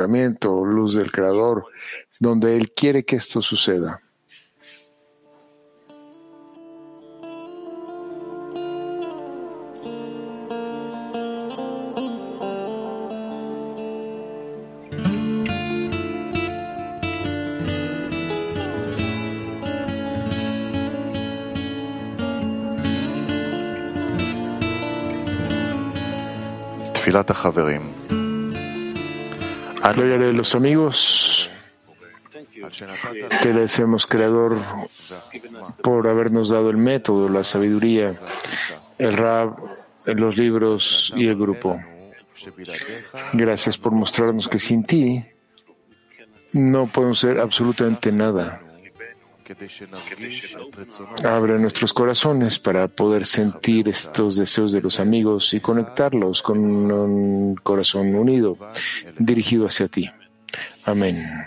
otorgamiento, 0.00 0.64
luz 0.64 0.94
del 0.94 1.12
Creador, 1.12 1.66
donde 2.18 2.56
Él 2.56 2.72
quiere 2.72 3.04
que 3.04 3.16
esto 3.16 3.42
suceda. 3.42 4.00
Gloria 29.82 30.18
de 30.18 30.32
los 30.32 30.54
amigos. 30.54 31.50
Te 33.42 33.48
agradecemos, 33.48 34.06
Creador, 34.06 34.58
por 35.82 36.08
habernos 36.08 36.50
dado 36.50 36.70
el 36.70 36.76
método, 36.76 37.28
la 37.28 37.42
sabiduría, 37.42 38.14
el 38.98 39.16
rap, 39.16 39.58
los 40.06 40.36
libros 40.36 41.12
y 41.16 41.26
el 41.26 41.36
grupo. 41.36 41.80
Gracias 43.32 43.78
por 43.78 43.92
mostrarnos 43.92 44.48
que 44.48 44.58
sin 44.58 44.84
ti 44.84 45.24
no 46.52 46.86
podemos 46.86 47.18
ser 47.18 47.38
absolutamente 47.38 48.12
nada. 48.12 48.60
Abre 51.24 51.58
nuestros 51.58 51.92
corazones 51.92 52.58
para 52.58 52.88
poder 52.88 53.26
sentir 53.26 53.88
estos 53.88 54.36
deseos 54.36 54.72
de 54.72 54.80
los 54.80 55.00
amigos 55.00 55.52
y 55.54 55.60
conectarlos 55.60 56.42
con 56.42 56.58
un 56.58 57.54
corazón 57.56 58.14
unido, 58.14 58.56
dirigido 59.18 59.66
hacia 59.66 59.88
ti. 59.88 60.10
Amén. 60.84 61.46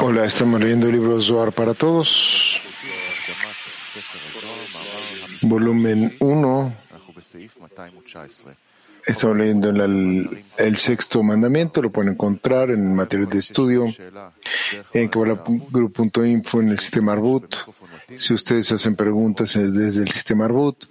Hola, 0.00 0.24
estamos 0.24 0.60
leyendo 0.60 0.86
el 0.86 0.92
libro 0.92 1.20
Zohar 1.20 1.52
para 1.52 1.74
todos, 1.74 2.60
volumen 5.42 6.16
1. 6.20 6.76
Estamos 9.04 9.36
leyendo 9.36 9.70
el, 9.70 10.76
sexto 10.76 11.22
mandamiento, 11.22 11.82
lo 11.82 11.90
pueden 11.90 12.12
encontrar 12.12 12.70
en 12.70 12.94
material 12.94 13.28
de 13.28 13.38
estudio 13.40 13.86
en 14.92 15.08
Kabbalah.info 15.08 16.60
en 16.60 16.68
el 16.68 16.78
sistema 16.78 17.14
Arbut. 17.14 17.56
Si 18.14 18.34
ustedes 18.34 18.70
hacen 18.70 18.94
preguntas 18.94 19.54
desde 19.54 20.02
el 20.02 20.10
sistema 20.10 20.44
Arbut, 20.44 20.84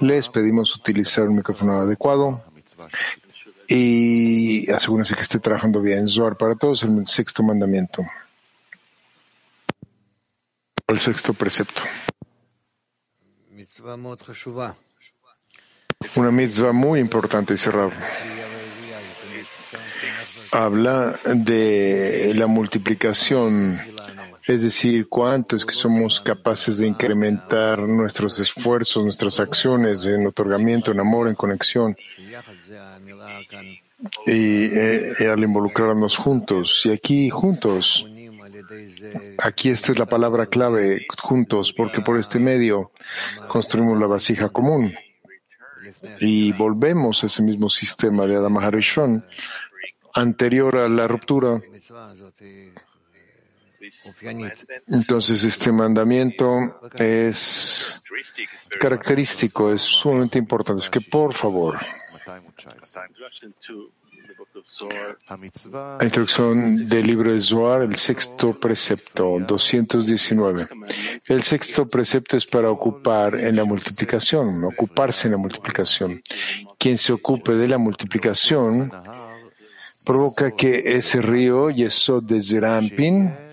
les 0.00 0.28
pedimos 0.28 0.76
utilizar 0.76 1.28
un 1.28 1.36
micrófono 1.36 1.80
adecuado 1.80 2.42
y 3.70 4.68
asegúrense 4.70 5.14
que 5.14 5.22
esté 5.22 5.38
trabajando 5.38 5.80
bien. 5.80 6.08
Zohar 6.08 6.36
para 6.36 6.56
todos, 6.56 6.82
el 6.82 7.06
sexto 7.06 7.42
mandamiento. 7.44 8.04
El 10.88 10.98
sexto 10.98 11.32
precepto. 11.32 11.82
Una 16.16 16.30
mitzvah 16.32 16.72
muy 16.72 16.98
importante, 16.98 17.54
dice 17.54 17.70
Rab. 17.70 17.92
Habla 20.50 21.20
de 21.32 22.32
la 22.34 22.48
multiplicación, 22.48 23.80
es 24.46 24.62
decir, 24.62 25.08
cuánto 25.08 25.56
es 25.56 25.64
que 25.64 25.74
somos 25.74 26.20
capaces 26.20 26.78
de 26.78 26.86
incrementar 26.86 27.78
nuestros 27.80 28.38
esfuerzos, 28.40 29.04
nuestras 29.04 29.40
acciones 29.40 30.04
en 30.06 30.26
otorgamiento, 30.26 30.92
en 30.92 31.00
amor, 31.00 31.28
en 31.28 31.34
conexión 31.34 31.96
y, 34.26 34.64
eh, 34.66 35.28
al 35.30 35.42
involucrarnos 35.42 36.16
juntos. 36.16 36.82
Y 36.84 36.92
aquí 36.92 37.28
juntos, 37.30 38.06
aquí 39.38 39.70
esta 39.70 39.92
es 39.92 39.98
la 39.98 40.06
palabra 40.06 40.46
clave, 40.46 41.06
juntos, 41.18 41.72
porque 41.72 42.00
por 42.00 42.18
este 42.18 42.38
medio 42.38 42.92
construimos 43.48 43.98
la 43.98 44.06
vasija 44.06 44.48
común 44.48 44.94
y 46.18 46.52
volvemos 46.52 47.22
a 47.22 47.26
ese 47.26 47.42
mismo 47.42 47.68
sistema 47.68 48.26
de 48.26 48.36
Adam 48.36 48.56
Harishon 48.58 49.24
anterior 50.14 50.76
a 50.76 50.88
la 50.88 51.06
ruptura. 51.06 51.60
Entonces 54.88 55.42
este 55.44 55.72
mandamiento 55.72 56.80
es 56.94 58.02
característico, 58.78 59.72
es 59.72 59.82
sumamente 59.82 60.38
importante. 60.38 60.82
Es 60.82 60.90
que 60.90 61.00
por 61.00 61.34
favor, 61.34 61.78
la 65.98 66.04
introducción 66.04 66.88
del 66.88 67.06
libro 67.06 67.32
de 67.32 67.40
Zohar, 67.40 67.82
el 67.82 67.96
sexto 67.96 68.58
precepto, 68.58 69.38
219. 69.40 70.68
El 71.26 71.42
sexto 71.42 71.88
precepto 71.88 72.36
es 72.36 72.46
para 72.46 72.70
ocupar 72.70 73.34
en 73.34 73.56
la 73.56 73.64
multiplicación, 73.64 74.64
ocuparse 74.64 75.28
en 75.28 75.32
la 75.32 75.38
multiplicación. 75.38 76.22
Quien 76.78 76.98
se 76.98 77.12
ocupe 77.12 77.54
de 77.54 77.68
la 77.68 77.78
multiplicación 77.78 78.92
provoca 80.04 80.52
que 80.52 80.96
ese 80.96 81.20
río, 81.20 81.70
Yesod 81.70 82.24
de 82.24 82.40
Zerampin, 82.42 83.49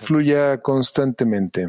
fluya 0.00 0.58
constantemente 0.58 1.68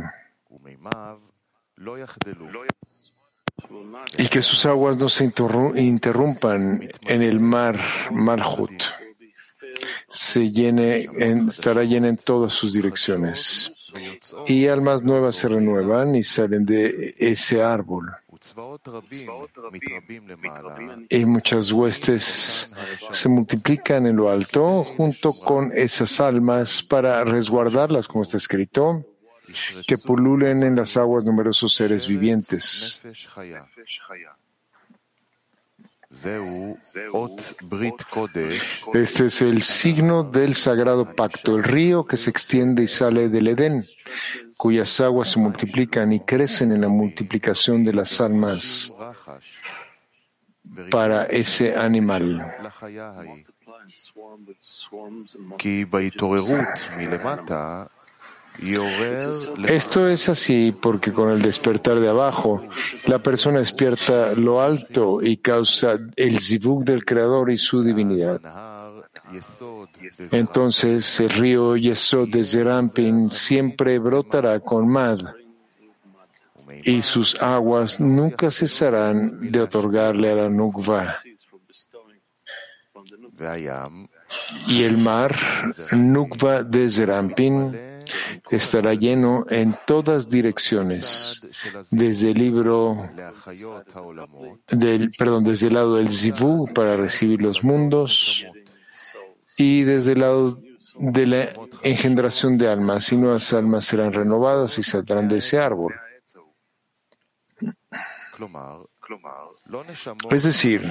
y 4.17 4.27
que 4.27 4.41
sus 4.41 4.65
aguas 4.65 4.97
no 4.97 5.09
se 5.09 5.25
interrumpan 5.25 6.89
en 7.01 7.21
el 7.21 7.39
mar 7.39 7.79
Malhut. 8.11 8.83
Se 10.07 10.51
llene, 10.51 11.07
estará 11.47 11.83
llena 11.83 12.09
en 12.09 12.17
todas 12.17 12.53
sus 12.53 12.73
direcciones. 12.73 13.71
Y 14.47 14.67
almas 14.67 15.03
nuevas 15.03 15.35
se 15.35 15.49
renuevan 15.49 16.15
y 16.15 16.23
salen 16.23 16.65
de 16.65 17.15
ese 17.17 17.63
árbol. 17.63 18.11
Y 21.09 21.25
muchas 21.25 21.71
huestes 21.71 22.73
se 23.11 23.29
multiplican 23.29 24.07
en 24.07 24.15
lo 24.15 24.31
alto 24.31 24.83
junto 24.83 25.33
con 25.33 25.71
esas 25.73 26.19
almas 26.19 26.81
para 26.81 27.23
resguardarlas, 27.23 28.07
como 28.07 28.23
está 28.23 28.37
escrito 28.37 29.05
que 29.87 29.97
pululen 29.97 30.63
en 30.63 30.75
las 30.75 30.97
aguas 30.97 31.23
numerosos 31.23 31.73
seres 31.73 32.07
vivientes. 32.07 33.01
Este 38.93 39.25
es 39.25 39.41
el 39.41 39.61
signo 39.61 40.23
del 40.23 40.55
sagrado 40.55 41.15
pacto, 41.15 41.55
el 41.55 41.63
río 41.63 42.05
que 42.05 42.17
se 42.17 42.29
extiende 42.29 42.83
y 42.83 42.87
sale 42.87 43.29
del 43.29 43.47
Edén, 43.47 43.85
cuyas 44.61 45.01
aguas 45.01 45.29
se 45.29 45.39
multiplican 45.39 46.13
y 46.13 46.19
crecen 46.19 46.71
en 46.71 46.81
la 46.81 46.87
multiplicación 46.87 47.83
de 47.83 47.93
las 47.93 48.21
almas 48.21 48.93
para 50.91 51.23
ese 51.23 51.75
animal. 51.75 52.45
Esto 59.67 60.07
es 60.07 60.29
así 60.29 60.77
porque 60.79 61.11
con 61.11 61.31
el 61.31 61.41
despertar 61.41 61.99
de 61.99 62.09
abajo, 62.09 62.63
la 63.07 63.17
persona 63.17 63.57
despierta 63.57 64.33
lo 64.35 64.61
alto 64.61 65.23
y 65.23 65.37
causa 65.37 65.97
el 66.15 66.39
zivug 66.39 66.85
del 66.85 67.03
Creador 67.03 67.49
y 67.49 67.57
su 67.57 67.81
divinidad. 67.81 68.70
Entonces 70.31 71.19
el 71.19 71.29
río 71.29 71.75
Yesod 71.77 72.29
de 72.29 72.43
Zerampin 72.43 73.29
siempre 73.29 73.99
brotará 73.99 74.59
con 74.59 74.87
Mad 74.87 75.19
y 76.83 77.01
sus 77.01 77.39
aguas 77.41 77.99
nunca 77.99 78.51
cesarán 78.51 79.51
de 79.51 79.61
otorgarle 79.61 80.31
a 80.31 80.35
la 80.35 80.49
Nukva. 80.49 81.15
Y 84.67 84.83
el 84.83 84.97
mar, 84.97 85.35
Nukva 85.91 86.63
de 86.63 86.89
Zerampin, 86.89 87.91
estará 88.49 88.93
lleno 88.93 89.45
en 89.49 89.75
todas 89.85 90.29
direcciones, 90.29 91.41
desde 91.89 92.31
el 92.31 92.37
libro 92.37 93.09
del, 94.69 95.11
perdón, 95.11 95.43
desde 95.43 95.67
el 95.67 95.73
lado 95.73 95.95
del 95.95 96.09
Zivu 96.09 96.67
para 96.73 96.97
recibir 96.97 97.41
los 97.41 97.63
mundos 97.63 98.45
y 99.61 99.83
desde 99.83 100.13
el 100.13 100.19
lado 100.21 100.57
de 100.97 101.27
la 101.27 101.53
engendración 101.83 102.57
de 102.57 102.67
almas, 102.67 103.11
y 103.11 103.17
nuevas 103.17 103.53
almas 103.53 103.85
serán 103.85 104.11
renovadas 104.11 104.79
y 104.79 104.83
saldrán 104.83 105.27
de 105.27 105.37
ese 105.37 105.59
árbol. 105.59 105.93
Es 110.31 110.43
decir, 110.43 110.81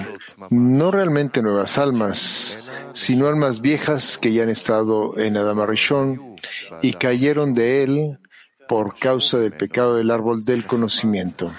no 0.50 0.90
realmente 0.92 1.42
nuevas 1.42 1.78
almas, 1.78 2.70
sino 2.92 3.26
almas 3.26 3.60
viejas 3.60 4.18
que 4.18 4.32
ya 4.32 4.44
han 4.44 4.50
estado 4.50 5.18
en 5.18 5.36
Adama 5.36 5.66
Rishon 5.66 6.36
y 6.80 6.92
cayeron 6.92 7.52
de 7.52 7.82
él 7.82 8.18
por 8.68 8.96
causa 8.96 9.38
del 9.38 9.52
pecado 9.52 9.96
del 9.96 10.12
árbol 10.12 10.44
del 10.44 10.64
conocimiento. 10.64 11.50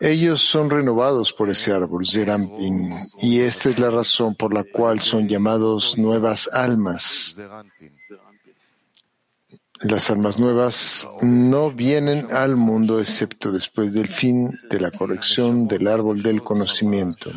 Ellos 0.00 0.42
son 0.42 0.70
renovados 0.70 1.32
por 1.32 1.50
ese 1.50 1.72
árbol, 1.72 2.06
Zerampin, 2.06 2.98
y 3.18 3.40
esta 3.40 3.68
es 3.70 3.78
la 3.78 3.90
razón 3.90 4.34
por 4.34 4.54
la 4.54 4.64
cual 4.64 5.00
son 5.00 5.28
llamados 5.28 5.98
nuevas 5.98 6.48
almas. 6.52 7.36
Las 9.80 10.10
almas 10.10 10.40
nuevas 10.40 11.06
no 11.22 11.70
vienen 11.70 12.26
al 12.32 12.56
mundo 12.56 13.00
excepto 13.00 13.52
después 13.52 13.92
del 13.92 14.08
fin 14.08 14.50
de 14.70 14.80
la 14.80 14.90
corrección 14.90 15.68
del 15.68 15.86
árbol 15.86 16.20
del 16.22 16.42
conocimiento. 16.42 17.30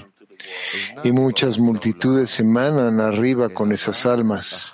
Y 1.03 1.11
muchas 1.11 1.59
multitudes 1.59 2.39
emanan 2.39 2.99
arriba 2.99 3.49
con 3.49 3.71
esas 3.71 4.07
almas, 4.07 4.73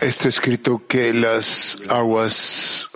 Está 0.00 0.28
escrito 0.28 0.82
que 0.86 1.12
las 1.12 1.82
aguas 1.88 2.90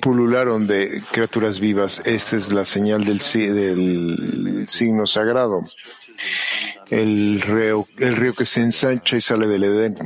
pulularon 0.00 0.66
de 0.66 1.02
criaturas 1.10 1.60
vivas. 1.60 2.02
Esta 2.04 2.36
es 2.36 2.52
la 2.52 2.64
señal 2.64 3.04
del, 3.04 3.20
signo 4.68 5.06
sagrado. 5.06 5.62
El 6.90 7.40
río, 7.40 7.86
el 7.98 8.16
río 8.16 8.34
que 8.34 8.46
se 8.46 8.60
ensancha 8.60 9.16
y 9.16 9.20
sale 9.20 9.46
del 9.46 9.64
Edén 9.64 9.96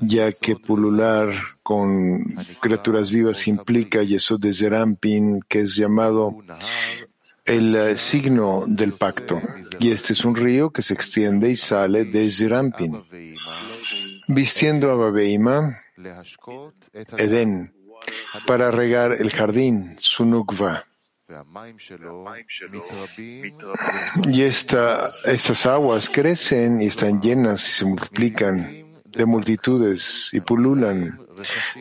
ya 0.00 0.32
que 0.32 0.56
pulular 0.56 1.30
con 1.62 2.34
criaturas 2.60 3.10
vivas 3.10 3.46
implica 3.46 4.02
Yesod 4.02 4.40
de 4.40 4.52
Zerampin, 4.52 5.40
que 5.48 5.60
es 5.60 5.76
llamado 5.76 6.36
el 7.50 7.74
eh, 7.74 7.96
signo 7.96 8.62
del 8.66 8.92
pacto. 8.92 9.40
Y 9.78 9.90
este 9.90 10.12
es 10.12 10.24
un 10.24 10.36
río 10.36 10.70
que 10.70 10.82
se 10.82 10.94
extiende 10.94 11.50
y 11.50 11.56
sale 11.56 12.04
de 12.04 12.30
Zerampin, 12.30 13.02
vistiendo 14.28 14.90
a 14.90 14.94
Babeima, 14.94 15.78
Edén, 17.18 17.74
para 18.46 18.70
regar 18.70 19.12
el 19.12 19.30
jardín, 19.30 19.96
Sunukva. 19.98 20.86
Y 24.24 24.42
esta, 24.42 25.10
estas 25.24 25.66
aguas 25.66 26.08
crecen 26.08 26.80
y 26.80 26.86
están 26.86 27.20
llenas 27.20 27.68
y 27.68 27.72
se 27.72 27.84
multiplican 27.84 28.90
de 29.04 29.26
multitudes 29.26 30.30
y 30.32 30.40
pululan. 30.40 31.20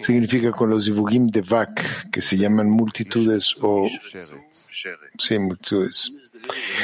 Significa 0.02 0.52
con 0.52 0.70
los 0.70 0.86
divugim 0.86 1.28
de 1.28 1.42
Vak, 1.42 2.10
que 2.12 2.22
se 2.22 2.38
llaman 2.38 2.70
multitudes 2.70 3.56
o... 3.62 3.88
Sí, 5.18 5.40
multitudes. 5.40 6.12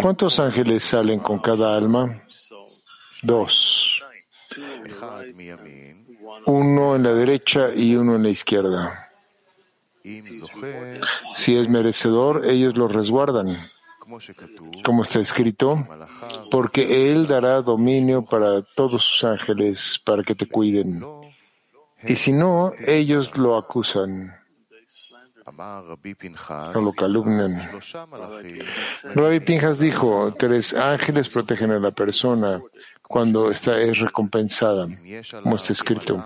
¿Cuántos 0.00 0.38
ángeles 0.40 0.84
salen 0.84 1.20
con 1.20 1.38
cada 1.40 1.76
alma? 1.76 2.22
Dos. 3.22 4.02
Uno 6.46 6.96
en 6.96 7.02
la 7.02 7.12
derecha 7.12 7.66
y 7.74 7.94
uno 7.96 8.16
en 8.16 8.22
la 8.22 8.30
izquierda. 8.30 9.08
Si 11.34 11.56
es 11.56 11.68
merecedor, 11.68 12.46
ellos 12.46 12.76
lo 12.76 12.88
resguardan 12.88 13.56
como 14.84 15.02
está 15.02 15.20
escrito, 15.20 15.86
porque 16.50 17.12
Él 17.12 17.26
dará 17.26 17.60
dominio 17.60 18.24
para 18.24 18.62
todos 18.62 19.02
sus 19.02 19.24
ángeles 19.24 20.00
para 20.02 20.22
que 20.22 20.34
te 20.34 20.46
cuiden. 20.46 21.04
Y 22.04 22.16
si 22.16 22.32
no, 22.32 22.72
ellos 22.86 23.36
lo 23.36 23.56
acusan 23.56 24.37
lo 26.80 26.92
calumnian. 26.92 27.52
Rabbi 29.14 29.40
Pinjas 29.40 29.78
dijo, 29.78 30.34
tres 30.38 30.74
ángeles 30.74 31.28
protegen 31.28 31.70
a 31.70 31.78
la 31.78 31.90
persona, 31.90 32.60
cuando 33.02 33.50
está, 33.50 33.80
es 33.80 33.98
recompensada, 33.98 34.86
como 35.42 35.56
está 35.56 35.72
escrito. 35.72 36.22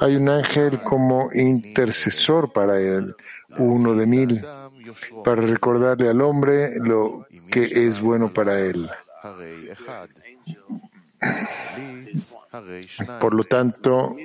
Hay 0.00 0.16
un 0.16 0.28
ángel 0.28 0.82
como 0.82 1.30
intercesor 1.32 2.52
para 2.52 2.80
él, 2.80 3.14
uno 3.58 3.94
de 3.94 4.06
mil, 4.06 4.44
para 5.24 5.42
recordarle 5.42 6.08
al 6.08 6.20
hombre 6.20 6.78
lo 6.80 7.26
que 7.50 7.86
es 7.86 8.00
bueno 8.00 8.32
para 8.32 8.60
él. 8.60 8.90
Por 13.20 13.34
lo 13.34 13.44
tanto, 13.44 14.16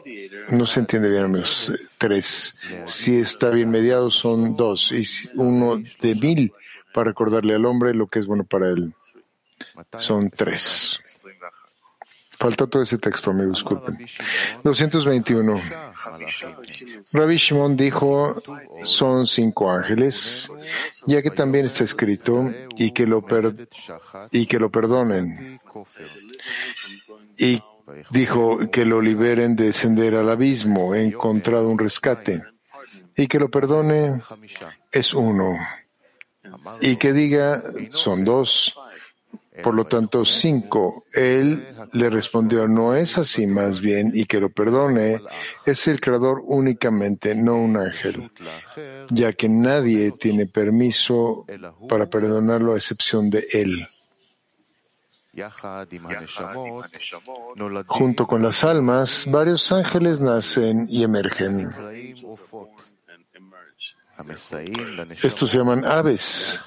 no 0.49 0.65
se 0.65 0.79
entiende 0.79 1.09
bien 1.09 1.31
menos 1.31 1.71
tres. 1.97 2.57
Si 2.85 3.19
está 3.19 3.49
bien 3.49 3.69
mediado 3.69 4.09
son 4.09 4.55
dos 4.55 4.91
y 4.91 5.03
uno 5.35 5.81
de 6.01 6.15
mil 6.15 6.53
para 6.93 7.09
recordarle 7.09 7.55
al 7.55 7.65
hombre 7.65 7.93
lo 7.93 8.07
que 8.07 8.19
es 8.19 8.25
bueno 8.25 8.43
para 8.43 8.69
él. 8.69 8.93
Son 9.97 10.29
tres. 10.29 11.01
Falta 12.37 12.67
todo 12.67 12.83
ese 12.83 12.97
texto, 12.97 13.33
me 13.33 13.45
disculpen. 13.45 13.97
221. 14.63 15.61
Rabbi 17.13 17.37
Shimon 17.37 17.77
dijo, 17.77 18.41
son 18.83 19.25
cinco 19.25 19.71
ángeles, 19.71 20.51
ya 21.05 21.21
que 21.21 21.31
también 21.31 21.65
está 21.65 21.85
escrito, 21.85 22.51
y 22.77 22.91
que 22.91 23.07
lo, 23.07 23.25
y 24.31 24.45
que 24.47 24.59
lo 24.59 24.69
perdonen. 24.69 25.61
Y 27.37 27.61
dijo 28.09 28.69
que 28.71 28.85
lo 28.85 29.01
liberen 29.01 29.55
de 29.55 29.65
descender 29.65 30.15
al 30.15 30.29
abismo, 30.29 30.95
he 30.95 31.03
encontrado 31.03 31.69
un 31.69 31.77
rescate. 31.77 32.43
Y 33.15 33.27
que 33.27 33.39
lo 33.39 33.49
perdone 33.49 34.21
es 34.91 35.13
uno. 35.13 35.55
Y 36.81 36.97
que 36.97 37.13
diga, 37.13 37.63
son 37.91 38.25
dos 38.25 38.75
por 39.61 39.73
lo 39.73 39.85
tanto, 39.85 40.25
cinco. 40.25 41.05
Él 41.13 41.65
le 41.93 42.09
respondió, 42.09 42.67
no 42.67 42.95
es 42.95 43.17
así 43.17 43.47
más 43.47 43.79
bien, 43.79 44.11
y 44.13 44.25
que 44.25 44.39
lo 44.39 44.49
perdone, 44.49 45.21
es 45.65 45.87
el 45.87 45.99
creador 46.01 46.41
únicamente, 46.45 47.35
no 47.35 47.55
un 47.55 47.77
ángel, 47.77 48.31
ya 49.09 49.33
que 49.33 49.49
nadie 49.49 50.11
tiene 50.11 50.45
permiso 50.45 51.45
para 51.87 52.09
perdonarlo 52.09 52.73
a 52.73 52.77
excepción 52.77 53.29
de 53.29 53.47
él. 53.51 53.87
Junto 57.87 58.27
con 58.27 58.41
las 58.41 58.63
almas, 58.63 59.25
varios 59.29 59.71
ángeles 59.71 60.21
nacen 60.21 60.87
y 60.89 61.03
emergen. 61.03 61.73
Estos 65.23 65.49
se 65.49 65.57
llaman 65.57 65.83
aves 65.85 66.59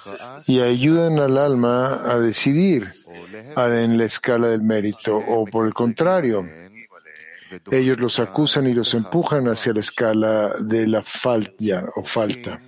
y 0.47 0.61
ayudan 0.61 1.19
al 1.19 1.39
alma 1.39 2.03
a 2.05 2.19
decidir 2.19 2.89
en 3.57 3.97
la 3.97 4.05
escala 4.05 4.49
del 4.49 4.63
mérito 4.63 5.17
o 5.17 5.47
por 5.47 5.67
el 5.67 5.73
contrario. 5.73 6.47
Ellos 7.71 7.99
los 7.99 8.21
acusan 8.21 8.67
y 8.67 8.75
los 8.75 8.93
empujan 8.93 9.49
hacia 9.49 9.73
la 9.73 9.81
escala 9.81 10.55
de 10.61 10.87
la 10.87 11.03
falta 11.03 11.87
o 11.97 12.05
falta. 12.05 12.61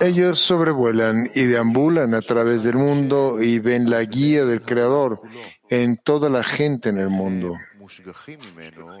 Ellos 0.00 0.40
sobrevuelan 0.40 1.30
y 1.34 1.42
deambulan 1.42 2.14
a 2.14 2.20
través 2.20 2.62
del 2.62 2.76
mundo 2.76 3.42
y 3.42 3.58
ven 3.58 3.88
la 3.88 4.02
guía 4.02 4.44
del 4.44 4.62
Creador 4.62 5.20
en 5.68 5.96
toda 5.98 6.28
la 6.28 6.44
gente 6.44 6.90
en 6.90 6.98
el 6.98 7.10
mundo, 7.10 7.54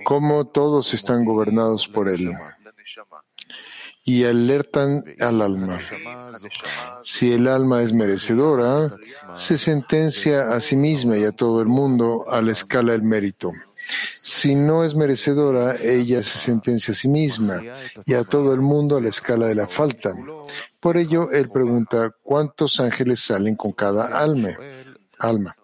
como 0.04 0.46
todos 0.46 0.94
están 0.94 1.24
gobernados 1.24 1.88
por 1.88 2.08
Él. 2.08 2.32
y 4.06 4.24
alertan 4.24 5.02
al 5.18 5.40
alma. 5.40 5.80
Si 7.02 7.32
el 7.32 7.48
alma 7.48 7.82
es 7.82 7.94
merecedora, 7.94 8.94
se 9.32 9.56
sentencia 9.56 10.52
a 10.52 10.60
sí 10.60 10.76
misma 10.76 11.16
y 11.16 11.24
a 11.24 11.32
todo 11.32 11.62
el 11.62 11.68
mundo 11.68 12.26
a 12.28 12.42
la 12.42 12.52
escala 12.52 12.92
del 12.92 13.02
mérito. 13.02 13.52
Si 14.26 14.54
no 14.54 14.84
es 14.84 14.94
merecedora, 14.94 15.76
ella 15.76 16.22
se 16.22 16.38
sentencia 16.38 16.92
a 16.92 16.94
sí 16.94 17.08
misma 17.08 17.62
y 18.06 18.14
a 18.14 18.24
todo 18.24 18.54
el 18.54 18.62
mundo 18.62 18.96
a 18.96 19.00
la 19.02 19.10
escala 19.10 19.48
de 19.48 19.54
la 19.54 19.66
falta. 19.66 20.14
Por 20.80 20.96
ello, 20.96 21.30
él 21.30 21.50
pregunta, 21.50 22.10
¿cuántos 22.22 22.80
ángeles 22.80 23.20
salen 23.20 23.54
con 23.54 23.72
cada 23.72 24.18
alma? 24.18 24.56
alma? 25.18 25.54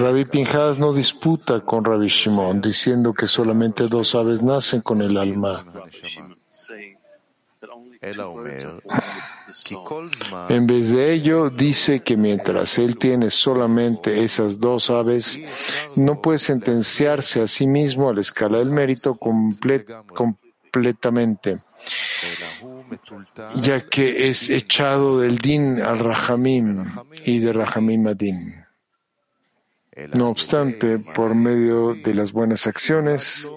Rabbi 0.00 0.24
Pinchas 0.24 0.78
no 0.78 0.94
disputa 0.94 1.60
con 1.60 1.84
Rabbi 1.84 2.08
Shimon 2.08 2.62
diciendo 2.62 3.12
que 3.12 3.26
solamente 3.26 3.88
dos 3.88 4.14
aves 4.14 4.40
nacen 4.42 4.80
con 4.80 5.02
el 5.02 5.18
alma. 5.18 5.66
En 10.48 10.66
vez 10.66 10.90
de 10.90 11.12
ello, 11.12 11.50
dice 11.50 12.00
que 12.00 12.16
mientras 12.16 12.78
él 12.78 12.98
tiene 12.98 13.30
solamente 13.30 14.24
esas 14.24 14.58
dos 14.58 14.90
aves, 14.90 15.40
no 15.96 16.20
puede 16.20 16.38
sentenciarse 16.38 17.42
a 17.42 17.46
sí 17.46 17.66
mismo 17.66 18.08
a 18.08 18.14
la 18.14 18.22
escala 18.22 18.58
del 18.58 18.70
mérito 18.70 19.16
completamente 19.16 21.60
ya 23.56 23.88
que 23.88 24.28
es 24.28 24.50
echado 24.50 25.20
del 25.20 25.38
din 25.38 25.80
al 25.80 25.98
Rahamim 25.98 26.86
y 27.24 27.40
de 27.40 27.52
Rahamim 27.52 28.06
a 28.06 28.14
din. 28.14 28.54
No 30.14 30.30
obstante, 30.30 30.98
por 30.98 31.34
medio 31.34 31.94
de 31.94 32.14
las 32.14 32.32
buenas 32.32 32.66
acciones, 32.66 33.48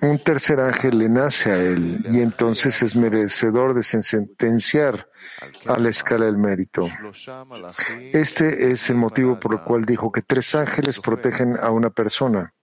un 0.00 0.18
tercer 0.18 0.60
ángel 0.60 0.98
le 0.98 1.08
nace 1.08 1.50
a 1.50 1.56
él 1.56 2.04
y 2.10 2.20
entonces 2.20 2.82
es 2.82 2.94
merecedor 2.96 3.74
de 3.74 3.82
sentenciar 3.82 5.08
a 5.66 5.78
la 5.78 5.90
escala 5.90 6.26
del 6.26 6.36
mérito. 6.36 6.88
Este 8.12 8.70
es 8.70 8.90
el 8.90 8.96
motivo 8.96 9.38
por 9.40 9.54
el 9.54 9.60
cual 9.60 9.84
dijo 9.84 10.12
que 10.12 10.22
tres 10.22 10.54
ángeles 10.54 11.00
protegen 11.00 11.56
a 11.60 11.70
una 11.70 11.90
persona 11.90 12.54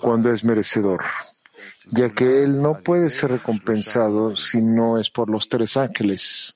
cuando 0.00 0.32
es 0.32 0.44
merecedor 0.44 1.02
ya 1.90 2.10
que 2.10 2.42
él 2.42 2.60
no 2.60 2.80
puede 2.80 3.10
ser 3.10 3.30
recompensado 3.32 4.36
si 4.36 4.60
no 4.60 4.98
es 4.98 5.10
por 5.10 5.30
los 5.30 5.48
tres 5.48 5.76
ángeles. 5.76 6.54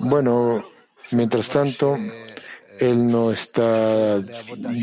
Bueno, 0.00 0.64
mientras 1.12 1.48
tanto, 1.50 1.96
él 2.80 3.06
no 3.06 3.30
está 3.30 4.20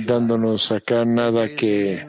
dándonos 0.05 0.71
acá 0.71 1.03
nada 1.05 1.49
que 1.55 2.05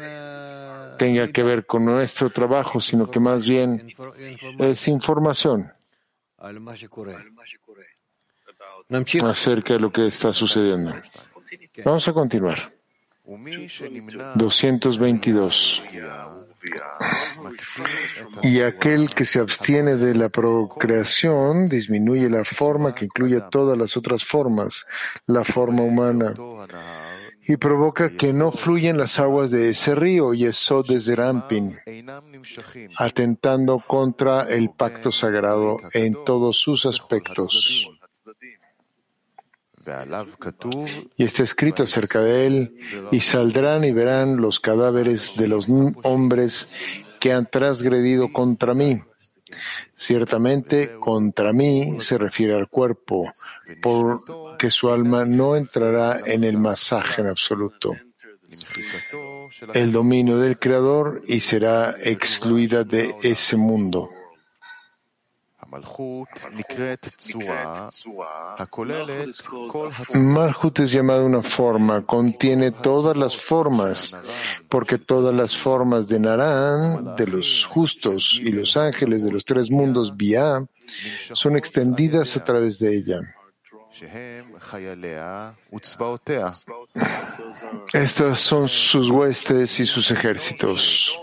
tenga 0.98 1.28
que 1.28 1.42
ver 1.42 1.66
con 1.66 1.84
nuestro 1.84 2.30
trabajo, 2.30 2.80
sino 2.80 3.10
que 3.10 3.20
más 3.20 3.44
bien 3.46 3.92
es 4.58 4.88
información 4.88 5.72
acerca 9.22 9.74
de 9.74 9.80
lo 9.80 9.92
que 9.92 10.06
está 10.06 10.32
sucediendo. 10.32 10.94
Vamos 11.84 12.08
a 12.08 12.12
continuar. 12.12 12.72
222. 14.34 15.82
Y 18.42 18.60
aquel 18.60 19.10
que 19.10 19.24
se 19.24 19.40
abstiene 19.40 19.96
de 19.96 20.14
la 20.14 20.28
procreación 20.28 21.68
disminuye 21.68 22.28
la 22.28 22.44
forma 22.44 22.94
que 22.94 23.06
incluye 23.06 23.40
todas 23.50 23.76
las 23.76 23.96
otras 23.96 24.24
formas, 24.24 24.86
la 25.26 25.44
forma 25.44 25.82
humana, 25.82 26.34
y 27.46 27.56
provoca 27.56 28.10
que 28.10 28.32
no 28.32 28.52
fluyan 28.52 28.98
las 28.98 29.18
aguas 29.18 29.50
de 29.50 29.70
ese 29.70 29.94
río, 29.94 30.34
y 30.34 30.44
eso 30.44 30.82
desde 30.82 31.16
Rampin, 31.16 31.78
atentando 32.96 33.82
contra 33.86 34.42
el 34.42 34.70
pacto 34.70 35.12
sagrado 35.12 35.78
en 35.92 36.24
todos 36.24 36.58
sus 36.58 36.84
aspectos. 36.86 37.97
Y 41.16 41.24
está 41.24 41.42
escrito 41.42 41.82
acerca 41.82 42.20
de 42.20 42.46
él, 42.46 42.76
y 43.10 43.20
saldrán 43.20 43.84
y 43.84 43.92
verán 43.92 44.36
los 44.36 44.60
cadáveres 44.60 45.36
de 45.36 45.48
los 45.48 45.68
hombres 46.02 46.68
que 47.20 47.32
han 47.32 47.46
transgredido 47.46 48.32
contra 48.32 48.74
mí. 48.74 49.00
Ciertamente, 49.94 50.96
contra 51.00 51.52
mí 51.52 52.00
se 52.00 52.18
refiere 52.18 52.54
al 52.54 52.68
cuerpo, 52.68 53.32
porque 53.82 54.70
su 54.70 54.90
alma 54.90 55.24
no 55.24 55.56
entrará 55.56 56.20
en 56.26 56.44
el 56.44 56.58
masaje 56.58 57.22
en 57.22 57.28
absoluto, 57.28 57.94
el 59.74 59.92
dominio 59.92 60.38
del 60.38 60.58
Creador, 60.58 61.22
y 61.26 61.40
será 61.40 61.96
excluida 62.02 62.84
de 62.84 63.14
ese 63.22 63.56
mundo. 63.56 64.10
Malhut 70.14 70.80
es 70.80 70.92
llamada 70.92 71.24
una 71.24 71.42
forma, 71.42 72.04
contiene 72.04 72.70
todas 72.70 73.16
las 73.16 73.36
formas, 73.36 74.16
porque 74.68 74.98
todas 74.98 75.34
las 75.34 75.56
formas 75.56 76.08
de 76.08 76.20
Narán, 76.20 77.14
de 77.16 77.26
los 77.26 77.66
justos 77.66 78.40
y 78.42 78.50
los 78.50 78.76
ángeles 78.78 79.24
de 79.24 79.32
los 79.32 79.44
tres 79.44 79.70
mundos 79.70 80.16
Bia, 80.16 80.64
son 81.32 81.56
extendidas 81.56 82.36
a 82.36 82.44
través 82.44 82.78
de 82.78 82.96
ella. 82.96 83.20
Estas 87.92 88.38
son 88.38 88.68
sus 88.68 89.10
huestes 89.10 89.80
y 89.80 89.86
sus 89.86 90.10
ejércitos. 90.10 91.18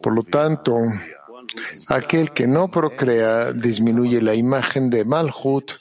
Por 0.00 0.14
lo 0.14 0.22
tanto, 0.22 0.78
aquel 1.88 2.30
que 2.32 2.46
no 2.46 2.70
procrea 2.70 3.52
disminuye 3.52 4.20
la 4.20 4.34
imagen 4.34 4.90
de 4.90 5.04
Malhut 5.04 5.72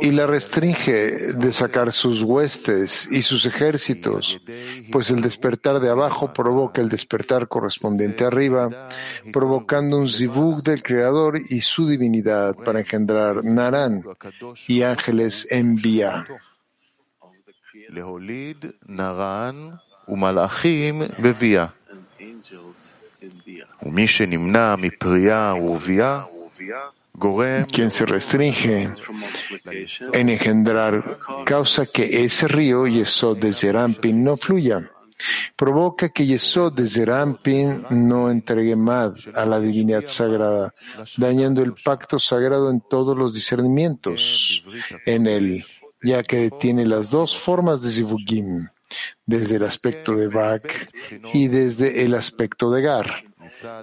y 0.00 0.10
la 0.10 0.26
restringe 0.26 1.32
de 1.34 1.52
sacar 1.52 1.92
sus 1.92 2.22
huestes 2.22 3.08
y 3.10 3.22
sus 3.22 3.46
ejércitos, 3.46 4.38
pues 4.92 5.10
el 5.10 5.20
despertar 5.20 5.80
de 5.80 5.88
abajo 5.88 6.32
provoca 6.32 6.80
el 6.80 6.88
despertar 6.88 7.48
correspondiente 7.48 8.24
arriba, 8.24 8.68
provocando 9.32 9.96
un 9.98 10.08
zivug 10.08 10.62
del 10.62 10.82
Creador 10.82 11.40
y 11.48 11.60
su 11.60 11.88
divinidad 11.88 12.54
para 12.56 12.80
engendrar 12.80 13.42
Naran 13.42 14.04
y 14.68 14.82
ángeles 14.82 15.46
en 15.50 15.76
vía. 15.76 16.26
Quien 27.72 27.90
se 27.90 28.06
restringe 28.06 28.90
en 30.12 30.28
engendrar 30.28 31.18
causa 31.44 31.86
que 31.86 32.24
ese 32.24 32.48
río 32.48 32.86
Yesod 32.86 33.38
de 33.38 33.52
Zerampin 33.52 34.24
no 34.24 34.36
fluya. 34.36 34.90
Provoca 35.54 36.08
que 36.08 36.24
Yesod 36.24 36.72
de 36.72 36.88
Zerampin 36.88 37.84
no 37.90 38.30
entregue 38.30 38.74
Mad 38.74 39.14
a 39.34 39.44
la 39.44 39.60
divinidad 39.60 40.06
sagrada, 40.06 40.72
dañando 41.18 41.62
el 41.62 41.74
pacto 41.74 42.18
sagrado 42.18 42.70
en 42.70 42.80
todos 42.80 43.16
los 43.16 43.34
discernimientos 43.34 44.64
en 45.04 45.26
él, 45.26 45.64
ya 46.02 46.22
que 46.22 46.50
tiene 46.58 46.86
las 46.86 47.10
dos 47.10 47.38
formas 47.38 47.82
de 47.82 47.90
Zivugim, 47.90 48.68
desde 49.26 49.56
el 49.56 49.64
aspecto 49.64 50.14
de 50.14 50.28
Bak 50.28 50.90
y 51.32 51.48
desde 51.48 52.04
el 52.04 52.14
aspecto 52.14 52.70
de 52.70 52.82
Gar. 52.82 53.24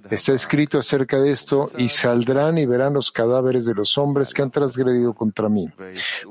Está 0.09 0.33
escrito 0.33 0.79
acerca 0.79 1.19
de 1.19 1.31
esto, 1.31 1.65
y 1.77 1.89
saldrán 1.89 2.57
y 2.57 2.65
verán 2.65 2.93
los 2.93 3.11
cadáveres 3.11 3.65
de 3.65 3.75
los 3.75 3.97
hombres 3.97 4.33
que 4.33 4.41
han 4.41 4.51
transgredido 4.51 5.13
contra 5.13 5.49
mí. 5.49 5.69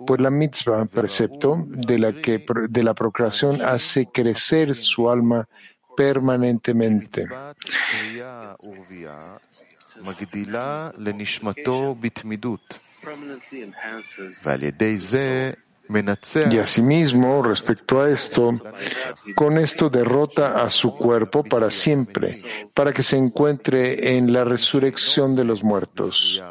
Pues 0.06 0.20
la 0.20 0.30
mitzvah, 0.30 0.86
precepto, 0.86 1.64
de 1.66 1.98
la 1.98 2.12
que 2.12 2.44
de 2.68 2.82
la 2.82 2.94
procreación 2.94 3.62
hace 3.62 4.06
crecer 4.06 4.74
su 4.74 5.10
alma 5.10 5.46
permanentemente. 5.96 7.26
Y 16.50 16.58
asimismo, 16.58 17.42
respecto 17.42 18.00
a 18.00 18.10
esto, 18.10 18.50
con 19.34 19.58
esto 19.58 19.88
derrota 19.88 20.62
a 20.62 20.70
su 20.70 20.96
cuerpo 20.96 21.44
para 21.44 21.70
siempre, 21.70 22.40
para 22.74 22.92
que 22.92 23.02
se 23.02 23.16
encuentre 23.16 24.16
en 24.16 24.32
la 24.32 24.44
resurrección 24.44 25.36
de 25.36 25.44
los 25.44 25.62
muertos. 25.62 26.42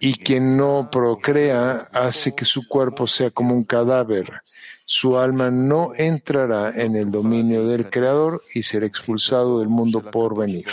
Y 0.00 0.14
quien 0.14 0.56
no 0.56 0.88
procrea 0.90 1.88
hace 1.92 2.34
que 2.34 2.44
su 2.44 2.66
cuerpo 2.66 3.06
sea 3.06 3.30
como 3.30 3.54
un 3.54 3.64
cadáver. 3.64 4.42
Su 4.84 5.18
alma 5.18 5.50
no 5.50 5.92
entrará 5.94 6.70
en 6.70 6.96
el 6.96 7.10
dominio 7.10 7.66
del 7.66 7.88
Creador 7.90 8.40
y 8.54 8.62
será 8.62 8.86
expulsado 8.86 9.60
del 9.60 9.68
mundo 9.68 10.10
por 10.10 10.36
venir. 10.36 10.66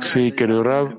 Sí, 0.00 0.32
querido 0.32 0.62
Rab. 0.62 0.98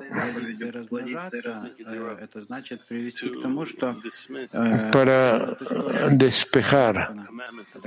Para 4.92 5.58
despejar 6.12 7.14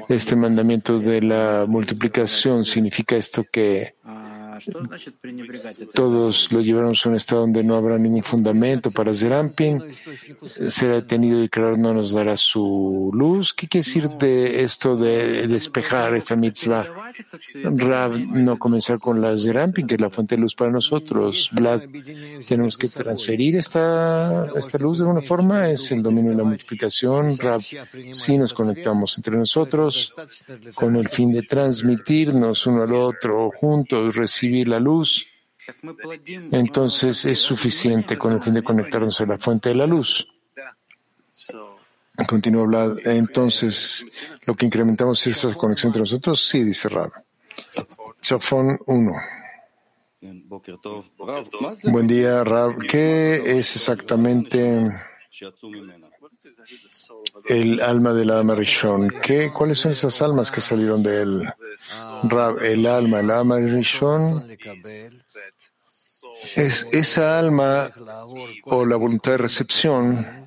este 0.08 0.36
mandamiento 0.36 1.00
de 1.00 1.22
la 1.22 1.64
multiplicación, 1.66 2.64
significa 2.64 3.16
esto 3.16 3.44
que 3.50 3.94
todos 5.94 6.52
lo 6.52 6.60
llevaron 6.60 6.94
a 6.94 7.08
un 7.08 7.16
estado 7.16 7.42
donde 7.42 7.64
no 7.64 7.74
habrá 7.74 7.98
ningún 7.98 8.22
fundamento 8.22 8.90
para 8.90 9.14
Zerampin. 9.14 9.82
Será 10.68 10.94
detenido 10.94 11.42
y 11.42 11.48
claro 11.48 11.76
no 11.76 11.92
nos 11.94 12.12
dará 12.12 12.36
su 12.36 13.10
luz. 13.14 13.52
¿Qué 13.54 13.68
quiere 13.68 13.84
decir 13.84 14.08
de 14.08 14.62
esto 14.62 14.96
de 14.96 15.46
despejar 15.48 16.14
esta 16.14 16.36
mitzvah? 16.36 16.86
Rab, 17.64 18.12
no 18.12 18.58
comenzar 18.58 18.98
con 18.98 19.20
la 19.20 19.36
Zerampin, 19.38 19.86
que 19.86 19.96
es 19.96 20.00
la 20.00 20.10
fuente 20.10 20.36
de 20.36 20.42
luz 20.42 20.54
para 20.54 20.70
nosotros. 20.70 21.50
Vlad, 21.52 21.82
tenemos 22.46 22.76
que 22.78 22.88
transferir 22.88 23.56
esta, 23.56 24.46
esta 24.56 24.78
luz 24.78 24.98
de 24.98 25.04
alguna 25.04 25.22
forma. 25.22 25.68
Es 25.68 25.90
el 25.92 26.02
dominio 26.02 26.32
de 26.32 26.38
la 26.38 26.44
multiplicación. 26.44 27.36
Rab, 27.38 27.62
si 28.10 28.38
nos 28.38 28.52
conectamos 28.52 29.16
entre 29.16 29.36
nosotros 29.36 30.14
con 30.74 30.96
el 30.96 31.08
fin 31.08 31.32
de 31.32 31.42
transmitirnos 31.42 32.66
uno 32.66 32.82
al 32.82 32.94
otro 32.94 33.50
juntos, 33.58 34.14
recibir 34.16 34.51
la 34.64 34.80
luz, 34.80 35.26
entonces 36.52 37.24
es 37.24 37.38
suficiente 37.38 38.18
con 38.18 38.32
el 38.32 38.42
fin 38.42 38.54
de 38.54 38.62
conectarnos 38.62 39.20
a 39.20 39.26
la 39.26 39.38
fuente 39.38 39.70
de 39.70 39.74
la 39.76 39.86
luz. 39.86 40.28
Continúa 42.28 42.64
hablar. 42.64 42.96
Entonces, 43.04 44.06
lo 44.46 44.54
que 44.54 44.66
incrementamos 44.66 45.26
es 45.26 45.44
esa 45.44 45.56
conexión 45.56 45.90
entre 45.90 46.00
nosotros. 46.00 46.46
Sí, 46.46 46.62
dice 46.62 46.88
Rab. 46.88 47.10
Chafón 48.20 48.78
1. 48.86 49.12
Buen 51.84 52.06
día, 52.06 52.44
Rab. 52.44 52.78
¿Qué 52.86 53.58
es 53.58 53.76
exactamente 53.76 54.90
el 57.48 57.80
alma 57.80 58.12
del 58.12 58.30
alma 58.30 58.54
Rishon? 58.54 59.10
¿Qué, 59.22 59.50
¿Cuáles 59.52 59.78
son 59.78 59.92
esas 59.92 60.20
almas 60.22 60.50
que 60.50 60.60
salieron 60.60 61.02
de 61.02 61.22
él? 61.22 61.52
el 62.62 62.86
alma, 62.86 63.20
el 63.20 63.30
alma 63.30 63.58
Rishon, 63.58 64.48
es 66.56 66.86
esa 66.92 67.38
alma 67.38 67.90
o 68.64 68.84
la 68.84 68.96
voluntad 68.96 69.32
de 69.32 69.38
recepción 69.38 70.46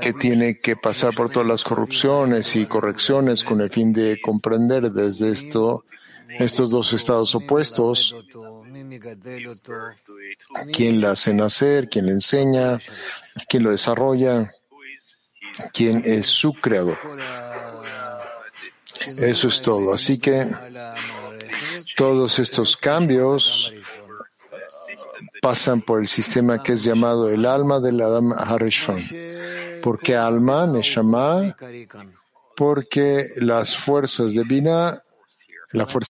que 0.00 0.14
tiene 0.14 0.58
que 0.58 0.76
pasar 0.76 1.14
por 1.14 1.28
todas 1.30 1.46
las 1.46 1.62
corrupciones 1.62 2.56
y 2.56 2.66
correcciones 2.66 3.44
con 3.44 3.60
el 3.60 3.70
fin 3.70 3.92
de 3.92 4.18
comprender 4.20 4.90
desde 4.90 5.30
esto, 5.30 5.84
estos 6.38 6.70
dos 6.70 6.92
estados 6.94 7.34
opuestos 7.34 8.14
quién 10.72 11.00
la 11.00 11.12
hace 11.12 11.34
nacer, 11.34 11.88
quién 11.88 12.06
le 12.06 12.12
enseña, 12.12 12.78
quién 13.48 13.62
lo 13.62 13.70
desarrolla, 13.70 14.52
quién 15.72 16.02
es 16.04 16.26
su 16.26 16.54
creador. 16.54 16.98
Eso 19.18 19.48
es 19.48 19.62
todo. 19.62 19.92
Así 19.92 20.18
que 20.18 20.48
todos 21.96 22.38
estos 22.38 22.76
cambios 22.76 23.72
pasan 25.40 25.82
por 25.82 26.00
el 26.00 26.08
sistema 26.08 26.62
que 26.62 26.72
es 26.72 26.84
llamado 26.84 27.28
el 27.28 27.44
alma 27.46 27.80
del 27.80 28.00
Adam 28.00 28.32
Harishon. 28.32 29.02
¿Por 29.82 29.98
qué 29.98 30.16
alma, 30.16 30.66
Neshama? 30.66 31.56
Porque 32.56 33.26
las 33.36 33.76
fuerzas 33.76 34.34
de 34.34 34.44
Bina, 34.44 35.02
la 35.72 35.86
fuerza 35.86 36.08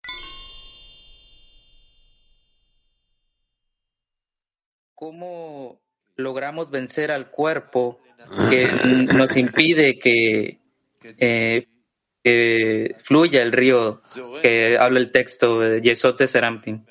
¿Cómo 4.95 5.79
logramos 6.15 6.71
vencer 6.71 7.11
al 7.11 7.29
cuerpo 7.29 7.99
que 8.49 8.67
nos 9.15 9.35
impide 9.37 9.97
que 9.99 10.59
eh, 11.17 11.67
que 12.27 12.95
fluya 13.03 13.41
el 13.41 13.51
río 13.53 13.99
que 14.41 14.77
habla 14.77 14.99
el 14.99 15.11
texto 15.11 15.59
de 15.59 15.81
Yesod 15.81 16.21
Serampin. 16.25 16.85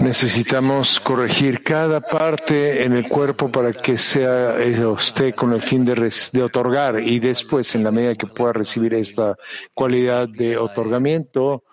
Necesitamos 0.00 1.00
corregir 1.00 1.64
cada 1.64 2.00
parte 2.00 2.84
en 2.84 2.92
el 2.92 3.08
cuerpo 3.08 3.50
para 3.50 3.72
que 3.72 3.98
sea 3.98 4.56
usted 4.88 5.34
con 5.34 5.52
el 5.52 5.62
fin 5.62 5.84
de, 5.84 6.42
otorgar 6.42 7.00
y 7.00 7.18
después, 7.18 7.74
en 7.74 7.82
la 7.82 7.90
medida 7.90 8.14
que 8.14 8.26
pueda 8.28 8.52
recibir 8.52 8.94
esta 8.94 9.36
cualidad 9.74 10.28
de 10.28 10.56
otorgamiento, 10.56 11.64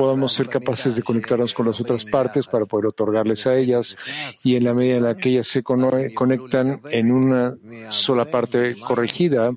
podamos 0.00 0.32
ser 0.32 0.48
capaces 0.48 0.96
de 0.96 1.02
conectarnos 1.02 1.52
con 1.52 1.66
las 1.66 1.78
otras 1.78 2.06
partes 2.06 2.46
para 2.46 2.64
poder 2.64 2.86
otorgarles 2.86 3.46
a 3.46 3.54
ellas 3.58 3.98
y 4.42 4.56
en 4.56 4.64
la 4.64 4.72
medida 4.72 4.96
en 4.96 5.02
la 5.02 5.14
que 5.14 5.28
ellas 5.28 5.46
se 5.46 5.62
conectan 5.62 6.80
en 6.90 7.12
una 7.12 7.54
sola 7.90 8.24
parte 8.24 8.76
corregida, 8.80 9.52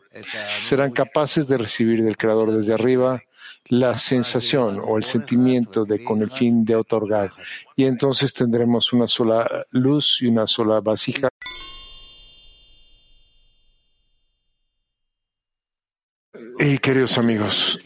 serán 0.61 0.91
capaces 0.91 1.47
de 1.47 1.57
recibir 1.57 2.03
del 2.03 2.17
Creador 2.17 2.51
desde 2.51 2.73
arriba 2.73 3.23
la 3.69 3.97
sensación 3.97 4.81
o 4.83 4.97
el 4.97 5.05
sentimiento 5.05 5.85
de 5.85 6.03
con 6.03 6.21
el 6.21 6.29
fin 6.29 6.65
de 6.65 6.75
otorgar. 6.75 7.31
Y 7.77 7.85
entonces 7.85 8.33
tendremos 8.33 8.91
una 8.91 9.07
sola 9.07 9.65
luz 9.71 10.17
y 10.19 10.27
una 10.27 10.45
sola 10.45 10.81
vasija. 10.81 11.29
Y 16.59 16.77
queridos 16.79 17.17
amigos, 17.17 17.79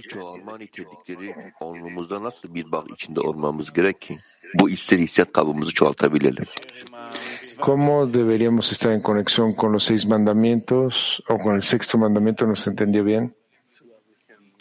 ¿cómo 7.59 8.05
deberíamos 8.05 8.71
estar 8.71 8.91
en 8.91 9.01
conexión 9.01 9.53
con 9.53 9.71
los 9.71 9.83
seis 9.83 10.05
mandamientos 10.05 11.23
o 11.27 11.37
con 11.37 11.55
el 11.55 11.61
sexto 11.61 11.97
mandamiento? 11.97 12.45
¿No 12.45 12.55
se 12.55 12.69
entendió 12.69 13.03
bien? 13.03 13.35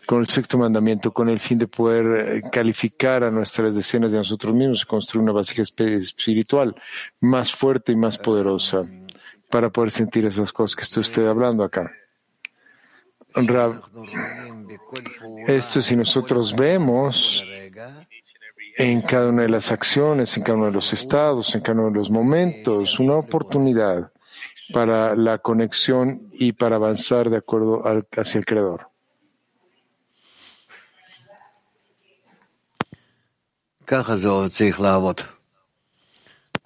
Con 0.07 0.21
el 0.21 0.29
sexto 0.29 0.57
mandamiento, 0.57 1.13
con 1.13 1.29
el 1.29 1.41
fin 1.41 1.59
de 1.59 1.67
poder 1.67 2.43
calificar 2.53 3.25
a 3.25 3.31
nuestras 3.31 3.75
decenas 3.75 4.13
de 4.13 4.19
nosotros 4.19 4.55
mismos 4.55 4.83
y 4.83 4.87
construir 4.87 5.23
una 5.23 5.33
base 5.33 5.61
espiritual 5.61 6.77
más 7.21 7.53
fuerte 7.53 7.93
y 7.93 7.97
más 7.97 8.17
poderosa 8.17 8.85
para 9.51 9.71
poder 9.71 9.91
sentir 9.91 10.25
esas 10.25 10.53
cosas 10.53 10.77
que 10.77 10.85
está 10.85 11.01
usted 11.01 11.27
hablando 11.27 11.65
acá. 11.65 11.91
Esto 15.47 15.83
si 15.83 15.95
nosotros 15.97 16.55
vemos 16.55 17.45
en 18.79 19.03
cada 19.03 19.29
una 19.29 19.43
de 19.43 19.49
las 19.49 19.71
acciones, 19.73 20.37
en 20.37 20.43
cada 20.43 20.59
uno 20.59 20.67
de 20.67 20.73
los 20.73 20.93
estados, 20.93 21.55
en 21.55 21.61
cada 21.61 21.81
uno 21.81 21.91
de 21.91 21.97
los 21.97 22.11
momentos, 22.11 22.99
una 22.99 23.17
oportunidad 23.17 24.11
para 24.73 25.15
la 25.15 25.39
conexión 25.39 26.29
y 26.33 26.53
para 26.53 26.77
avanzar 26.77 27.31
de 27.31 27.39
acuerdo 27.39 27.83
hacia 28.17 28.39
el 28.39 28.45
Creador. 28.45 28.91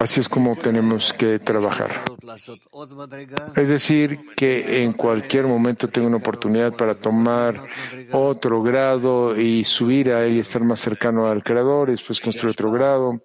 Así 0.01 0.19
es 0.19 0.27
como 0.27 0.55
tenemos 0.55 1.13
que 1.13 1.37
trabajar. 1.37 2.03
Es 3.55 3.69
decir, 3.69 4.19
que 4.35 4.83
en 4.83 4.93
cualquier 4.93 5.45
momento 5.45 5.89
tengo 5.89 6.07
una 6.07 6.17
oportunidad 6.17 6.73
para 6.73 6.95
tomar 6.95 7.61
otro 8.11 8.63
grado 8.63 9.39
y 9.39 9.63
subir 9.63 10.11
a 10.11 10.25
él 10.25 10.37
y 10.37 10.39
estar 10.39 10.63
más 10.63 10.79
cercano 10.79 11.27
al 11.27 11.43
Creador, 11.43 11.89
y 11.89 11.91
después 11.91 12.19
construir 12.19 12.53
otro 12.53 12.71
grado 12.71 13.21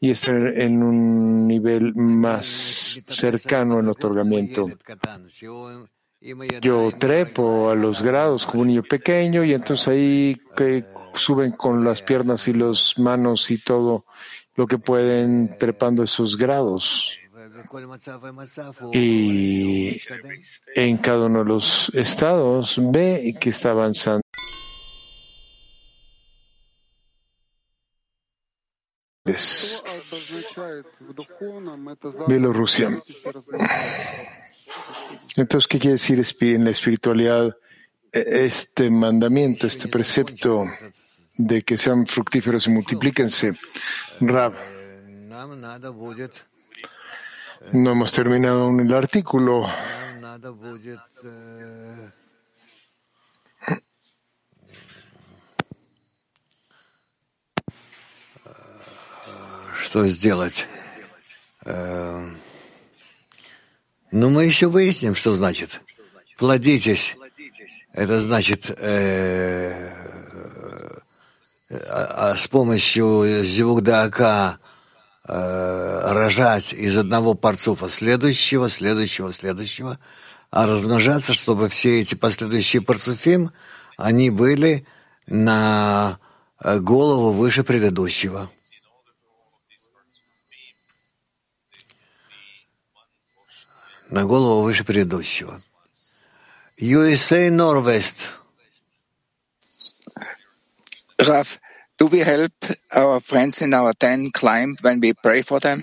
y 0.00 0.10
estar 0.10 0.34
en 0.34 0.82
un 0.82 1.46
nivel 1.46 1.94
más 1.94 2.98
cercano 3.06 3.78
al 3.78 3.88
otorgamiento. 3.90 4.70
Yo 6.62 6.92
trepo 6.98 7.68
a 7.68 7.74
los 7.74 8.00
grados 8.00 8.46
como 8.46 8.62
un 8.62 8.68
niño 8.68 8.82
pequeño 8.82 9.44
y 9.44 9.52
entonces 9.52 9.88
ahí 9.88 10.40
que 10.56 10.82
suben 11.12 11.52
con 11.52 11.84
las 11.84 12.00
piernas 12.00 12.48
y 12.48 12.54
las 12.54 12.94
manos 12.96 13.50
y 13.50 13.58
todo 13.58 14.06
lo 14.56 14.66
que 14.66 14.78
pueden 14.78 15.56
trepando 15.58 16.02
esos 16.02 16.36
grados. 16.36 17.18
Y 18.92 20.00
en 20.74 20.96
cada 20.98 21.26
uno 21.26 21.40
de 21.40 21.44
los 21.44 21.90
estados 21.94 22.80
ve 22.90 23.34
que 23.38 23.50
está 23.50 23.70
avanzando. 23.70 24.22
Bielorrusia. 32.28 33.02
Entonces, 35.36 35.68
¿qué 35.68 35.78
quiere 35.78 35.92
decir 35.92 36.22
en 36.40 36.64
la 36.64 36.70
espiritualidad 36.70 37.56
e, 38.12 38.46
este 38.46 38.88
mandamiento, 38.90 39.66
este 39.66 39.88
precepto 39.88 40.64
de 41.38 41.62
que 41.62 41.76
sean 41.76 42.06
fructíferos 42.06 42.66
y 42.66 42.70
multiplíquense? 42.70 43.54
Rab. 44.20 44.54
No 47.72 47.92
hemos 47.92 48.12
terminado 48.12 48.70
el 48.70 48.94
artículo. 48.94 49.68
Что 59.74 60.06
сделать? 60.08 60.66
Ну, 64.12 64.30
мы 64.30 64.44
еще 64.44 64.68
выясним, 64.68 65.14
что 65.14 65.34
значит. 65.34 65.80
Плодитесь. 66.38 67.16
Это 67.92 68.20
значит 68.20 68.70
э, 68.78 70.25
с 71.80 72.48
помощью 72.48 73.44
зивугдака 73.44 74.58
рожать 75.24 76.72
из 76.72 76.96
одного 76.96 77.34
парцуфа 77.34 77.88
следующего, 77.88 78.70
следующего, 78.70 79.32
следующего, 79.32 79.98
а 80.50 80.66
размножаться, 80.66 81.34
чтобы 81.34 81.68
все 81.68 82.00
эти 82.00 82.14
последующие 82.14 82.82
парцуфим, 82.82 83.50
они 83.96 84.30
были 84.30 84.86
на 85.26 86.18
голову 86.60 87.32
выше 87.32 87.64
предыдущего. 87.64 88.50
На 94.10 94.24
голову 94.24 94.62
выше 94.62 94.84
предыдущего. 94.84 95.60
USA 96.78 97.48
Norwest. 97.48 98.14
Raf, 101.18 101.58
Do 101.98 102.06
we 102.08 102.18
help 102.18 102.52
our 102.92 103.20
friends 103.20 103.62
in 103.62 103.72
our 103.72 103.94
ten 103.94 104.30
climb 104.30 104.76
when 104.82 105.00
we 105.00 105.14
pray 105.14 105.40
for 105.42 105.60
them? 105.60 105.82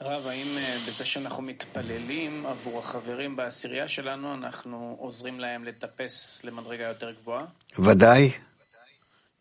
הרב, 0.00 0.26
האם 0.26 0.46
בזה 0.88 1.04
שאנחנו 1.04 1.42
מתפללים 1.42 2.46
עבור 2.46 2.78
החברים 2.78 3.36
בעשירייה 3.36 3.88
שלנו, 3.88 4.34
אנחנו 4.34 4.96
עוזרים 4.98 5.40
להם 5.40 5.64
לטפס 5.64 6.40
למדרגה 6.44 6.84
יותר 6.84 7.10
גבוהה? 7.10 7.44
ודאי, 7.78 8.30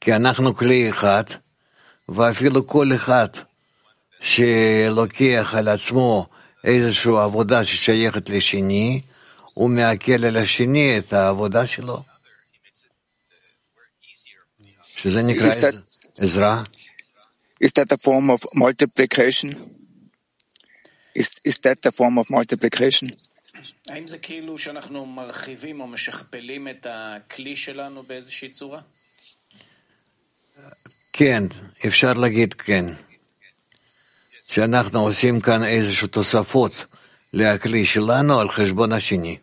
כי 0.02 0.16
אנחנו 0.16 0.54
כלי 0.54 0.90
אחד, 0.90 1.24
ואפילו 2.10 2.68
כל 2.68 2.88
אחד 2.96 3.28
שלוקח 4.22 5.54
על 5.58 5.68
עצמו 5.68 6.28
איזושהי 6.64 7.18
עבודה 7.18 7.66
ששייכת 7.66 8.30
לשני, 8.30 9.02
הוא 9.54 9.70
מעכל 9.70 10.26
על 10.26 10.38
השני 10.38 10.98
את 10.98 11.14
העבודה 11.14 11.66
שלו. 11.66 12.09
Is 15.06 16.36
that, 16.36 16.70
is 17.60 17.74
that 17.74 17.92
a 17.92 17.98
form 17.98 18.30
of 18.30 18.46
multiplication? 18.54 19.50
Is, 21.16 21.30
is 21.46 21.58
that 21.60 21.86
a 21.86 21.92
form 21.92 22.18
of 22.18 22.30
multiplication? 22.30 23.10
האם 23.90 24.08
זה 24.08 24.18
כאילו 24.18 24.58
שאנחנו 24.58 25.06
מרחיבים 25.06 25.82
או 25.82 25.88
משכפלים 25.88 26.68
את 26.68 26.88
הכלי 26.90 27.56
שלנו 27.56 28.04
באיזושהי 28.04 28.50
צורה? 28.50 28.82
כן, 31.14 31.44
אפשר 31.88 32.14
להגיד 32.14 32.54
כן. 32.54 32.86
שאנחנו 34.46 35.00
עושים 35.00 35.40
כאן 35.40 35.64
איזשהו 35.64 36.08
תוספות 36.08 36.86
לכלי 37.34 37.86
שלנו 37.86 38.40
על 38.40 38.50
חשבון 38.50 38.92
השני. 38.94 39.38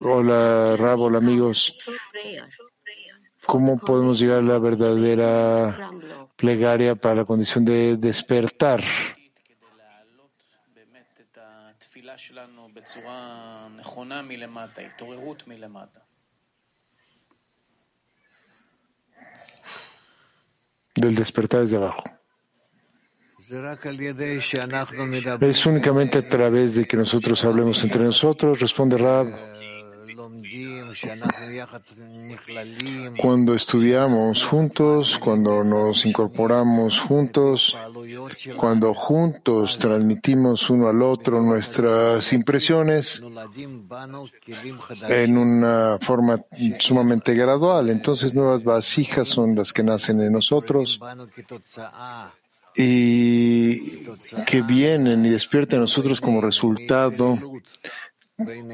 Hola, 0.00 0.76
Rab, 0.76 1.00
hola 1.00 1.18
amigos. 1.18 1.74
¿Cómo 3.46 3.78
podemos 3.78 4.18
llegar 4.18 4.38
a 4.38 4.42
la 4.42 4.58
verdadera 4.58 5.90
plegaria 6.36 6.94
para 6.94 7.14
la 7.16 7.24
condición 7.24 7.64
de 7.64 7.96
despertar? 7.96 8.82
Del 21.00 21.14
despertar 21.14 21.60
desde 21.60 21.76
abajo. 21.76 22.04
Es 25.40 25.66
únicamente 25.66 26.18
a 26.18 26.28
través 26.28 26.74
de 26.74 26.84
que 26.84 26.96
nosotros 26.96 27.44
hablemos 27.44 27.82
entre 27.82 28.04
nosotros, 28.04 28.60
responde 28.60 28.98
Rab, 28.98 29.26
Cuando 33.20 33.54
estudiamos 33.54 34.44
juntos, 34.44 35.18
cuando 35.18 35.62
nos 35.64 36.06
incorporamos 36.06 37.00
juntos, 37.00 37.76
cuando 38.56 38.94
juntos 38.94 39.78
transmitimos 39.78 40.70
uno 40.70 40.88
al 40.88 41.02
otro 41.02 41.42
nuestras 41.42 42.32
impresiones 42.32 43.22
en 45.08 45.36
una 45.36 45.98
forma 46.00 46.42
sumamente 46.78 47.34
gradual, 47.34 47.90
entonces 47.90 48.34
nuevas 48.34 48.64
vasijas 48.64 49.28
son 49.28 49.54
las 49.54 49.72
que 49.72 49.82
nacen 49.82 50.20
en 50.20 50.32
nosotros 50.32 50.98
y 52.76 54.04
que 54.46 54.62
vienen 54.62 55.26
y 55.26 55.30
despiertan 55.30 55.80
a 55.80 55.82
nosotros 55.82 56.20
como 56.20 56.40
resultado 56.40 57.36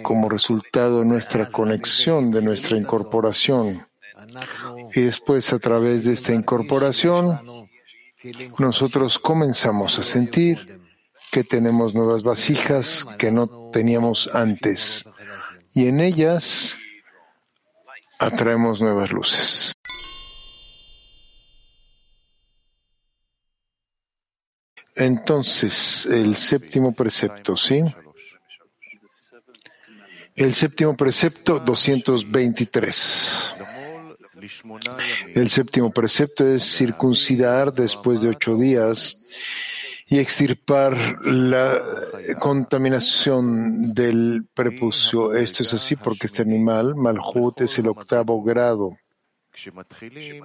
como 0.02 0.28
resultado 0.28 1.00
de 1.00 1.06
nuestra 1.06 1.46
conexión, 1.50 2.30
de 2.30 2.42
nuestra 2.42 2.76
incorporación. 2.76 3.86
Y 4.94 5.02
después, 5.02 5.52
a 5.52 5.58
través 5.58 6.04
de 6.04 6.12
esta 6.12 6.32
incorporación, 6.32 7.40
nosotros 8.58 9.18
comenzamos 9.18 9.98
a 9.98 10.02
sentir 10.02 10.80
que 11.30 11.44
tenemos 11.44 11.94
nuevas 11.94 12.22
vasijas 12.22 13.06
que 13.18 13.30
no 13.30 13.70
teníamos 13.72 14.30
antes. 14.32 15.04
Y 15.74 15.88
en 15.88 16.00
ellas 16.00 16.76
atraemos 18.18 18.80
nuevas 18.80 19.10
luces. 19.10 19.72
Entonces, 24.96 26.06
el 26.06 26.36
séptimo 26.36 26.92
precepto, 26.92 27.56
¿sí? 27.56 27.82
El 30.36 30.54
séptimo 30.54 30.96
precepto 30.96 31.60
223. 31.60 33.54
El 35.34 35.48
séptimo 35.48 35.92
precepto 35.92 36.46
es 36.46 36.64
circuncidar 36.64 37.72
después 37.72 38.20
de 38.20 38.30
ocho 38.30 38.56
días 38.56 39.24
y 40.06 40.18
extirpar 40.18 41.24
la 41.24 41.80
contaminación 42.40 43.94
del 43.94 44.46
prepucio. 44.52 45.32
Esto 45.34 45.62
es 45.62 45.72
así 45.72 45.94
porque 45.94 46.26
este 46.26 46.42
animal, 46.42 46.96
Malhut, 46.96 47.60
es 47.60 47.78
el 47.78 47.86
octavo 47.86 48.42
grado 48.42 48.96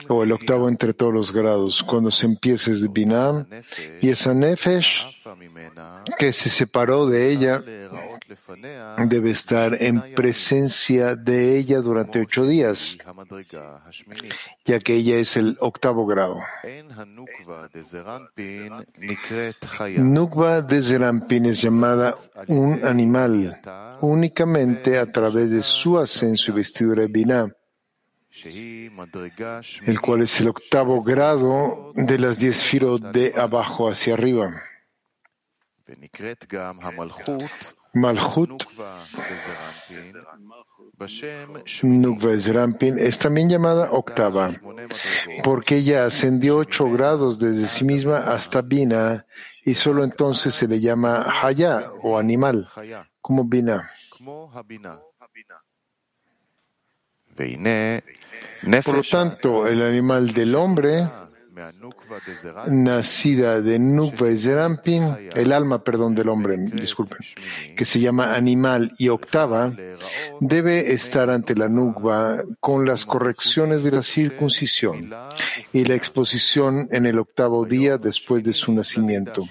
o 0.07 0.23
el 0.23 0.31
octavo 0.31 0.69
entre 0.69 0.93
todos 0.93 1.13
los 1.13 1.33
grados, 1.33 1.83
cuando 1.83 2.11
se 2.11 2.27
empieza 2.27 2.71
es 2.71 2.91
Binah, 2.91 3.45
y 4.01 4.09
esa 4.09 4.33
Nefesh 4.33 5.03
que 6.17 6.31
se 6.31 6.49
separó 6.49 7.07
de 7.07 7.31
ella 7.31 7.63
debe 9.07 9.31
estar 9.31 9.75
en 9.81 10.13
presencia 10.15 11.15
de 11.15 11.57
ella 11.57 11.79
durante 11.81 12.21
ocho 12.21 12.45
días, 12.45 12.97
ya 14.65 14.79
que 14.79 14.95
ella 14.95 15.17
es 15.17 15.37
el 15.37 15.57
octavo 15.59 16.05
grado. 16.05 16.39
Nukva 19.97 20.61
de 20.61 20.83
Zerampin 20.83 21.45
es 21.45 21.61
llamada 21.61 22.17
un 22.47 22.85
animal 22.85 23.59
únicamente 24.01 24.97
a 24.97 25.05
través 25.11 25.51
de 25.51 25.61
su 25.61 25.97
ascenso 25.97 26.51
y 26.51 26.55
vestidura 26.55 27.01
de 27.03 27.07
Binah 27.07 27.49
el 29.85 30.01
cual 30.01 30.21
es 30.21 30.39
el 30.39 30.49
octavo 30.49 31.01
grado 31.01 31.91
de 31.95 32.19
las 32.19 32.39
diez 32.39 32.63
filos 32.63 33.01
de 33.11 33.33
abajo 33.35 33.89
hacia 33.89 34.13
arriba. 34.13 34.61
Malhut. 37.93 38.63
Nukva 41.81 42.37
Zerampin 42.37 42.99
es 42.99 43.17
también 43.17 43.49
llamada 43.49 43.91
octava, 43.91 44.51
porque 45.43 45.77
ella 45.77 46.05
ascendió 46.05 46.57
ocho 46.57 46.89
grados 46.89 47.39
desde 47.39 47.67
sí 47.67 47.85
misma 47.85 48.17
hasta 48.17 48.61
Bina, 48.61 49.25
y 49.63 49.75
solo 49.75 50.03
entonces 50.03 50.53
se 50.53 50.67
le 50.67 50.81
llama 50.81 51.25
Haya 51.41 51.91
o 52.03 52.17
animal, 52.17 52.69
como 53.21 53.45
Bina. 53.45 53.89
Por 58.83 58.95
lo 58.95 59.03
tanto, 59.03 59.67
el 59.67 59.81
animal 59.81 60.33
del 60.33 60.55
hombre, 60.55 61.07
nacida 62.67 63.61
de 63.61 63.79
Nukva 63.79 64.31
y 64.31 64.37
Zerampin, 64.37 65.29
el 65.33 65.51
alma, 65.51 65.83
perdón, 65.83 66.15
del 66.15 66.29
hombre, 66.29 66.57
disculpen, 66.57 67.19
que 67.75 67.85
se 67.85 67.99
llama 67.99 68.35
animal 68.35 68.91
y 68.97 69.09
octava, 69.09 69.71
debe 70.39 70.93
estar 70.93 71.29
ante 71.29 71.55
la 71.55 71.67
Nukva 71.67 72.43
con 72.59 72.85
las 72.85 73.05
correcciones 73.05 73.83
de 73.83 73.91
la 73.91 74.01
circuncisión 74.01 75.11
y 75.73 75.85
la 75.85 75.95
exposición 75.95 76.87
en 76.91 77.05
el 77.05 77.19
octavo 77.19 77.65
día 77.65 77.97
después 77.97 78.43
de 78.43 78.53
su 78.53 78.71
nacimiento. 78.71 79.43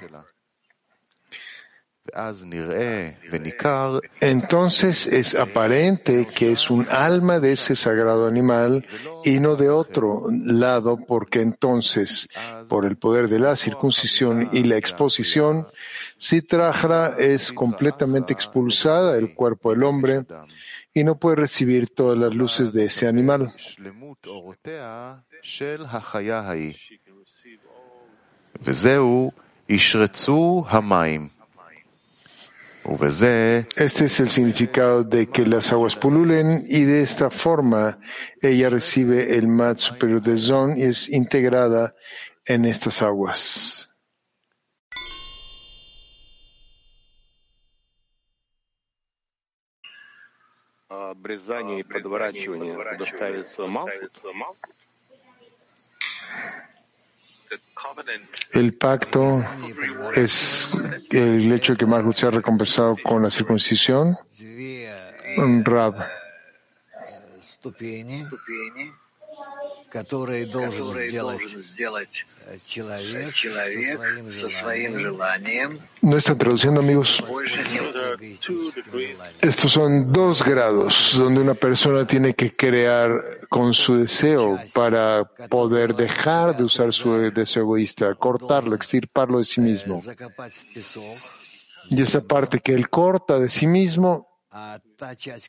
Entonces 4.20 5.06
es 5.06 5.34
aparente 5.34 6.26
que 6.26 6.52
es 6.52 6.70
un 6.70 6.86
alma 6.90 7.40
de 7.40 7.52
ese 7.52 7.76
sagrado 7.76 8.26
animal 8.26 8.86
y 9.24 9.40
no 9.40 9.56
de 9.56 9.68
otro 9.68 10.26
lado, 10.30 10.98
porque 11.06 11.40
entonces, 11.40 12.28
por 12.68 12.86
el 12.86 12.96
poder 12.96 13.28
de 13.28 13.38
la 13.38 13.56
circuncisión 13.56 14.48
y 14.52 14.64
la 14.64 14.76
exposición, 14.76 15.66
Sitrahra 16.16 17.16
es 17.18 17.52
completamente 17.52 18.32
expulsada 18.32 19.14
del 19.14 19.34
cuerpo 19.34 19.70
del 19.70 19.84
hombre 19.84 20.24
y 20.92 21.04
no 21.04 21.18
puede 21.18 21.36
recibir 21.36 21.94
todas 21.94 22.18
las 22.18 22.34
luces 22.34 22.72
de 22.72 22.86
ese 22.86 23.06
animal. 23.06 23.52
Este 33.76 34.06
es 34.06 34.18
el 34.18 34.30
significado 34.30 35.04
de 35.04 35.28
que 35.28 35.44
las 35.44 35.72
aguas 35.72 35.94
pululen 35.94 36.64
y 36.68 36.84
de 36.84 37.02
esta 37.02 37.28
forma 37.28 37.98
ella 38.40 38.70
recibe 38.70 39.36
el 39.36 39.46
mat 39.46 39.76
superior 39.76 40.22
de 40.22 40.38
Zon 40.38 40.78
y 40.78 40.84
es 40.84 41.10
integrada 41.10 41.94
en 42.46 42.64
estas 42.64 43.02
aguas. 43.02 43.90
El 58.52 58.74
pacto 58.74 59.44
es 60.14 60.70
el 61.10 61.52
hecho 61.52 61.72
de 61.72 61.78
que 61.78 61.86
Malhut 61.86 62.16
sea 62.16 62.30
recompensado 62.30 62.96
con 63.02 63.22
la 63.22 63.30
circuncisión. 63.30 64.16
Rab. 65.64 66.06
No 76.02 76.16
están 76.16 76.38
traduciendo, 76.38 76.80
amigos. 76.80 77.22
Estos 79.40 79.72
son 79.72 80.12
dos 80.12 80.44
grados 80.44 81.14
donde 81.16 81.40
una 81.40 81.54
persona 81.54 82.06
tiene 82.06 82.34
que 82.34 82.50
crear 82.50 83.40
con 83.48 83.74
su 83.74 83.96
deseo 83.96 84.58
para 84.74 85.24
poder 85.48 85.94
dejar 85.94 86.56
de 86.56 86.64
usar 86.64 86.92
su 86.92 87.14
deseo 87.30 87.62
egoísta, 87.62 88.14
cortarlo, 88.14 88.74
extirparlo 88.74 89.38
de 89.38 89.44
sí 89.44 89.60
mismo. 89.60 90.02
Y 91.90 92.02
esa 92.02 92.20
parte 92.20 92.60
que 92.60 92.74
él 92.74 92.90
corta 92.90 93.38
de 93.38 93.48
sí 93.48 93.66
mismo 93.66 94.28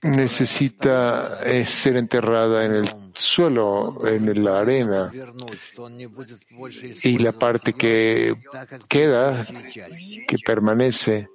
necesita 0.04 1.40
eh, 1.44 1.66
ser 1.66 1.98
enterrada 1.98 2.66
en 2.66 2.76
el 2.76 2.90
suelo, 3.14 4.08
en 4.08 4.44
la 4.44 4.60
arena. 4.60 5.12
Y 7.04 7.18
la 7.18 7.32
parte 7.32 7.74
que 7.74 8.36
queda, 8.88 9.46
que 10.28 10.38
permanece, 10.46 11.30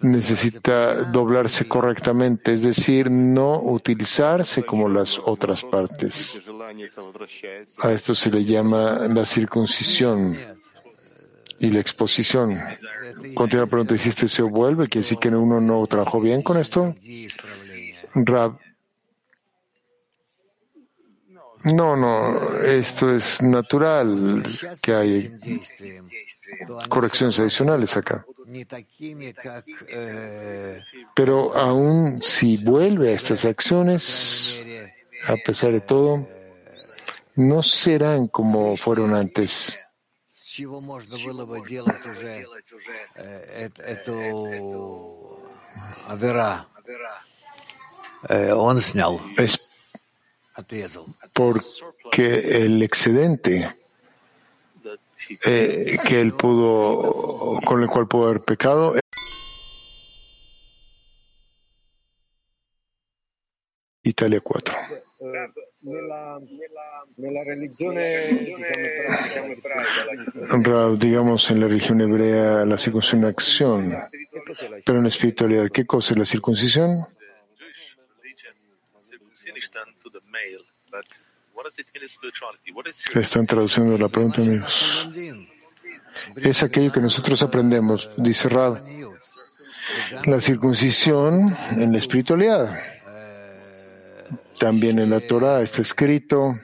necesita 0.00 0.94
doblarse 1.04 1.66
correctamente, 1.66 2.52
es 2.52 2.62
decir, 2.62 3.10
no 3.10 3.60
utilizarse 3.60 4.64
como 4.64 4.88
las 4.88 5.18
otras 5.18 5.62
partes. 5.62 6.40
A 7.78 7.92
esto 7.92 8.14
se 8.14 8.30
le 8.30 8.44
llama 8.44 9.08
la 9.08 9.24
circuncisión 9.24 10.36
y 11.62 11.70
la 11.70 11.80
exposición. 11.80 12.58
Continúa 13.34 13.64
la 13.64 13.70
pregunta, 13.70 13.96
si 13.96 14.08
este 14.08 14.28
se 14.28 14.42
vuelve? 14.42 14.88
¿Quiere 14.88 15.04
decir 15.04 15.18
que 15.18 15.28
uno 15.28 15.60
no 15.60 15.86
trabajó 15.86 16.20
bien 16.20 16.42
con 16.42 16.58
esto? 16.58 16.94
Rab. 18.14 18.58
No, 21.64 21.96
no, 21.96 22.60
esto 22.62 23.14
es 23.14 23.40
natural 23.40 24.42
que 24.82 24.92
hay 24.92 25.38
correcciones 26.88 27.38
adicionales 27.38 27.96
acá. 27.96 28.26
Pero 31.14 31.56
aún 31.56 32.20
si 32.20 32.56
vuelve 32.56 33.10
a 33.10 33.14
estas 33.14 33.44
acciones, 33.44 34.60
a 35.28 35.36
pesar 35.36 35.70
de 35.70 35.80
todo, 35.80 36.26
no 37.36 37.62
serán 37.62 38.26
como 38.26 38.76
fueron 38.76 39.14
antes. 39.14 39.78
Es 49.38 49.58
porque 51.32 52.34
el 52.64 52.82
excedente 52.82 53.74
eh, 55.46 55.96
que 56.04 56.20
él 56.20 56.34
pudo, 56.34 57.58
con 57.64 57.82
el 57.82 57.88
cual 57.88 58.06
pudo 58.06 58.28
haber 58.28 58.42
pecado, 58.42 58.94
Italia 64.02 64.40
4. 64.40 64.76
Digamos 70.98 71.50
en 71.50 71.60
la 71.60 71.66
religión 71.66 72.00
hebrea 72.00 72.64
la 72.64 72.78
circuncisión 72.78 73.18
es 73.18 73.22
una 73.22 73.28
acción, 73.28 73.94
pero 74.84 74.98
en 74.98 75.04
la 75.04 75.08
espiritualidad, 75.08 75.68
¿qué 75.70 75.84
cosa 75.84 76.14
es 76.14 76.18
la 76.18 76.24
circuncisión? 76.24 76.98
Están 83.14 83.46
traduciendo 83.46 83.98
la 83.98 84.08
pregunta, 84.08 84.40
amigos. 84.40 85.08
Es 86.36 86.62
aquello 86.62 86.92
que 86.92 87.00
nosotros 87.00 87.42
aprendemos, 87.42 88.10
dice 88.16 88.48
Rab. 88.48 88.82
La 90.26 90.40
circuncisión 90.40 91.56
en 91.72 91.92
la 91.92 91.98
espiritualidad. 91.98 92.78
También 94.62 95.00
en 95.00 95.10
la 95.10 95.18
Torah 95.18 95.60
está 95.60 95.82
escrito 95.82 96.56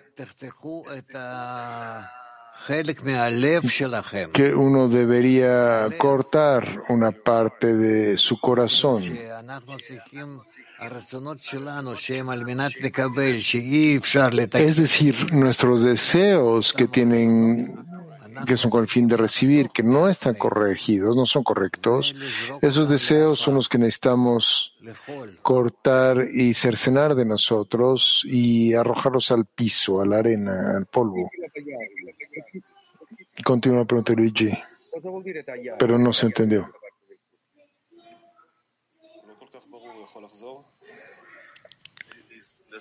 que 4.32 4.54
uno 4.54 4.88
debería 4.88 5.88
cortar 5.98 6.82
una 6.90 7.10
parte 7.10 7.74
de 7.74 8.16
su 8.16 8.40
corazón. 8.40 9.02
Es 14.52 14.76
decir, 14.76 15.32
nuestros 15.32 15.82
deseos 15.82 16.72
que 16.72 16.86
tienen 16.86 17.87
que 18.46 18.56
son 18.56 18.70
con 18.70 18.82
el 18.82 18.88
fin 18.88 19.06
de 19.06 19.16
recibir, 19.16 19.70
que 19.70 19.82
no 19.82 20.08
están 20.08 20.34
corregidos, 20.34 21.16
no 21.16 21.26
son 21.26 21.42
correctos, 21.42 22.14
esos 22.60 22.88
deseos 22.88 23.38
son 23.38 23.54
los 23.54 23.68
que 23.68 23.78
necesitamos 23.78 24.74
cortar 25.42 26.26
y 26.32 26.54
cercenar 26.54 27.14
de 27.14 27.24
nosotros 27.24 28.22
y 28.26 28.74
arrojarlos 28.74 29.30
al 29.30 29.46
piso, 29.46 30.00
a 30.00 30.06
la 30.06 30.18
arena, 30.18 30.76
al 30.76 30.86
polvo. 30.86 31.30
Continúa 33.44 33.84
pregunta 33.84 34.12
Luigi, 34.14 34.50
pero 35.78 35.98
no 35.98 36.12
se 36.12 36.26
entendió. 36.26 36.70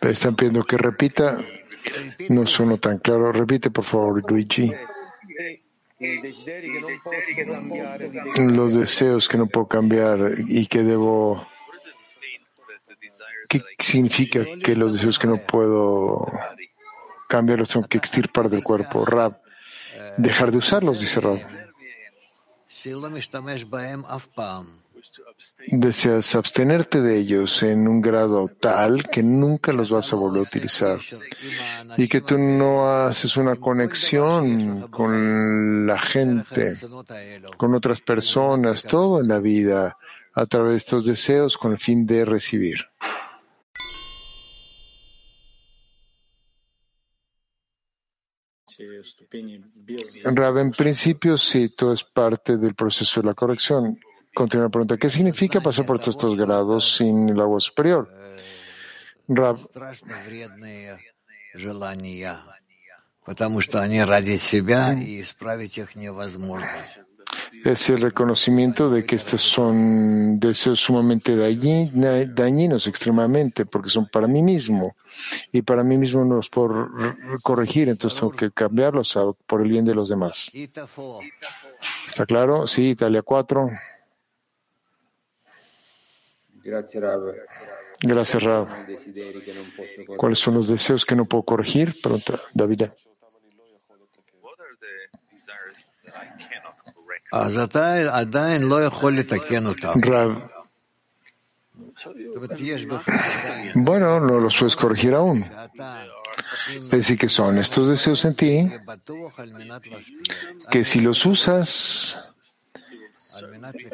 Están 0.01 0.35
pidiendo 0.35 0.63
que 0.63 0.77
repita. 0.77 1.37
No 2.29 2.45
suena 2.45 2.77
tan 2.77 2.99
claro. 2.99 3.31
Repite, 3.31 3.71
por 3.71 3.83
favor, 3.83 4.31
Luigi. 4.31 4.71
Los 8.37 8.73
deseos 8.73 9.27
que 9.27 9.37
no 9.37 9.47
puedo 9.47 9.67
cambiar 9.67 10.19
y 10.47 10.67
que 10.67 10.83
debo. 10.83 11.47
¿Qué 13.49 13.63
significa 13.79 14.45
que 14.63 14.75
los 14.75 14.93
deseos 14.93 15.17
que 15.17 15.27
no 15.27 15.37
puedo 15.37 16.31
cambiar 17.27 17.59
los 17.59 17.69
tengo 17.69 17.87
que 17.87 17.97
extirpar 17.97 18.49
del 18.49 18.63
cuerpo? 18.63 19.05
Rab. 19.05 19.41
Dejar 20.17 20.51
de 20.51 20.57
usarlos, 20.57 20.99
dice 20.99 21.19
Rab 21.21 21.39
deseas 25.67 26.35
abstenerte 26.35 27.01
de 27.01 27.17
ellos 27.17 27.63
en 27.63 27.87
un 27.87 28.01
grado 28.01 28.47
tal 28.47 29.07
que 29.09 29.23
nunca 29.23 29.73
los 29.73 29.89
vas 29.89 30.11
a 30.13 30.15
volver 30.15 30.39
a 30.39 30.43
utilizar 30.43 30.99
y 31.97 32.07
que 32.07 32.21
tú 32.21 32.37
no 32.37 32.89
haces 32.89 33.37
una 33.37 33.55
conexión 33.55 34.87
con 34.89 35.85
la 35.85 35.99
gente, 35.99 36.77
con 37.57 37.75
otras 37.75 38.01
personas, 38.01 38.83
todo 38.83 39.21
en 39.21 39.27
la 39.27 39.39
vida 39.39 39.95
a 40.33 40.45
través 40.45 40.71
de 40.71 40.77
estos 40.77 41.05
deseos 41.05 41.57
con 41.57 41.71
el 41.71 41.79
fin 41.79 42.05
de 42.05 42.25
recibir. 42.25 42.85
en 50.61 50.71
principio 50.71 51.37
sí, 51.37 51.69
todo 51.69 51.93
es 51.93 52.03
parte 52.03 52.57
del 52.57 52.75
proceso 52.75 53.21
de 53.21 53.27
la 53.27 53.33
corrección. 53.33 53.99
Continúa 54.37 54.65
la 54.65 54.69
pregunta. 54.69 54.97
¿Qué 54.97 55.09
significa 55.09 55.59
pasar 55.61 55.87
por 55.87 55.97
todos 55.97 56.15
estos 56.15 56.37
grados 56.37 56.97
sin 56.97 57.27
el 57.29 57.39
agua 57.39 57.59
superior? 57.59 58.07
Es 67.65 67.89
el 67.89 67.99
reconocimiento 67.99 68.91
de 68.91 69.07
que 69.07 69.15
estos 69.15 69.41
son 69.41 70.39
deseos 70.39 70.81
sumamente 70.81 71.35
dañinos, 71.35 72.85
extremadamente, 72.85 73.65
porque 73.65 73.89
son 73.89 74.07
para 74.07 74.27
mí 74.27 74.43
mismo. 74.43 74.95
Y 75.51 75.63
para 75.63 75.83
mí 75.83 75.97
mismo 75.97 76.23
no 76.23 76.35
los 76.35 76.49
puedo 76.49 76.91
corregir, 77.41 77.89
entonces 77.89 78.19
tengo 78.19 78.33
que 78.33 78.51
cambiarlos 78.51 79.17
por 79.47 79.61
el 79.61 79.69
bien 79.69 79.83
de 79.83 79.95
los 79.95 80.09
demás. 80.09 80.51
¿Está 82.07 82.27
claro? 82.27 82.67
Sí, 82.67 82.89
Italia 82.89 83.23
4. 83.23 83.71
Gracias, 86.67 87.01
Rav. 87.01 87.21
Gracias, 88.01 88.43
Rav. 88.43 88.67
¿Cuáles 90.17 90.37
son 90.37 90.55
los 90.55 90.67
deseos 90.67 91.05
que 91.05 91.15
no 91.15 91.23
puedo 91.23 91.43
corregir? 91.43 91.95
Pregunta 92.01 92.41
David. 92.53 92.83
Rav. 99.95 100.51
Bueno, 103.75 104.19
no 104.19 104.39
los 104.41 104.57
puedes 104.57 104.75
corregir 104.75 105.13
aún. 105.13 105.45
Es 106.75 106.89
decir, 106.89 107.17
que 107.17 107.29
son 107.29 107.59
estos 107.59 107.87
deseos 107.87 108.25
en 108.25 108.35
ti 108.35 108.69
que 110.69 110.83
si 110.83 110.99
los 110.99 111.25
usas, 111.25 112.35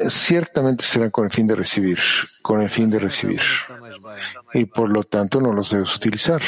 ciertamente 0.08 0.84
serán 0.84 1.10
con 1.10 1.24
el 1.24 1.30
fin 1.30 1.46
de 1.46 1.54
recibir, 1.54 1.98
con 2.42 2.62
el 2.62 2.70
fin 2.70 2.90
de 2.90 2.98
recibir. 2.98 3.40
Y 4.52 4.64
por 4.66 4.90
lo 4.90 5.04
tanto 5.04 5.40
no 5.40 5.52
los 5.52 5.70
debes 5.70 5.94
utilizar. 5.96 6.40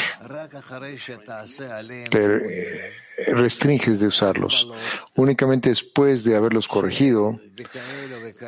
Pero 2.11 2.37
eh, 2.37 2.93
restringes 3.33 3.99
de 3.99 4.07
usarlos. 4.07 4.71
Únicamente 5.15 5.69
después 5.69 6.23
de 6.23 6.35
haberlos 6.35 6.67
corregido, 6.67 7.39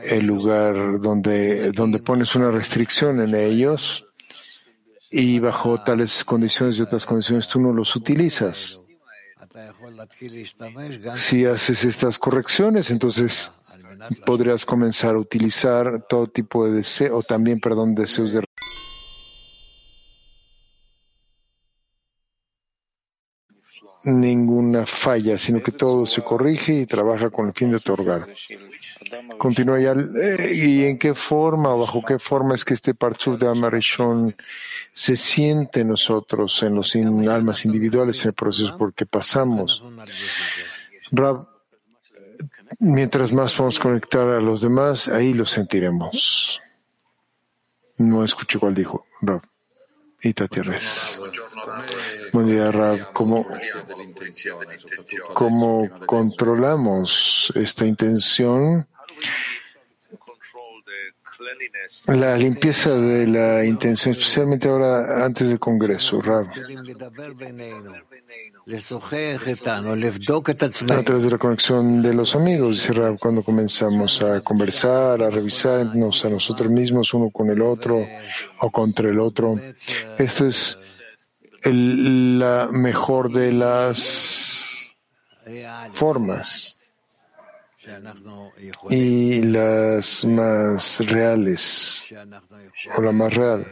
el 0.04 0.26
lugar 0.26 1.00
donde, 1.00 1.72
donde 1.72 2.00
pones 2.00 2.36
una 2.36 2.52
restricción 2.52 3.22
en 3.22 3.36
ellos 3.36 4.06
y 5.10 5.40
bajo 5.40 5.82
tales 5.82 6.24
condiciones 6.24 6.78
y 6.78 6.82
otras 6.82 7.06
condiciones 7.06 7.48
tú 7.48 7.60
no 7.60 7.74
los 7.74 7.96
utilizas. 7.96 8.82
Si 11.16 11.46
haces 11.46 11.84
estas 11.84 12.20
correcciones, 12.20 12.92
entonces 12.92 13.52
podrías 14.26 14.66
comenzar 14.66 15.16
a 15.16 15.20
utilizar 15.20 16.06
todo 16.08 16.28
tipo 16.28 16.66
de 16.66 16.74
deseos, 16.74 17.12
o 17.20 17.24
también, 17.24 17.60
perdón, 17.60 17.96
deseos 17.96 18.34
de 18.34 18.44
ninguna 24.04 24.86
falla, 24.86 25.38
sino 25.38 25.62
que 25.62 25.72
todo 25.72 26.06
se 26.06 26.22
corrige 26.24 26.74
y 26.74 26.86
trabaja 26.86 27.30
con 27.30 27.48
el 27.48 27.54
fin 27.54 27.70
de 27.70 27.78
otorgar. 27.78 28.28
Continúa 29.38 29.80
ya. 29.80 29.92
Eh, 29.92 30.54
¿Y 30.54 30.84
en 30.86 30.98
qué 30.98 31.14
forma, 31.14 31.74
o 31.74 31.80
bajo 31.80 32.04
qué 32.04 32.20
forma 32.20 32.56
es 32.56 32.64
que 32.64 32.74
este 32.74 32.94
Parchuf 32.94 33.38
de 33.38 33.48
Amarishon 33.48 34.34
se 34.94 35.16
siente 35.16 35.84
nosotros, 35.84 36.62
en 36.64 36.76
los 36.76 36.96
almas 36.96 37.66
individuales, 37.66 38.22
en 38.24 38.30
el 38.30 38.34
proceso 38.34 38.78
porque 38.78 39.06
pasamos? 39.06 39.84
Rab, 41.12 41.48
Mientras 42.78 43.34
más 43.34 43.58
vamos 43.58 43.80
a 43.80 43.84
conectar 43.84 44.28
a 44.28 44.40
los 44.40 44.62
demás, 44.62 45.08
ahí 45.08 45.34
lo 45.34 45.46
sentiremos. 45.46 46.62
No 47.98 48.24
escuché 48.24 48.60
cuál 48.60 48.76
dijo 48.76 49.06
Rab. 49.22 49.42
Y 50.22 50.34
Tierres. 50.34 51.20
Buen 52.34 52.48
día, 52.48 52.72
Rab. 52.72 53.14
¿Cómo, 53.14 53.46
¿Cómo 55.34 55.90
controlamos 56.06 57.52
esta 57.56 57.86
intención 57.86 58.86
la 62.08 62.38
limpieza 62.38 62.96
de 62.96 63.28
la 63.28 63.66
intención, 63.66 64.14
especialmente 64.14 64.68
ahora 64.68 65.26
antes 65.26 65.50
del 65.50 65.60
Congreso, 65.60 66.22
Rav. 66.22 66.48
A 70.94 71.04
través 71.04 71.24
de 71.24 71.30
la 71.30 71.38
conexión 71.38 72.02
de 72.02 72.14
los 72.14 72.36
amigos, 72.36 72.72
dice 72.72 72.94
Rav, 72.94 73.18
cuando 73.18 73.42
comenzamos 73.42 74.22
a 74.22 74.42
conversar, 74.42 75.24
a 75.24 75.30
revisarnos 75.30 76.26
a 76.26 76.30
nosotros 76.30 76.70
mismos, 76.70 77.14
uno 77.14 77.30
con 77.32 77.50
el 77.50 77.62
otro 77.62 78.06
o 78.60 78.72
contra 78.72 79.10
el 79.10 79.20
otro. 79.20 79.56
Esto 80.18 80.46
es 80.48 80.80
el, 81.64 82.40
la 82.40 82.70
mejor 82.72 83.32
de 83.32 83.54
las 83.54 84.60
formas 85.94 86.79
y 88.90 89.42
las 89.42 90.26
más 90.26 91.00
reales 91.00 92.06
o 92.96 93.02
la 93.02 93.12
más 93.12 93.34
real. 93.34 93.66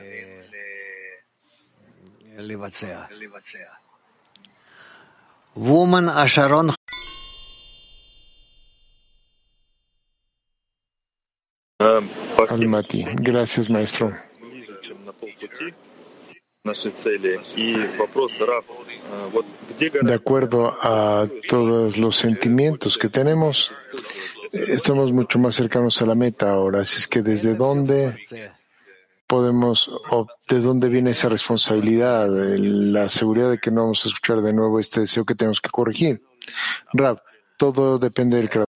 Woman 5.56 6.10
Asharon 6.10 6.74
Almaty. 12.50 13.06
Gracias, 13.16 13.70
maestro. 13.70 14.16
De 20.02 20.14
acuerdo 20.14 20.76
a 20.82 21.28
todos 21.48 21.98
los 21.98 22.18
sentimientos 22.18 22.98
que 22.98 23.10
tenemos, 23.10 23.72
estamos 24.52 25.12
mucho 25.12 25.40
más 25.40 25.56
cercanos 25.56 26.02
a 26.02 26.06
la 26.06 26.16
meta 26.16 26.50
ahora. 26.50 26.82
Así 26.82 26.98
es 26.98 27.08
que 27.08 27.22
desde 27.22 27.56
dónde 27.56 28.16
podemos, 29.28 29.90
o 30.10 30.28
de 30.50 30.60
dónde 30.62 30.90
viene 30.90 31.12
esa 31.12 31.30
responsabilidad, 31.30 32.28
la 32.30 33.10
seguridad 33.10 33.52
de 33.52 33.60
que 33.60 33.72
no 33.72 33.82
vamos 33.84 34.06
a 34.06 34.10
escuchar 34.10 34.42
de 34.42 34.54
nuevo 34.54 34.80
este 34.80 35.02
deseo 35.02 35.26
que 35.26 35.36
tenemos 35.36 35.62
que 35.62 35.70
corregir. 35.70 36.24
Rab, 36.94 37.22
todo 37.58 38.00
depende 38.00 38.38
del 38.38 38.50
creador. 38.50 38.67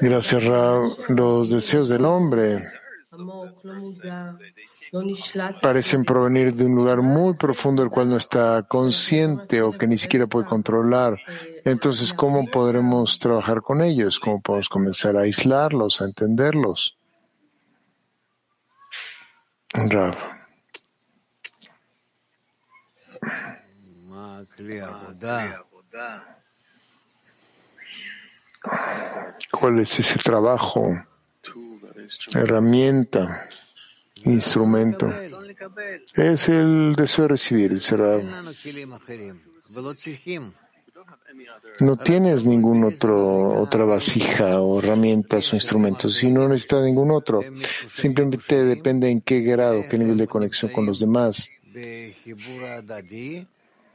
Gracias, 0.00 0.44
Rab. 0.44 0.84
Los 1.08 1.50
deseos 1.50 1.88
del 1.88 2.04
hombre 2.04 2.64
parecen 5.60 6.04
provenir 6.04 6.54
de 6.54 6.64
un 6.64 6.74
lugar 6.74 7.02
muy 7.02 7.34
profundo 7.34 7.82
el 7.82 7.90
cual 7.90 8.08
no 8.08 8.16
está 8.16 8.62
consciente 8.62 9.60
o 9.60 9.72
que 9.72 9.86
ni 9.86 9.98
siquiera 9.98 10.26
puede 10.26 10.46
controlar. 10.46 11.20
Entonces, 11.64 12.12
¿cómo 12.12 12.46
podremos 12.50 13.18
trabajar 13.18 13.60
con 13.60 13.82
ellos? 13.82 14.18
¿Cómo 14.18 14.40
podemos 14.40 14.68
comenzar 14.68 15.16
a 15.16 15.22
aislarlos, 15.22 16.00
a 16.00 16.04
entenderlos? 16.06 16.96
Rav. 19.74 20.16
¿Cuál 29.50 29.80
es 29.80 29.98
ese 29.98 30.18
trabajo, 30.18 31.04
herramienta, 32.34 33.48
instrumento? 34.24 35.12
Es 36.14 36.48
el 36.48 36.94
deseo 36.96 37.24
de 37.24 37.28
recibir, 37.28 37.80
será. 37.80 38.18
No 41.80 41.96
tienes 41.96 42.44
ningún 42.44 42.84
otro, 42.84 43.60
otra 43.60 43.84
vasija 43.84 44.60
o 44.60 44.78
herramientas 44.78 45.52
o 45.52 45.56
instrumentos, 45.56 46.16
si 46.16 46.30
no 46.30 46.48
necesitas 46.48 46.84
ningún 46.84 47.10
otro. 47.10 47.40
Simplemente 47.94 48.64
depende 48.64 49.10
en 49.10 49.20
qué 49.22 49.40
grado, 49.40 49.82
qué 49.88 49.98
nivel 49.98 50.18
de 50.18 50.26
conexión 50.26 50.70
con 50.70 50.86
los 50.86 51.00
demás 51.00 51.50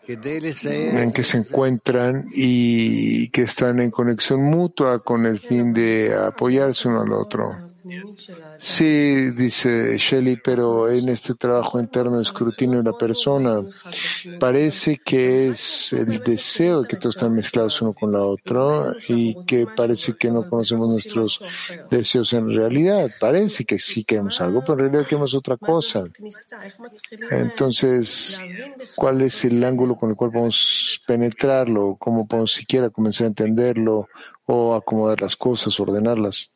en 0.08 1.12
que 1.12 1.24
se 1.24 1.38
encuentran 1.38 2.30
y 2.34 3.30
que 3.30 3.42
están 3.42 3.80
en 3.82 3.92
conexión 3.92 4.42
mutua 4.42 5.00
con 5.00 5.26
el 5.26 5.40
fin 5.40 5.74
de 5.74 6.16
apoyarse 6.16 6.88
uno 6.88 7.02
al 7.02 7.14
otro. 7.14 7.56
Sí, 8.60 9.32
dice 9.32 9.98
Shelley, 9.98 10.38
pero 10.44 10.90
en 10.90 11.10
este 11.10 11.36
trabajo 11.36 11.80
interno 11.80 12.18
de 12.18 12.24
escrutinio 12.24 12.80
de 12.80 12.92
la 12.92 12.98
persona 12.98 13.62
parece 14.40 15.00
que 15.04 15.48
es 15.48 15.94
el 15.94 16.20
deseo 16.20 16.82
de 16.82 16.88
que 16.88 16.98
todos 16.98 17.16
están 17.16 17.36
mezclados 17.36 17.82
uno 17.82 17.94
con 17.94 18.12
la 18.12 18.22
otra 18.22 18.94
y 19.08 19.36
que 19.46 19.68
parece 19.68 20.16
que 20.16 20.32
no 20.32 20.48
conocemos 20.48 20.90
nuestros 20.90 21.42
deseos 21.90 22.34
en 22.34 22.54
realidad. 22.54 23.10
Parece 23.20 23.66
que 23.66 23.78
sí 23.80 24.04
queremos 24.04 24.42
algo, 24.42 24.62
pero 24.62 24.74
en 24.74 24.80
realidad 24.80 25.06
queremos 25.08 25.36
otra 25.36 25.58
cosa. 25.58 26.04
Entonces, 27.30 28.42
¿cuál 28.96 29.22
es 29.22 29.46
el 29.46 29.64
ángulo 29.64 29.96
con 29.96 30.10
el 30.10 30.16
cual 30.16 30.32
podemos 30.32 31.02
penetrarlo? 31.06 31.96
¿Cómo 32.00 32.28
podemos 32.28 32.54
siquiera 32.54 32.90
comenzar 32.90 33.26
a 33.26 33.28
entenderlo 33.28 34.08
o 34.46 34.74
acomodar 34.74 35.22
las 35.22 35.36
cosas, 35.36 35.80
ordenarlas? 35.80 36.52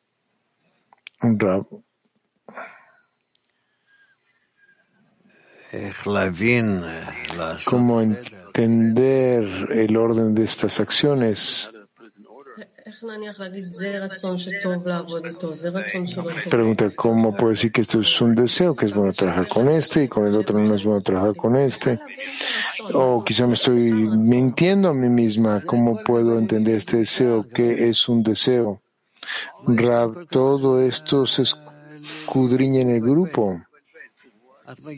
¿Cómo 7.66 8.02
entender 8.02 9.44
el 9.72 9.96
orden 9.96 10.36
de 10.36 10.44
estas 10.44 10.80
acciones? 10.80 11.72
Pregunta, 16.50 16.90
¿cómo 16.96 17.36
puedo 17.36 17.52
decir 17.52 17.72
que 17.72 17.82
esto 17.82 18.02
es 18.02 18.22
un 18.22 18.36
deseo, 18.36 18.76
que 18.76 18.88
es 18.88 18.94
bueno 18.94 19.14
trabajar 19.14 19.48
con 19.48 19.70
este 19.70 20.04
y 20.04 20.08
con 20.08 20.28
el 20.28 20.36
otro 20.36 20.60
no 20.60 20.76
es 20.76 20.84
bueno 20.84 21.02
trabajar 21.02 21.36
con 21.36 21.56
este? 21.56 22.00
O 22.94 23.24
quizá 23.24 23.48
me 23.48 23.54
estoy 23.54 23.92
mintiendo 23.92 24.90
a 24.90 24.94
mí 24.94 25.10
misma. 25.10 25.62
¿Cómo 25.66 26.04
puedo 26.04 26.38
entender 26.38 26.76
este 26.76 26.98
deseo? 26.98 27.46
¿Qué 27.54 27.88
es 27.90 28.10
un 28.10 28.24
deseo? 28.24 28.82
Rab, 29.66 30.28
todo 30.28 30.82
esto 30.82 31.26
se 31.26 31.44
escudriña 31.44 32.82
en 32.82 32.90
el 32.90 33.02
grupo. 33.02 33.62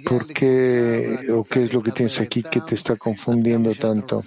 ¿Por 0.06 0.28
qué 0.28 1.28
o 1.32 1.44
qué 1.44 1.64
es 1.64 1.74
lo 1.74 1.82
que 1.82 1.92
tienes 1.92 2.20
aquí 2.20 2.44
que 2.44 2.62
te 2.62 2.76
está 2.76 2.96
confundiendo 2.96 3.74
tanto? 3.74 4.24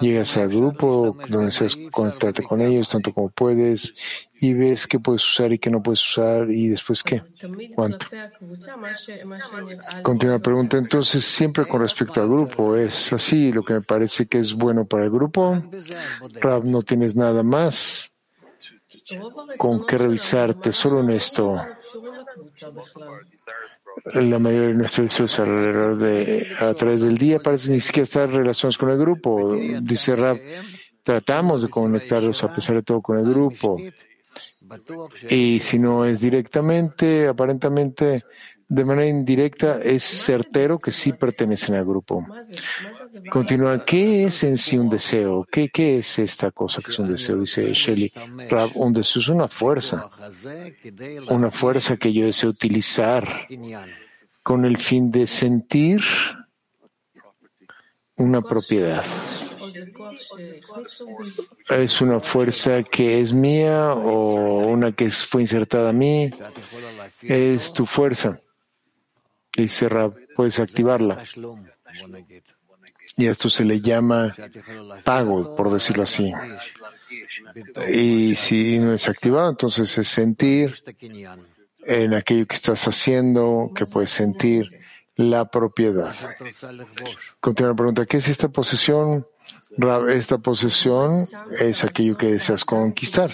Llegas 0.00 0.36
al 0.36 0.48
grupo 0.48 1.16
donde 1.28 1.52
seas 1.52 1.76
conectarte 1.90 2.42
con 2.42 2.60
ellos 2.60 2.88
tanto 2.88 3.12
como 3.12 3.28
puedes 3.30 3.94
y 4.40 4.54
ves 4.54 4.86
qué 4.86 4.98
puedes 4.98 5.22
usar 5.28 5.52
y 5.52 5.58
qué 5.58 5.70
no 5.70 5.82
puedes 5.82 6.02
usar 6.02 6.50
y 6.50 6.68
después 6.68 7.02
qué, 7.02 7.22
cuánto. 7.74 8.06
Continúa 10.02 10.36
la 10.36 10.42
pregunta. 10.42 10.76
Entonces, 10.78 11.24
siempre 11.24 11.66
con 11.66 11.80
respecto 11.80 12.20
al 12.20 12.28
grupo, 12.28 12.76
¿es 12.76 13.12
así 13.12 13.52
lo 13.52 13.62
que 13.62 13.74
me 13.74 13.82
parece 13.82 14.26
que 14.26 14.38
es 14.38 14.52
bueno 14.52 14.84
para 14.84 15.04
el 15.04 15.10
grupo? 15.10 15.62
Rab, 16.40 16.64
no 16.64 16.82
tienes 16.82 17.14
nada 17.14 17.42
más 17.42 18.12
con 19.58 19.86
qué 19.86 19.98
revisarte 19.98 20.72
solo 20.72 21.00
en 21.00 21.10
esto. 21.10 21.60
La 24.04 24.38
mayoría 24.38 24.68
de 24.68 24.74
nuestros 24.74 25.08
deseos 25.08 25.38
alrededor 25.38 25.96
de, 25.96 26.46
a 26.58 26.74
través 26.74 27.00
del 27.00 27.16
día 27.16 27.38
parece 27.38 27.70
ni 27.70 27.80
siquiera 27.80 28.04
estar 28.04 28.28
en 28.28 28.36
relaciones 28.36 28.76
con 28.76 28.90
el 28.90 28.98
grupo. 28.98 29.54
Dice 29.80 30.16
Rab, 30.16 30.40
tratamos 31.02 31.62
de 31.62 31.68
conectarlos 31.68 32.42
a 32.42 32.52
pesar 32.52 32.76
de 32.76 32.82
todo 32.82 33.00
con 33.00 33.18
el 33.18 33.24
grupo. 33.24 33.78
Y 35.28 35.58
si 35.58 35.78
no 35.78 36.04
es 36.04 36.20
directamente, 36.20 37.28
aparentemente 37.28 38.24
de 38.72 38.86
manera 38.86 39.06
indirecta 39.06 39.80
es 39.82 40.02
certero 40.02 40.78
que 40.78 40.92
sí 40.92 41.12
pertenecen 41.12 41.74
al 41.74 41.84
grupo. 41.84 42.26
Continúa, 43.30 43.84
¿qué 43.84 44.24
es 44.24 44.44
en 44.44 44.56
sí 44.56 44.78
un 44.78 44.88
deseo? 44.88 45.46
¿Qué, 45.52 45.68
qué 45.68 45.98
es 45.98 46.18
esta 46.18 46.50
cosa 46.52 46.80
que 46.80 46.90
es 46.90 46.98
un 46.98 47.10
deseo? 47.10 47.38
Dice 47.40 47.70
Shelley. 47.74 48.10
un 48.76 48.94
deseo 48.94 49.20
es 49.20 49.28
una 49.28 49.46
fuerza, 49.46 50.10
una 51.28 51.50
fuerza 51.50 51.98
que 51.98 52.14
yo 52.14 52.24
deseo 52.24 52.48
utilizar 52.48 53.46
con 54.42 54.64
el 54.64 54.78
fin 54.78 55.10
de 55.10 55.26
sentir 55.26 56.00
una 58.16 58.40
propiedad. 58.40 59.04
¿Es 61.68 62.00
una 62.00 62.20
fuerza 62.20 62.82
que 62.84 63.20
es 63.20 63.34
mía 63.34 63.92
o 63.92 64.66
una 64.66 64.92
que 64.92 65.10
fue 65.10 65.42
insertada 65.42 65.90
a 65.90 65.92
mí? 65.92 66.30
Es 67.20 67.74
tu 67.74 67.84
fuerza 67.84 68.40
dice 69.56 69.88
Rab, 69.88 70.14
puedes 70.34 70.58
activarla. 70.58 71.22
Y 73.16 73.26
esto 73.26 73.50
se 73.50 73.64
le 73.64 73.80
llama 73.80 74.34
pago, 75.04 75.54
por 75.54 75.70
decirlo 75.70 76.04
así. 76.04 76.32
Y 77.92 78.34
si 78.34 78.78
no 78.78 78.94
es 78.94 79.08
activado, 79.08 79.50
entonces 79.50 79.96
es 79.98 80.08
sentir 80.08 80.74
en 81.84 82.14
aquello 82.14 82.46
que 82.46 82.54
estás 82.54 82.86
haciendo, 82.88 83.70
que 83.74 83.86
puedes 83.86 84.10
sentir 84.10 84.64
la 85.16 85.50
propiedad. 85.50 86.14
Continúa 87.40 87.72
la 87.72 87.76
pregunta, 87.76 88.06
¿qué 88.06 88.16
es 88.16 88.28
esta 88.28 88.48
posesión? 88.48 89.26
Rab, 89.78 90.08
esta 90.10 90.38
posesión 90.38 91.26
es 91.58 91.84
aquello 91.84 92.16
que 92.16 92.32
deseas 92.32 92.64
conquistar. 92.64 93.30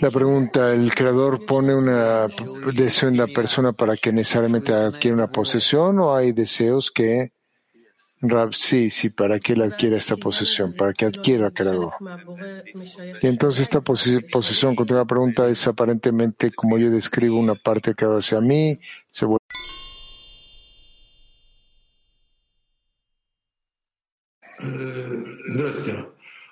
La 0.00 0.10
pregunta, 0.10 0.72
¿el 0.72 0.94
creador 0.94 1.44
pone 1.44 1.74
una 1.74 2.26
deseo 2.72 3.08
en 3.08 3.16
la 3.16 3.26
persona 3.26 3.72
para 3.72 3.96
que 3.96 4.12
necesariamente 4.12 4.72
adquiera 4.72 5.16
una 5.16 5.30
posesión 5.30 5.98
o 5.98 6.14
hay 6.14 6.32
deseos 6.32 6.90
que 6.90 7.32
Rab, 8.26 8.54
sí, 8.54 8.88
sí, 8.88 9.10
para 9.10 9.38
que 9.38 9.52
él 9.52 9.60
adquiera 9.62 9.98
esta 9.98 10.16
posesión, 10.16 10.74
para 10.74 10.94
que 10.94 11.04
adquiera 11.04 11.50
creador. 11.50 11.92
Y 13.20 13.26
entonces 13.26 13.62
esta 13.62 13.82
posesión, 13.82 14.74
contra 14.74 14.98
la 14.98 15.04
pregunta, 15.04 15.46
es 15.48 15.66
aparentemente 15.66 16.50
como 16.52 16.78
yo 16.78 16.90
describo 16.90 17.38
una 17.38 17.54
parte 17.54 17.90
que 17.90 17.96
creador 17.96 18.20
hacia 18.20 18.40
mí, 18.40 18.78
se 19.06 19.26
vuelve 19.26 19.43
Здравствуйте. 25.48 26.04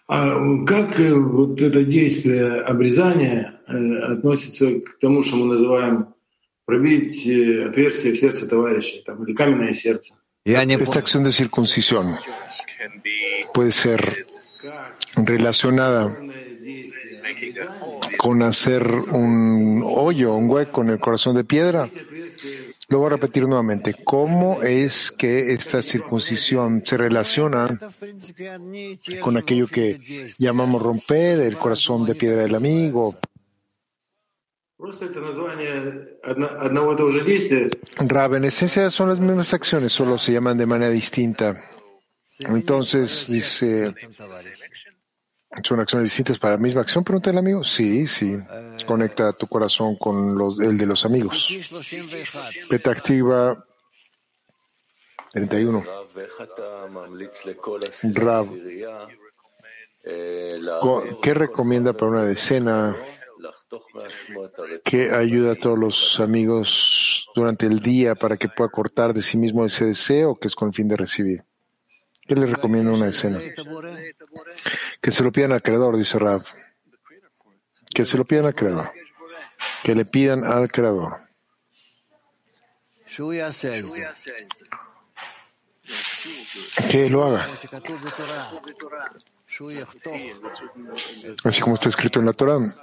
А 0.08 0.64
как 0.66 0.98
вот 0.98 1.60
это 1.60 1.84
действие 1.84 2.60
обрезания 2.62 3.60
относится 3.66 4.80
к 4.80 4.98
тому, 5.00 5.22
что 5.22 5.36
мы 5.36 5.46
называем 5.46 6.08
пробить 6.66 7.26
отверстие 7.26 8.12
в 8.12 8.18
сердце 8.18 8.46
товарища, 8.48 9.02
там, 9.06 9.24
или 9.24 9.32
каменное 9.34 9.72
сердце? 9.72 10.14
Esta 10.44 10.98
acción 10.98 11.22
de 11.22 11.30
circuncisión 11.30 12.18
puede 13.54 13.70
ser 13.70 14.26
relacionada 15.16 16.16
con 18.18 18.42
hacer 18.42 18.84
un 19.12 19.82
hoyo, 19.84 20.34
un 20.34 20.50
hueco 20.50 20.82
en 20.82 20.90
el 20.90 20.98
corazón 20.98 21.36
de 21.36 21.44
piedra. 21.44 21.88
Lo 22.92 22.98
voy 22.98 23.06
a 23.06 23.10
repetir 23.12 23.48
nuevamente. 23.48 23.94
¿Cómo 24.04 24.62
es 24.62 25.10
que 25.10 25.54
esta 25.54 25.80
circuncisión 25.80 26.82
se 26.84 26.98
relaciona 26.98 27.78
con 29.18 29.38
aquello 29.38 29.66
que 29.66 30.34
llamamos 30.38 30.82
romper 30.82 31.40
el 31.40 31.56
corazón 31.56 32.04
de 32.04 32.14
piedra 32.14 32.42
del 32.42 32.54
amigo? 32.54 33.16
Rab, 37.96 38.34
en 38.34 38.44
esencia 38.44 38.90
son 38.90 39.08
las 39.08 39.20
mismas 39.20 39.54
acciones, 39.54 39.90
solo 39.90 40.18
se 40.18 40.34
llaman 40.34 40.58
de 40.58 40.66
manera 40.66 40.90
distinta. 40.90 41.64
Entonces, 42.40 43.26
dice, 43.26 43.94
¿son 45.62 45.80
acciones 45.80 46.08
distintas 46.08 46.38
para 46.38 46.54
la 46.54 46.58
misma 46.58 46.80
acción? 46.82 47.04
Pregunta 47.04 47.30
el 47.30 47.38
amigo. 47.38 47.64
Sí, 47.64 48.06
sí. 48.06 48.36
Conecta 48.86 49.32
tu 49.32 49.46
corazón 49.46 49.96
con 49.96 50.36
los, 50.36 50.58
el 50.60 50.76
de 50.76 50.86
los 50.86 51.04
amigos. 51.04 51.48
Petactiva 52.68 53.64
31. 55.32 55.84
Rab, 58.14 58.46
¿qué 61.22 61.34
recomienda 61.34 61.92
para 61.92 62.10
una 62.10 62.24
decena? 62.24 62.96
que 64.84 65.10
ayuda 65.10 65.52
a 65.52 65.54
todos 65.54 65.78
los 65.78 66.20
amigos 66.20 67.26
durante 67.34 67.66
el 67.66 67.80
día 67.80 68.14
para 68.14 68.36
que 68.36 68.48
pueda 68.48 68.70
cortar 68.70 69.14
de 69.14 69.22
sí 69.22 69.38
mismo 69.38 69.64
ese 69.64 69.86
deseo 69.86 70.36
que 70.36 70.48
es 70.48 70.54
con 70.54 70.68
el 70.68 70.74
fin 70.74 70.88
de 70.88 70.96
recibir. 70.96 71.44
¿Qué 72.26 72.34
le 72.36 72.46
recomienda 72.46 72.92
una 72.92 73.08
escena? 73.08 73.40
Que 75.00 75.10
se 75.10 75.22
lo 75.22 75.32
pidan 75.32 75.52
al 75.52 75.62
creador, 75.62 75.96
dice 75.96 76.18
Rav. 76.18 76.44
Que 77.92 78.04
se 78.04 78.16
lo 78.16 78.24
pidan 78.24 78.46
al 78.46 78.54
creador. 78.54 78.90
Que 79.82 79.94
le 79.94 80.04
pidan 80.04 80.44
al 80.44 80.70
creador. 80.70 81.20
Que 86.90 87.10
lo 87.10 87.24
haga. 87.24 87.46
Así 91.44 91.60
como 91.60 91.74
está 91.74 91.88
escrito 91.88 92.20
en 92.20 92.26
la 92.26 92.32
Torah, 92.32 92.74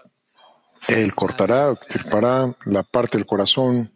él 0.88 1.16
cortará, 1.16 1.72
extirpará 1.72 2.56
la 2.66 2.84
parte 2.84 3.18
del 3.18 3.26
corazón 3.26 3.92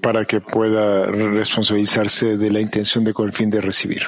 para 0.00 0.24
que 0.24 0.40
pueda 0.40 1.06
responsabilizarse 1.06 2.36
de 2.36 2.50
la 2.50 2.60
intención 2.60 3.04
de 3.04 3.14
con 3.14 3.26
el 3.26 3.32
fin 3.32 3.48
de 3.48 3.60
recibir. 3.60 4.02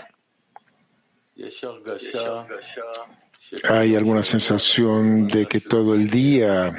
Hay 3.69 3.95
alguna 3.97 4.23
sensación 4.23 5.29
de 5.29 5.47
que 5.47 5.61
todo 5.61 5.95
el 5.95 6.11
día 6.11 6.73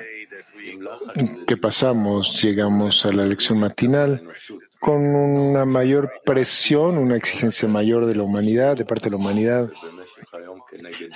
que 1.48 1.58
pasamos 1.58 2.42
llegamos 2.44 3.06
a 3.06 3.12
la 3.12 3.26
lección 3.26 3.60
matinal 3.60 4.22
con 4.80 5.04
una 5.16 5.66
mayor 5.66 6.12
presión, 6.24 6.98
una 6.98 7.16
exigencia 7.16 7.68
mayor 7.68 8.06
de 8.06 8.16
la 8.16 8.24
humanidad, 8.24 8.76
de 8.78 8.86
parte 8.86 9.06
de 9.06 9.12
la 9.12 9.18
humanidad. 9.18 9.72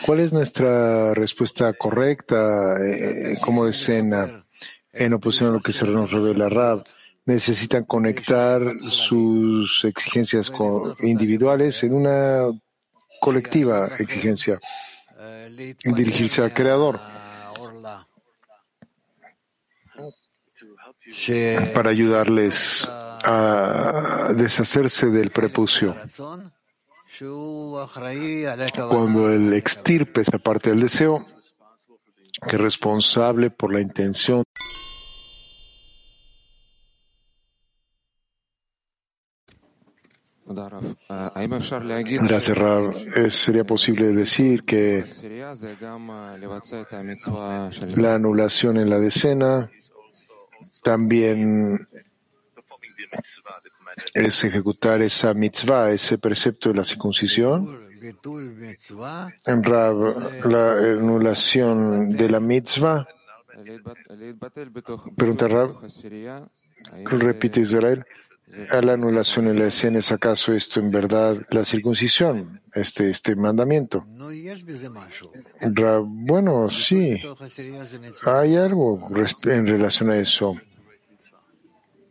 ¿Cuál 0.06 0.20
es 0.20 0.34
nuestra 0.34 1.14
respuesta 1.14 1.74
correcta 1.74 2.76
eh, 2.84 3.38
como 3.42 3.66
decena 3.66 4.30
en 4.92 5.14
oposición 5.14 5.50
a 5.50 5.54
lo 5.54 5.62
que 5.62 5.74
se 5.74 5.86
nos 5.86 6.12
revela 6.12 6.50
Rab? 6.50 6.86
Necesitan 7.26 7.84
conectar 7.84 8.62
sus 8.90 9.86
exigencias 9.86 10.52
individuales 11.02 11.84
en 11.84 11.94
una 11.94 12.48
colectiva 13.20 13.88
exigencia 14.00 14.60
y 15.58 15.94
dirigirse 15.94 16.42
al 16.42 16.54
Creador 16.54 17.00
para 21.74 21.90
ayudarles 21.90 22.90
a 22.90 24.34
deshacerse 24.36 25.08
del 25.08 25.32
prepucio. 25.32 25.96
Cuando 28.90 29.30
el 29.30 29.54
extirpe 29.54 30.22
esa 30.22 30.38
parte 30.38 30.70
del 30.70 30.82
deseo, 30.82 31.26
que 32.48 32.56
es 32.56 32.62
responsable 32.62 33.50
por 33.50 33.74
la 33.74 33.82
intención. 33.82 34.44
Gracias, 42.28 42.58
Rab. 42.58 42.94
¿Sería 43.30 43.66
posible 43.66 44.08
decir 44.14 44.64
que 44.64 45.06
la 47.98 48.16
anulación 48.16 48.78
en 48.78 48.90
la 48.90 49.00
decena 49.00 49.70
también 50.82 51.88
es 54.14 54.44
ejecutar 54.44 55.02
esa 55.02 55.34
mitzvah, 55.34 55.92
ese 55.92 56.18
precepto 56.18 56.70
de 56.70 56.76
la 56.76 56.84
circuncisión. 56.84 57.88
En 59.46 59.64
Rab, 59.64 60.46
la 60.46 60.72
anulación 60.74 62.12
de 62.12 62.30
la 62.30 62.40
mitzvah. 62.40 63.08
Pregunta 65.16 65.48
Rab, 65.48 65.76
repite 67.06 67.62
Israel, 67.62 68.06
a 68.70 68.82
la 68.82 68.94
anulación 68.94 69.48
en 69.48 69.60
la 69.60 69.68
escena, 69.68 70.00
¿es 70.00 70.12
acaso 70.12 70.54
esto 70.54 70.80
en 70.80 70.90
verdad 70.90 71.38
la 71.52 71.66
circuncisión, 71.66 72.62
este, 72.74 73.10
este 73.10 73.36
mandamiento? 73.36 74.06
Rab, 75.62 76.04
bueno, 76.06 76.70
sí, 76.70 77.22
hay 78.26 78.56
algo 78.56 79.10
en 79.44 79.68
relación 79.68 80.10
a 80.10 80.18
eso 80.18 80.56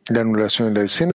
la 0.09 0.21
anulación 0.21 0.73
de 0.73 0.81
la 0.81 0.87
escena. 0.87 1.13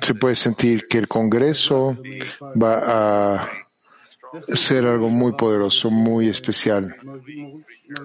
Se 0.00 0.14
puede 0.14 0.36
sentir 0.36 0.86
que 0.88 0.98
el 0.98 1.08
Congreso 1.08 1.96
va 2.60 3.36
a 3.36 3.50
ser 4.48 4.86
algo 4.86 5.08
muy 5.08 5.32
poderoso, 5.32 5.90
muy 5.90 6.28
especial. 6.28 6.96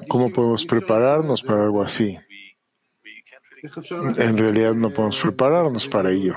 ¿Cómo 0.08 0.32
podemos 0.32 0.66
prepararnos 0.66 1.44
para 1.44 1.64
algo 1.64 1.84
así? 1.84 2.18
En 4.18 4.38
realidad 4.38 4.74
no 4.74 4.90
podemos 4.90 5.20
prepararnos 5.20 5.88
para 5.88 6.12
ello. 6.12 6.36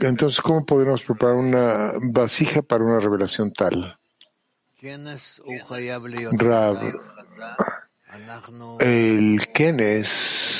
Entonces, 0.00 0.40
¿cómo 0.40 0.64
podemos 0.64 1.02
preparar 1.04 1.36
una 1.36 1.92
vasija 2.10 2.62
para 2.62 2.84
una 2.84 3.00
revelación 3.00 3.52
tal? 3.52 3.96
Rab, 6.32 6.94
el 8.80 9.46
Kenes, 9.52 10.53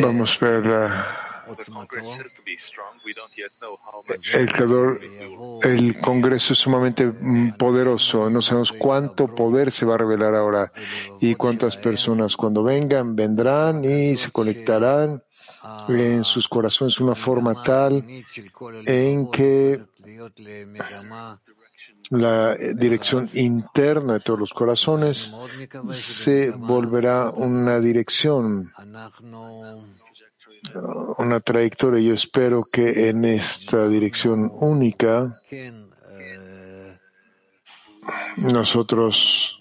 vamos 0.00 0.38
a 0.40 0.46
ver 0.46 0.66
el 4.34 4.52
creador, 4.52 5.00
el 5.62 5.98
Congreso 5.98 6.52
es 6.52 6.58
sumamente 6.58 7.08
poderoso. 7.58 8.30
No 8.30 8.40
sabemos 8.42 8.72
cuánto 8.72 9.34
poder 9.34 9.72
se 9.72 9.84
va 9.84 9.94
a 9.94 9.98
revelar 9.98 10.34
ahora 10.34 10.72
y 11.20 11.34
cuántas 11.34 11.76
personas 11.76 12.36
cuando 12.36 12.62
vengan 12.62 13.16
vendrán 13.16 13.84
y 13.84 14.16
se 14.16 14.30
conectarán 14.30 15.22
en 15.88 16.24
sus 16.24 16.48
corazones 16.48 17.00
una 17.00 17.14
forma 17.14 17.62
tal 17.62 18.04
en 18.86 19.30
que 19.30 19.82
la 22.10 22.56
dirección 22.56 23.30
interna 23.34 24.14
de 24.14 24.20
todos 24.20 24.38
los 24.38 24.52
corazones 24.52 25.32
se 25.90 26.50
volverá 26.50 27.30
una 27.30 27.78
dirección, 27.78 28.72
una 31.18 31.40
trayectoria. 31.40 32.00
Yo 32.00 32.14
espero 32.14 32.64
que 32.70 33.08
en 33.08 33.24
esta 33.24 33.88
dirección 33.88 34.50
única 34.52 35.40
nosotros 38.36 39.56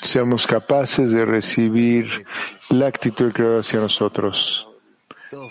seamos 0.00 0.46
capaces 0.48 1.12
de 1.12 1.24
recibir 1.24 2.26
la 2.70 2.88
actitud 2.88 3.26
del 3.26 3.32
Creador 3.32 3.60
hacia 3.60 3.78
nosotros. 3.78 4.71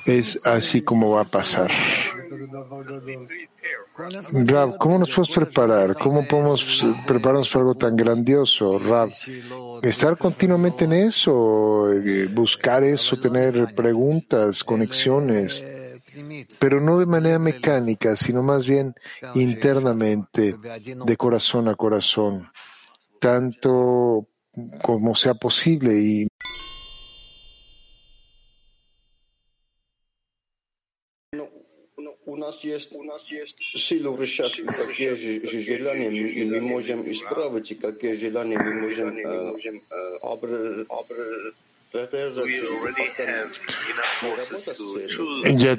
Es 0.06 0.40
así 0.44 0.82
como 0.82 1.12
va 1.12 1.22
a 1.22 1.26
pasar. 1.26 1.72
Rab, 4.32 4.78
¿cómo 4.78 5.00
nos 5.00 5.10
podemos 5.10 5.30
preparar? 5.36 5.96
¿Cómo 5.96 6.26
podemos 6.26 6.84
prepararnos 7.06 7.50
para 7.50 7.62
algo 7.62 7.76
tan 7.76 7.96
grandioso, 7.96 8.78
Rab? 8.78 9.12
Estar 9.82 10.18
continuamente 10.18 10.86
en 10.86 10.94
eso, 10.94 11.92
eh, 11.92 12.28
buscar 12.32 12.84
eso, 12.84 13.18
tener 13.18 13.76
preguntas, 13.76 14.64
conexiones, 14.64 15.64
pero 16.60 16.80
no 16.80 17.00
de 17.00 17.06
manera 17.06 17.40
mecánica, 17.40 18.16
sino 18.16 18.42
más 18.44 18.66
bien 18.66 18.94
internamente, 19.36 20.56
de 21.06 21.18
corazón 21.18 21.68
a 21.68 21.76
corazón, 21.76 22.50
tanto 23.20 24.28
como 24.82 25.16
sea 25.16 25.34
posible 25.36 25.94
y 25.94 26.28
already 42.68 43.04
have 43.18 43.52
enough 43.90 44.06
forces 44.22 44.78
to 44.78 45.52
ya 45.58 45.76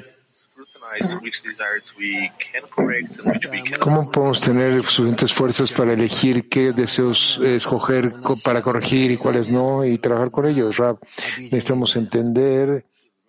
scrutinize 0.53 1.19
which 1.21 1.41
desires 1.41 1.91
we 1.97 2.29
can 2.37 2.61
correct 2.69 3.09
and 3.19 3.33
which 3.33 3.45
we 3.49 3.61
cannot. 3.63 3.79
¿Cómo 3.79 4.11
podemos 4.11 4.39
tener 4.39 4.83
suficientes 4.85 5.33
fuerzas 5.33 5.71
para 5.71 5.93
elegir 5.93 6.47
qué 6.49 6.71
deseos 6.73 7.39
escoger 7.43 8.13
co- 8.21 8.37
para 8.37 8.61
corregir 8.61 9.11
y 9.11 9.17
cuáles 9.17 9.49
no 9.49 9.83
y 9.85 9.97
trabajar 9.97 10.29
con 10.31 10.45
ellos? 10.45 10.77
Rab, 10.77 10.99
necesitamos 11.39 11.95
entender 11.95 12.85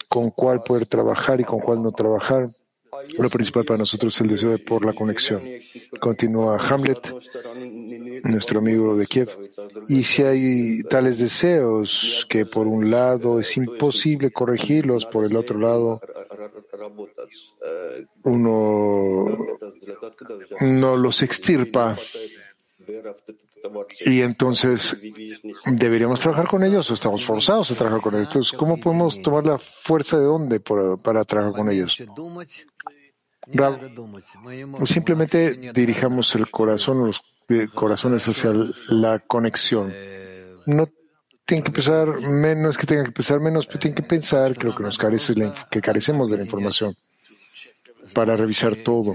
con 0.09 0.31
cuál 0.31 0.63
poder 0.63 0.87
trabajar 0.87 1.41
y 1.41 1.45
con 1.45 1.61
cuál 1.61 1.83
no 1.83 1.93
trabajar. 1.93 2.51
Lo 3.19 3.31
principal 3.31 3.65
para 3.65 3.79
nosotros 3.79 4.15
es 4.15 4.21
el 4.21 4.29
deseo 4.29 4.51
de 4.51 4.59
por 4.59 4.85
la 4.85 4.93
conexión. 4.93 5.43
Continúa 6.01 6.59
Hamlet, 6.59 7.13
nuestro 8.25 8.59
amigo 8.61 8.97
de 8.97 9.07
Kiev. 9.07 9.29
Y 9.89 10.05
si 10.05 10.23
hay 10.23 10.83
tales 10.85 11.19
deseos 11.19 12.27
que 12.29 12.47
por 12.47 12.67
un 12.67 12.91
lado 12.91 13.39
es 13.41 13.57
imposible 13.57 14.31
corregirlos, 14.31 15.07
por 15.07 15.25
el 15.25 15.37
otro 15.37 15.59
lado 15.59 16.01
uno 18.25 19.37
no 20.61 20.97
los 20.97 21.23
extirpa 21.23 21.97
y 24.05 24.21
entonces 24.21 25.01
deberíamos 25.65 26.21
trabajar 26.21 26.47
con 26.47 26.63
ellos 26.65 26.91
o 26.91 26.95
estamos 26.95 27.25
forzados 27.25 27.71
a 27.71 27.75
trabajar 27.75 28.01
con 28.03 28.15
ellos. 28.15 28.29
Entonces, 28.29 28.53
¿cómo 28.59 28.77
podemos 28.79 29.23
tomar 29.23 29.47
la 29.47 29.59
fuerza 29.59 30.19
de 30.19 30.25
dónde 30.25 30.61
por- 30.61 31.01
para 31.01 31.25
trabajar 31.25 31.55
con 31.55 31.71
ellos? 31.71 32.03
Rab, 33.53 33.79
simplemente 34.87 35.73
dirijamos 35.73 36.35
el 36.35 36.51
corazón, 36.51 37.07
los 37.07 37.23
eh, 37.49 37.69
corazones 37.73 38.27
hacia 38.29 38.53
la 38.89 39.19
conexión. 39.19 39.93
No 40.67 40.89
tienen 41.45 41.63
que 41.63 41.73
pensar 41.73 42.09
menos, 42.21 42.79
que 42.79 42.87
tengan 42.87 43.05
que 43.05 43.13
pensar 43.13 43.41
menos, 43.41 43.67
pero 43.67 43.79
tienen 43.79 43.97
que 43.97 44.03
pensar 44.03 44.57
que 44.57 44.67
lo 44.67 44.75
que 44.75 44.83
nos 44.83 44.97
carece, 44.97 45.33
es 45.33 45.65
que 45.71 45.81
carecemos 45.81 46.31
de 46.31 46.39
la 46.39 46.45
información 46.45 46.97
para 48.15 48.37
revisar 48.37 48.77
todo 48.77 49.15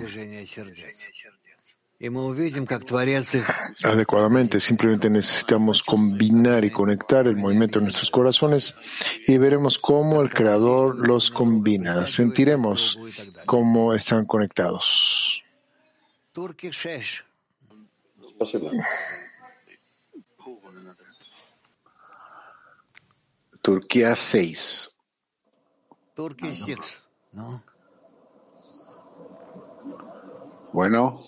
adecuadamente. 3.84 4.62
Simplemente 4.62 5.10
necesitamos 5.10 5.84
combinar 5.84 6.64
y 6.64 6.72
conectar 6.72 7.28
el 7.28 7.36
movimiento 7.36 7.80
de 7.80 7.84
nuestros 7.86 8.10
corazones 8.10 8.74
y 9.28 9.38
veremos 9.38 9.78
cómo 9.78 10.22
el 10.22 10.30
Creador 10.30 11.06
los 11.06 11.30
combina. 11.30 12.08
Sentiremos 12.08 12.98
cómo 13.46 13.94
están 13.94 14.26
conectados. 14.26 15.44
Turquía 23.62 24.16
6. 24.16 24.90
Turquía 26.16 26.56
6. 26.56 27.04
Bueno 30.72 31.20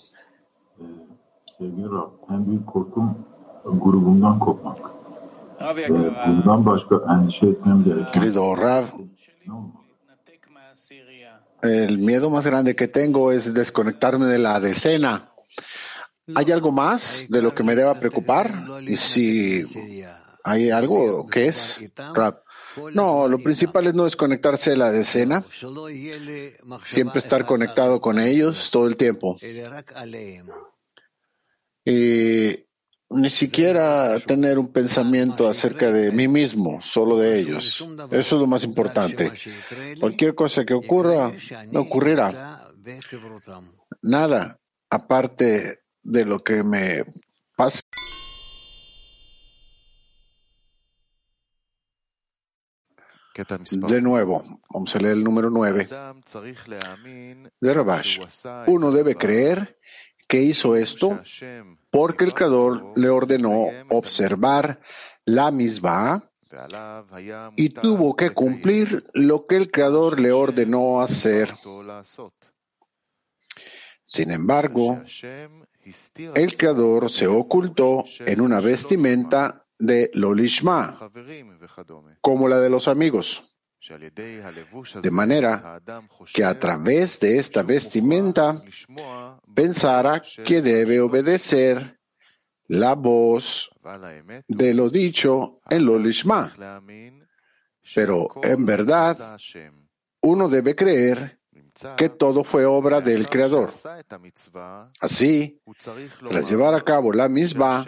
el 11.61 11.99
miedo 11.99 12.29
más 12.29 12.45
grande 12.45 12.75
que 12.75 12.87
tengo 12.87 13.31
es 13.31 13.53
desconectarme 13.53 14.25
de 14.25 14.39
la 14.39 14.59
decena. 14.59 15.31
¿Hay 16.33 16.51
algo 16.51 16.71
más 16.71 17.25
de 17.29 17.41
lo 17.41 17.53
que 17.53 17.63
me 17.63 17.75
deba 17.75 17.93
preocupar? 17.95 18.51
Y 18.81 18.95
si 18.95 19.63
hay 20.43 20.71
algo 20.71 21.27
que 21.27 21.47
es 21.47 21.83
No, 22.93 23.27
lo 23.27 23.37
principal 23.39 23.87
es 23.87 23.93
no 23.93 24.05
desconectarse 24.05 24.71
de 24.71 24.77
la 24.77 24.91
decena, 24.91 25.43
siempre 26.85 27.19
estar 27.19 27.45
conectado 27.45 27.99
con 27.99 28.17
ellos 28.17 28.71
todo 28.71 28.87
el 28.87 28.95
tiempo 28.95 29.37
y 31.85 32.65
ni 33.09 33.29
siquiera 33.29 34.19
tener 34.19 34.57
un 34.57 34.71
pensamiento 34.71 35.47
acerca 35.47 35.91
de 35.91 36.11
mí 36.11 36.27
mismo, 36.27 36.81
solo 36.81 37.17
de 37.17 37.39
ellos. 37.39 37.85
Eso 38.11 38.35
es 38.35 38.41
lo 38.41 38.47
más 38.47 38.63
importante. 38.63 39.31
Cualquier 39.99 40.33
cosa 40.33 40.65
que 40.65 40.73
ocurra, 40.73 41.31
no 41.71 41.81
ocurrirá. 41.81 42.71
Nada 44.01 44.59
aparte 44.89 45.81
de 46.01 46.25
lo 46.25 46.43
que 46.43 46.63
me 46.63 47.03
pasa. 47.55 47.81
De 53.71 54.01
nuevo, 54.01 54.59
vamos 54.69 54.95
a 54.95 54.99
leer 54.99 55.13
el 55.13 55.23
número 55.23 55.49
9 55.49 55.87
de 57.61 57.73
Rabash. 57.73 58.19
Uno 58.67 58.91
debe 58.91 59.15
creer 59.15 59.79
que 60.31 60.41
hizo 60.41 60.77
esto? 60.77 61.19
Porque 61.89 62.23
el 62.23 62.33
Creador 62.33 62.97
le 62.97 63.09
ordenó 63.09 63.67
observar 63.89 64.79
la 65.25 65.51
misma 65.51 66.31
y 67.57 67.67
tuvo 67.67 68.15
que 68.15 68.29
cumplir 68.29 69.03
lo 69.13 69.45
que 69.45 69.57
el 69.57 69.69
Creador 69.69 70.21
le 70.21 70.31
ordenó 70.31 71.01
hacer. 71.01 71.53
Sin 74.05 74.31
embargo, 74.31 75.03
el 76.33 76.57
Creador 76.57 77.11
se 77.11 77.27
ocultó 77.27 78.05
en 78.19 78.39
una 78.39 78.61
vestimenta 78.61 79.65
de 79.77 80.11
Lolishma, 80.13 81.11
como 82.21 82.47
la 82.47 82.61
de 82.61 82.69
los 82.69 82.87
amigos. 82.87 83.53
De 85.01 85.11
manera 85.11 85.81
que 86.33 86.43
a 86.43 86.59
través 86.59 87.19
de 87.19 87.39
esta 87.39 87.63
vestimenta 87.63 88.61
pensará 89.55 90.21
que 90.45 90.61
debe 90.61 91.01
obedecer 91.01 91.99
la 92.67 92.93
voz 92.93 93.71
de 94.47 94.73
lo 94.73 94.89
dicho 94.89 95.59
en 95.67 95.85
lo 95.85 95.97
lishma. 95.97 96.53
Pero 97.95 98.29
en 98.43 98.65
verdad, 98.65 99.37
uno 100.21 100.47
debe 100.47 100.75
creer 100.75 101.39
que 101.97 102.09
todo 102.09 102.43
fue 102.43 102.65
obra 102.65 103.01
del 103.01 103.27
Creador. 103.27 103.71
Así, 104.99 105.59
tras 106.29 106.49
llevar 106.49 106.75
a 106.75 106.81
cabo 106.83 107.11
la 107.11 107.27
misma, 107.27 107.85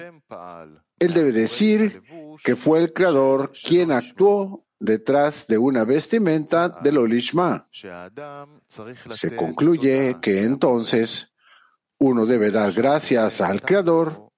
él 0.97 1.13
debe 1.13 1.31
decir 1.31 2.01
que 2.43 2.55
fue 2.55 2.79
el 2.79 2.93
Creador 2.93 3.51
quien 3.51 3.91
actuó 3.91 4.65
detrás 4.79 5.47
de 5.47 5.57
una 5.57 5.83
vestimenta 5.85 6.69
del 6.69 6.97
Olishma. 6.97 7.67
Se 8.67 9.35
concluye 9.35 10.17
que 10.21 10.43
entonces 10.43 11.33
uno 11.99 12.25
debe 12.25 12.51
dar 12.51 12.73
gracias 12.73 13.41
al 13.41 13.61
Creador 13.61 14.29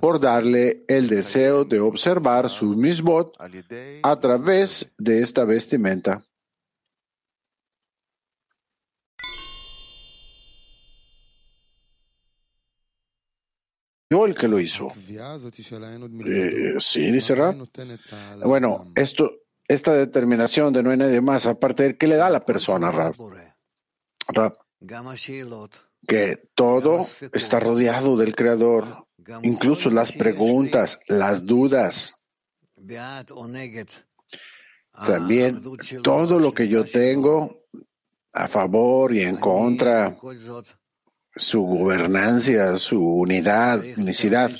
por 0.00 0.20
darle 0.20 0.84
el 0.88 1.08
deseo 1.08 1.64
de 1.64 1.80
observar 1.80 2.48
su 2.48 2.74
misbot 2.74 3.36
a 4.02 4.20
través 4.20 4.90
de 4.98 5.22
esta 5.22 5.44
vestimenta. 5.44 6.24
el 14.24 14.34
que 14.34 14.46
lo 14.46 14.60
hizo. 14.60 14.92
Eh, 16.26 16.74
sí, 16.78 17.10
dice 17.10 17.34
Rab. 17.34 17.56
Bueno, 18.44 18.92
esto, 18.94 19.32
esta 19.68 19.92
determinación 19.94 20.72
de 20.72 20.82
no 20.82 20.90
hay 20.90 20.96
nadie 20.98 21.20
más, 21.20 21.46
aparte 21.46 21.82
de 21.84 21.96
que 21.96 22.06
le 22.06 22.16
da 22.16 22.26
a 22.26 22.30
la 22.30 22.44
persona, 22.44 22.90
Rab. 22.90 23.14
Rab, 24.28 24.58
que 26.06 26.50
todo 26.54 27.06
está 27.32 27.60
rodeado 27.60 28.16
del 28.16 28.34
Creador, 28.34 29.06
incluso 29.42 29.90
las 29.90 30.12
preguntas, 30.12 31.00
las 31.08 31.46
dudas. 31.46 32.16
También 35.06 35.62
todo 36.02 36.38
lo 36.38 36.52
que 36.52 36.68
yo 36.68 36.84
tengo 36.84 37.64
a 38.32 38.48
favor 38.48 39.12
y 39.12 39.22
en 39.22 39.36
contra, 39.36 40.16
su 41.36 41.62
gobernancia, 41.62 42.76
su 42.76 43.02
unidad, 43.02 43.82
unicidad. 43.96 44.50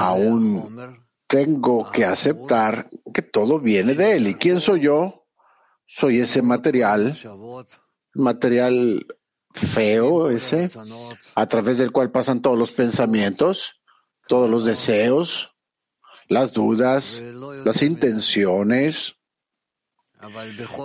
Aún 0.00 1.09
tengo 1.30 1.88
que 1.92 2.04
aceptar 2.04 2.90
que 3.14 3.22
todo 3.22 3.60
viene 3.60 3.94
de 3.94 4.16
él. 4.16 4.26
¿Y 4.26 4.34
quién 4.34 4.60
soy 4.60 4.80
yo? 4.80 5.28
Soy 5.86 6.18
ese 6.18 6.42
material, 6.42 7.16
material 8.14 9.06
feo 9.54 10.30
ese, 10.30 10.70
a 11.36 11.46
través 11.46 11.78
del 11.78 11.92
cual 11.92 12.10
pasan 12.10 12.42
todos 12.42 12.58
los 12.58 12.72
pensamientos, 12.72 13.80
todos 14.26 14.50
los 14.50 14.64
deseos, 14.64 15.56
las 16.26 16.52
dudas, 16.52 17.22
las 17.64 17.82
intenciones, 17.82 19.16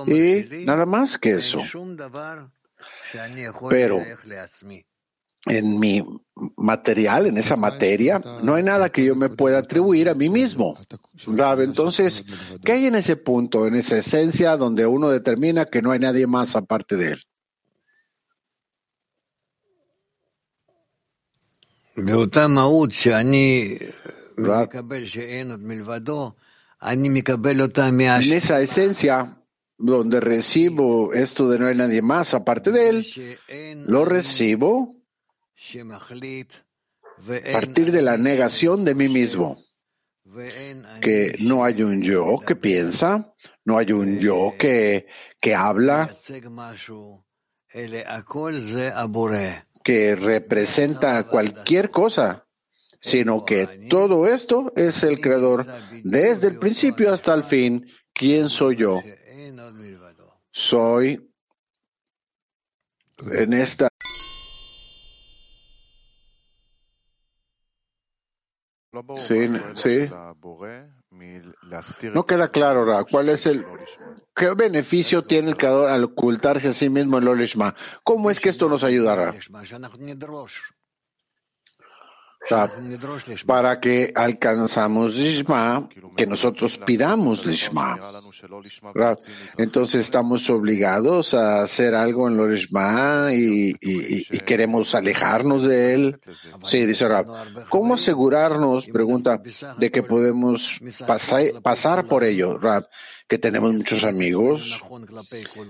y 0.08 0.64
nada 0.64 0.86
más 0.86 1.18
que 1.18 1.32
eso. 1.32 1.62
Pero 3.70 4.04
en 5.46 5.80
mi 5.80 6.04
material, 6.58 7.28
en 7.28 7.38
esa 7.38 7.56
materia, 7.56 8.22
no 8.42 8.56
hay 8.56 8.64
nada 8.64 8.90
que 8.90 9.06
yo 9.06 9.16
me 9.16 9.30
pueda 9.30 9.60
atribuir 9.60 10.10
a 10.10 10.16
mí 10.16 10.30
mismo. 10.30 10.78
Entonces, 11.60 12.24
¿qué 12.64 12.74
hay 12.74 12.86
en 12.88 12.96
ese 12.96 13.16
punto, 13.16 13.68
en 13.68 13.76
esa 13.76 13.98
esencia 13.98 14.58
donde 14.58 14.86
uno 14.86 15.10
determina 15.10 15.66
que 15.66 15.82
no 15.82 15.92
hay 15.92 16.00
nadie 16.00 16.28
más 16.28 16.56
aparte 16.56 16.96
de 16.98 17.14
él? 17.14 17.24
En 28.26 28.34
esa 28.34 28.60
esencia 28.60 29.42
donde 29.78 30.20
recibo 30.20 31.14
esto 31.14 31.50
de 31.50 31.60
no 31.60 31.68
hay 31.68 31.76
nadie 31.76 32.02
más 32.02 32.34
aparte 32.34 32.72
de 32.72 32.90
él, 32.90 33.06
lo 33.88 34.06
recibo 34.06 34.95
partir 37.52 37.92
de 37.92 38.02
la 38.02 38.18
negación 38.18 38.84
de 38.84 38.96
mí 38.96 39.08
mismo, 39.08 39.58
que 41.02 41.38
no 41.40 41.64
hay 41.64 41.82
un 41.82 42.02
yo 42.02 42.40
que 42.46 42.56
piensa, 42.56 43.34
no 43.64 43.78
hay 43.78 43.92
un 43.92 44.20
yo 44.20 44.54
que, 44.58 45.08
que 45.40 45.56
habla, 45.56 46.10
que 49.84 50.16
representa 50.16 51.24
cualquier 51.24 51.92
cosa, 51.92 52.48
sino 53.00 53.46
que 53.46 53.88
todo 53.90 54.28
esto 54.28 54.74
es 54.76 55.04
el 55.04 55.22
creador 55.22 55.66
desde 56.04 56.48
el 56.48 56.58
principio 56.58 57.14
hasta 57.14 57.34
el 57.34 57.44
fin. 57.44 57.88
¿Quién 58.14 58.50
soy 58.50 58.78
yo? 58.78 59.02
Soy 60.52 61.32
en 63.32 63.54
esta 63.54 63.90
Sí, 69.18 69.50
sí. 69.76 70.10
No 72.14 72.26
queda 72.26 72.48
claro, 72.50 72.86
Ra, 72.86 73.04
¿cuál 73.04 73.30
es 73.30 73.46
el 73.46 73.66
qué 74.36 74.54
beneficio 74.54 75.22
tiene 75.22 75.50
el 75.50 75.58
creador 75.58 75.90
al 75.90 76.04
ocultarse 76.04 76.70
a 76.70 76.74
sí 76.74 76.90
mismo 76.90 77.18
en 77.18 77.26
Lolishma? 77.26 77.76
¿Cómo 78.04 78.30
es 78.30 78.40
que 78.40 78.50
esto 78.50 78.68
nos 78.68 78.84
ayudará? 78.84 79.34
Para 83.46 83.80
que 83.80 84.12
alcanzamos 84.16 85.16
Lishma, 85.16 85.90
que 86.16 86.28
nosotros 86.28 86.78
pidamos 86.78 87.46
Lishma. 87.46 88.00
Entonces 89.58 90.02
estamos 90.02 90.50
obligados 90.50 91.34
a 91.34 91.62
hacer 91.62 91.96
algo 91.96 92.28
en 92.28 92.38
lo 92.38 92.48
Lishma 92.48 93.30
y, 93.34 93.74
queremos 94.46 94.94
alejarnos 94.94 95.64
de 95.64 95.94
él. 95.94 96.20
Sí, 96.64 96.86
dice 96.86 97.08
Rab. 97.08 97.26
¿Cómo 97.70 97.96
asegurarnos, 97.96 98.86
pregunta, 98.88 99.42
de 99.78 99.92
que 99.92 100.04
podemos 100.04 100.80
pasar, 101.08 101.62
pasar 101.64 102.06
por 102.06 102.24
ello, 102.24 102.58
Rab? 102.58 102.86
Que 103.28 103.38
tenemos 103.40 103.74
muchos 103.74 104.04
amigos, 104.04 104.82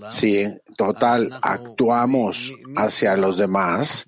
si 0.09 0.45
total 0.75 1.39
actuamos 1.41 2.53
hacia 2.75 3.15
los 3.15 3.37
demás, 3.37 4.07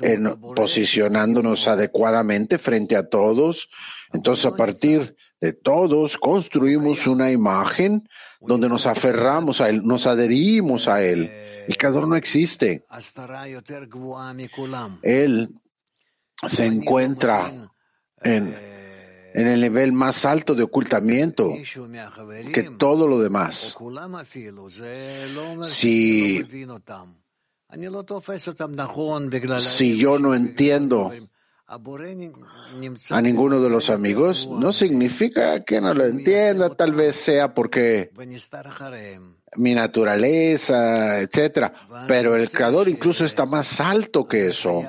en, 0.00 0.40
posicionándonos 0.40 1.68
adecuadamente 1.68 2.58
frente 2.58 2.96
a 2.96 3.08
todos, 3.08 3.68
entonces 4.12 4.46
a 4.46 4.56
partir 4.56 5.14
de 5.40 5.52
todos 5.52 6.16
construimos 6.16 7.06
una 7.06 7.30
imagen 7.30 8.08
donde 8.40 8.68
nos 8.68 8.86
aferramos 8.86 9.60
a 9.60 9.68
él, 9.68 9.82
nos 9.84 10.06
adherimos 10.06 10.88
a 10.88 11.02
él. 11.02 11.30
El 11.68 11.76
creador 11.76 12.08
no 12.08 12.16
existe. 12.16 12.84
Él 15.02 15.50
se 16.46 16.64
encuentra 16.64 17.52
en 18.22 18.75
en 19.36 19.48
el 19.48 19.60
nivel 19.60 19.92
más 19.92 20.24
alto 20.24 20.54
de 20.54 20.62
ocultamiento 20.62 21.52
que 22.54 22.62
todo 22.78 23.06
lo 23.06 23.20
demás. 23.20 23.76
Si, 25.64 26.42
si 29.58 29.98
yo 29.98 30.18
no 30.18 30.34
entiendo 30.34 31.12
a 33.10 33.20
ninguno 33.20 33.60
de 33.60 33.68
los 33.68 33.90
amigos, 33.90 34.48
no 34.50 34.72
significa 34.72 35.62
que 35.64 35.82
no 35.82 35.92
lo 35.92 36.06
entienda, 36.06 36.70
tal 36.70 36.92
vez 36.92 37.16
sea 37.16 37.52
porque 37.52 38.10
mi 39.56 39.74
naturaleza, 39.74 41.20
etcétera. 41.20 41.74
Pero 42.08 42.36
el 42.36 42.50
creador 42.50 42.88
incluso 42.88 43.26
está 43.26 43.44
más 43.44 43.82
alto 43.82 44.26
que 44.26 44.48
eso, 44.48 44.82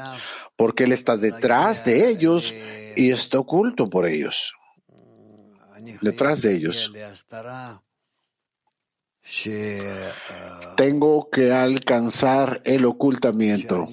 porque 0.55 0.85
él 0.85 0.93
está 0.93 1.17
detrás 1.17 1.83
de 1.83 2.09
ellos 2.09 2.53
y 2.97 3.11
está 3.11 3.39
oculto 3.39 3.89
por 3.89 4.07
ellos, 4.07 4.53
detrás 6.01 6.41
de 6.41 6.55
ellos. 6.55 6.91
Tengo 10.75 11.29
que 11.29 11.53
alcanzar 11.53 12.61
el 12.65 12.85
ocultamiento. 12.85 13.87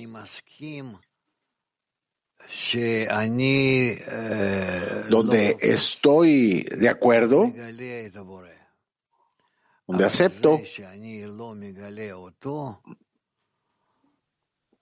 Donde 5.10 5.56
estoy 5.60 6.62
de 6.62 6.88
acuerdo, 6.88 7.52
donde 9.86 10.04
acepto 10.04 10.60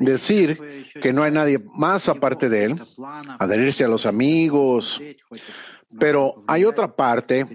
decir 0.00 0.58
que 1.00 1.12
no 1.12 1.22
hay 1.22 1.32
nadie 1.32 1.62
más 1.74 2.08
aparte 2.08 2.48
de 2.48 2.64
él, 2.64 2.82
adherirse 3.38 3.84
a 3.84 3.88
los 3.88 4.06
amigos, 4.06 5.00
pero 5.98 6.44
hay 6.46 6.64
otra 6.64 6.94
parte 6.94 7.46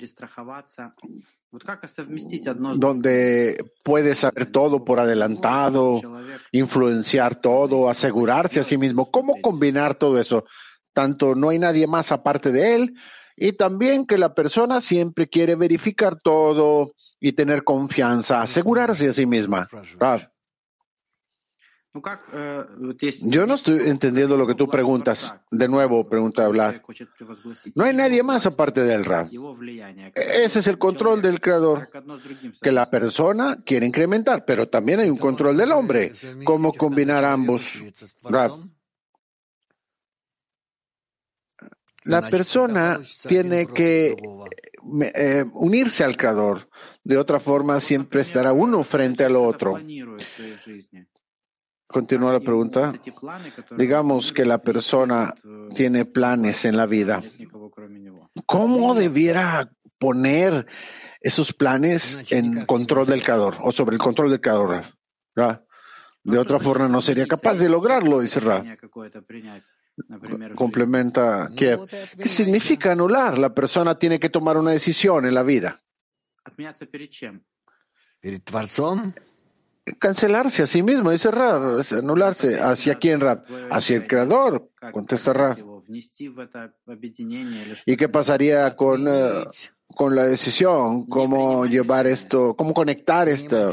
donde 2.76 3.72
puede 3.84 4.16
saber 4.16 4.52
todo 4.52 4.84
por 4.84 5.00
adelantado, 5.00 6.02
influenciar 6.52 7.36
todo, 7.36 7.90
asegurarse 7.90 8.60
a 8.60 8.64
sí 8.64 8.78
mismo. 8.78 9.10
¿Cómo 9.10 9.42
combinar 9.42 9.96
todo 9.96 10.20
eso? 10.20 10.46
Tanto 10.94 11.36
no 11.36 11.50
hay 11.50 11.60
nadie 11.60 11.88
más 11.88 12.12
aparte 12.12 12.52
de 12.52 12.76
él 12.76 12.96
y 13.36 13.54
también 13.54 14.06
que 14.06 14.18
la 14.18 14.34
persona 14.34 14.80
siempre 14.82 15.28
quiere 15.28 15.56
verificar 15.56 16.20
todo 16.22 16.94
y 17.20 17.34
tener 17.34 17.64
confianza, 17.64 18.42
asegurarse 18.42 19.10
a 19.10 19.14
sí 19.14 19.26
misma. 19.26 19.68
Rav. 20.00 20.30
Yo 23.22 23.46
no 23.46 23.54
estoy 23.54 23.90
entendiendo 23.90 24.38
lo 24.38 24.46
que 24.46 24.56
tú 24.56 24.68
preguntas. 24.68 25.36
De 25.52 25.68
nuevo, 25.68 26.04
pregunta 26.08 26.48
Vlad. 26.48 26.76
No 27.74 27.86
hay 27.86 27.94
nadie 27.94 28.22
más 28.24 28.46
aparte 28.46 28.82
del 28.82 29.06
Rab. 29.06 29.30
Ese 30.14 30.60
es 30.60 30.68
el 30.68 30.78
control 30.78 31.22
del 31.22 31.40
creador, 31.40 31.88
que 32.62 32.72
la 32.72 32.90
persona 32.90 33.60
quiere 33.66 33.86
incrementar, 33.86 34.46
pero 34.46 34.68
también 34.68 35.00
hay 35.00 35.10
un 35.10 35.18
control 35.18 35.58
del 35.58 35.72
hombre. 35.72 36.12
¿Cómo 36.44 36.74
combinar 36.74 37.24
ambos? 37.24 37.82
Rab. 38.24 38.52
La 42.04 42.30
persona 42.30 43.02
tiene 43.28 43.66
que 43.66 44.16
eh, 45.16 45.46
unirse 45.54 46.04
al 46.04 46.18
creador. 46.18 46.70
De 47.04 47.18
otra 47.18 47.40
forma, 47.40 47.80
siempre 47.80 48.22
estará 48.22 48.54
uno 48.54 48.84
frente 48.84 49.24
al 49.24 49.36
otro. 49.36 49.80
Continúa 51.88 52.34
la 52.34 52.40
pregunta. 52.40 52.94
Digamos 53.78 54.34
que 54.34 54.46
la 54.46 54.58
persona 54.58 55.34
tiene 55.74 56.06
planes 56.06 56.66
en 56.66 56.78
la 56.78 56.86
vida. 56.86 57.22
¿Cómo 58.46 58.96
debiera 58.96 59.72
poner 60.00 60.66
esos 61.22 61.54
planes 61.54 62.20
en 62.32 62.66
control 62.66 63.08
del 63.08 63.24
creador 63.24 63.58
o 63.62 63.72
sobre 63.72 63.96
el 63.96 64.02
control 64.02 64.30
del 64.30 64.42
creador? 64.42 64.84
De 66.24 66.40
otra 66.40 66.60
forma 66.60 66.88
no 66.88 67.02
sería 67.02 67.28
capaz 67.28 67.56
de 67.56 67.70
lograrlo, 67.70 68.20
dice 68.20 68.40
Ra. 68.40 68.64
Complementa 70.56 71.50
¿Qué 71.56 71.78
significa 72.26 72.92
anular? 72.92 73.38
La 73.38 73.54
persona 73.54 73.98
tiene 73.98 74.20
que 74.20 74.30
tomar 74.30 74.58
una 74.58 74.72
decisión 74.72 75.26
en 75.26 75.34
la 75.34 75.44
vida. 75.44 75.80
Cancelarse 80.00 80.64
a 80.64 80.68
sí 80.68 80.82
mismo, 80.82 81.12
dice 81.12 81.30
Rab, 81.30 81.80
anularse. 81.92 82.60
¿Hacia 82.60 82.96
quién, 82.96 83.22
Rab? 83.22 83.46
Hacia 83.70 83.98
el 83.98 84.08
creador, 84.08 84.72
contesta 84.92 85.32
Rab. 85.32 85.58
¿Y 87.86 87.96
qué 87.96 88.10
pasaría 88.10 88.76
con, 88.76 89.08
eh, 89.08 89.46
con 89.96 90.16
la 90.16 90.24
decisión? 90.26 91.06
¿Cómo 91.06 91.68
llevar 91.68 92.08
esto, 92.08 92.56
cómo 92.56 92.74
conectar 92.74 93.30
esta 93.30 93.72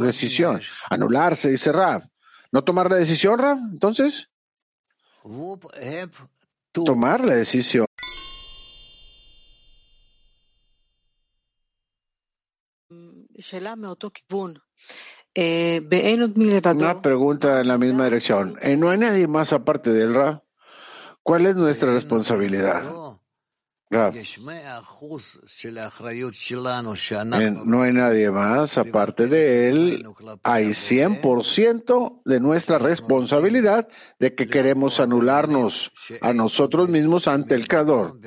decisión? 0.00 0.60
Anularse, 0.90 1.50
dice 1.50 1.70
Rab. 1.70 2.02
¿No 2.50 2.64
tomar 2.64 2.90
la 2.90 2.96
decisión, 2.96 3.38
Rab? 3.38 3.58
Entonces, 3.70 4.28
tomar 6.72 7.24
la 7.24 7.36
decisión. 7.36 7.86
Una 16.84 17.02
pregunta 17.02 17.60
en 17.60 17.68
la 17.68 17.78
misma 17.78 18.04
dirección. 18.04 18.58
Eh, 18.60 18.76
¿No 18.76 18.90
hay 18.90 18.98
nadie 18.98 19.26
más 19.26 19.52
aparte 19.52 19.92
del 19.92 20.14
Ra? 20.14 20.42
¿Cuál 21.22 21.46
es 21.46 21.56
nuestra 21.56 21.92
responsabilidad? 21.92 22.82
No 27.66 27.82
hay 27.82 27.92
nadie 27.92 28.30
más 28.30 28.78
aparte 28.78 29.26
de 29.26 29.68
él. 29.68 30.06
Hay 30.42 30.68
100% 30.68 32.22
de 32.24 32.40
nuestra 32.40 32.78
responsabilidad 32.78 33.86
de 34.18 34.34
que 34.34 34.46
queremos 34.46 34.98
anularnos 34.98 35.92
a 36.22 36.32
nosotros 36.32 36.88
mismos 36.88 37.28
ante 37.28 37.54
el 37.54 37.68
Creador, 37.68 38.18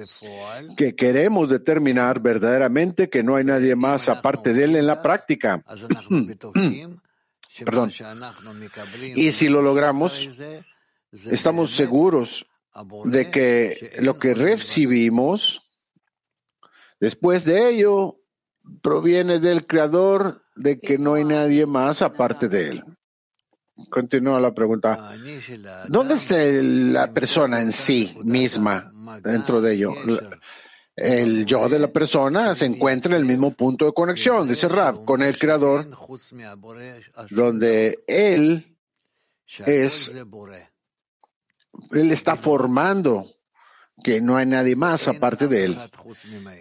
que 0.77 0.95
queremos 0.95 1.49
determinar 1.49 2.19
verdaderamente 2.19 3.09
que 3.09 3.23
no 3.23 3.35
hay 3.35 3.45
nadie 3.45 3.75
más 3.75 4.07
aparte 4.07 4.53
de 4.53 4.65
él 4.65 4.75
en 4.75 4.85
la 4.85 5.01
práctica. 5.01 5.63
Perdón. 7.65 7.91
Y 9.15 9.31
si 9.31 9.49
lo 9.49 9.63
logramos, 9.63 10.27
estamos 11.11 11.71
seguros 11.71 12.45
de 13.05 13.31
que 13.31 13.93
lo 13.99 14.19
que 14.19 14.33
recibimos 14.33 15.61
después 16.99 17.45
de 17.45 17.69
ello 17.69 18.19
proviene 18.81 19.39
del 19.39 19.65
Creador 19.65 20.43
de 20.55 20.79
que 20.79 20.97
no 20.97 21.15
hay 21.15 21.23
nadie 21.23 21.65
más 21.65 22.01
aparte 22.01 22.47
de 22.47 22.69
él. 22.69 22.83
Continúa 23.89 24.39
la 24.39 24.53
pregunta. 24.53 25.11
¿Dónde 25.87 26.15
está 26.15 26.37
la 26.37 27.11
persona 27.11 27.61
en 27.61 27.71
sí 27.71 28.17
misma 28.23 28.91
dentro 29.21 29.61
de 29.61 29.73
ello? 29.73 29.93
El 30.95 31.45
yo 31.45 31.67
de 31.67 31.77
la 31.77 31.89
persona 31.89 32.55
se 32.55 32.65
encuentra 32.65 33.15
en 33.15 33.21
el 33.21 33.25
mismo 33.25 33.51
punto 33.51 33.85
de 33.85 33.93
conexión, 33.93 34.47
dice 34.47 34.69
Rab, 34.69 35.03
con 35.03 35.21
el 35.21 35.37
Creador, 35.37 35.87
donde 37.29 38.03
él 38.07 38.77
es 39.65 40.11
él 41.91 42.11
está 42.11 42.35
formando 42.35 43.27
que 44.03 44.21
no 44.21 44.35
hay 44.37 44.45
nadie 44.45 44.75
más 44.75 45.07
aparte 45.07 45.47
de 45.47 45.65
él, 45.65 45.79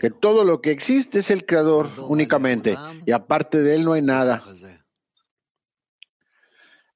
que 0.00 0.10
todo 0.10 0.44
lo 0.44 0.60
que 0.60 0.70
existe 0.70 1.18
es 1.18 1.30
el 1.30 1.44
creador 1.44 1.90
únicamente 1.98 2.76
y 3.04 3.12
aparte 3.12 3.58
de 3.58 3.74
él 3.74 3.84
no 3.84 3.92
hay 3.92 4.02
nada. 4.02 4.42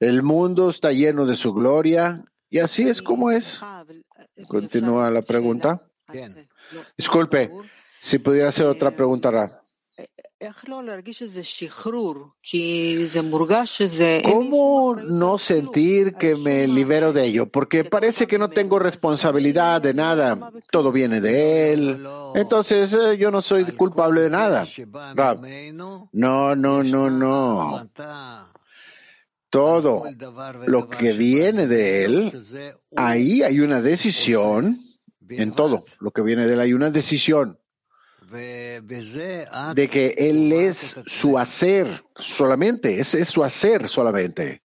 El 0.01 0.23
mundo 0.23 0.71
está 0.71 0.93
lleno 0.93 1.27
de 1.27 1.35
su 1.35 1.53
gloria 1.53 2.25
y 2.51 2.61
así 2.61 2.89
es 2.89 3.03
como 3.03 3.31
es. 3.31 3.61
Continúa 4.47 5.11
la 5.11 5.23
pregunta. 5.23 5.83
Disculpe, 6.97 7.51
si 7.99 8.19
pudiera 8.19 8.49
hacer 8.49 8.66
otra 8.66 8.93
pregunta. 8.93 9.62
¿Cómo 14.22 14.95
no 14.95 15.36
sentir 15.36 16.14
que 16.14 16.36
me 16.36 16.68
libero 16.68 17.12
de 17.12 17.24
ello? 17.24 17.51
Porque 17.51 17.82
parece 17.82 18.28
que 18.28 18.39
no 18.39 18.49
tengo 18.49 18.78
responsabilidad 18.78 19.82
de 19.82 19.95
nada. 19.95 20.53
Todo 20.70 20.93
viene 20.93 21.20
de 21.20 21.72
él. 21.72 22.07
Entonces 22.36 22.93
eh, 22.93 23.18
yo 23.18 23.32
no 23.32 23.41
soy 23.41 23.64
culpable 23.64 24.20
de 24.20 24.30
nada. 24.30 24.64
No, 26.12 26.55
no, 26.55 26.84
no, 26.84 27.11
no. 27.11 27.91
Todo 29.51 30.05
lo 30.66 30.89
que 30.89 31.14
viene 31.14 31.66
de 31.66 32.05
él, 32.05 32.45
ahí 32.95 33.43
hay 33.43 33.59
una 33.59 33.80
decisión. 33.80 34.78
En 35.30 35.53
todo 35.53 35.84
lo 35.99 36.12
que 36.12 36.22
viene 36.22 36.47
de 36.47 36.53
él 36.55 36.61
hay 36.61 36.72
una 36.74 36.91
decisión 36.91 37.59
de 38.31 39.89
que 39.91 40.14
Él 40.16 40.53
es 40.53 40.97
su 41.07 41.39
hacer 41.39 42.05
solamente, 42.16 43.01
ese 43.01 43.20
es 43.20 43.29
su 43.29 43.43
hacer 43.43 43.89
solamente. 43.89 44.62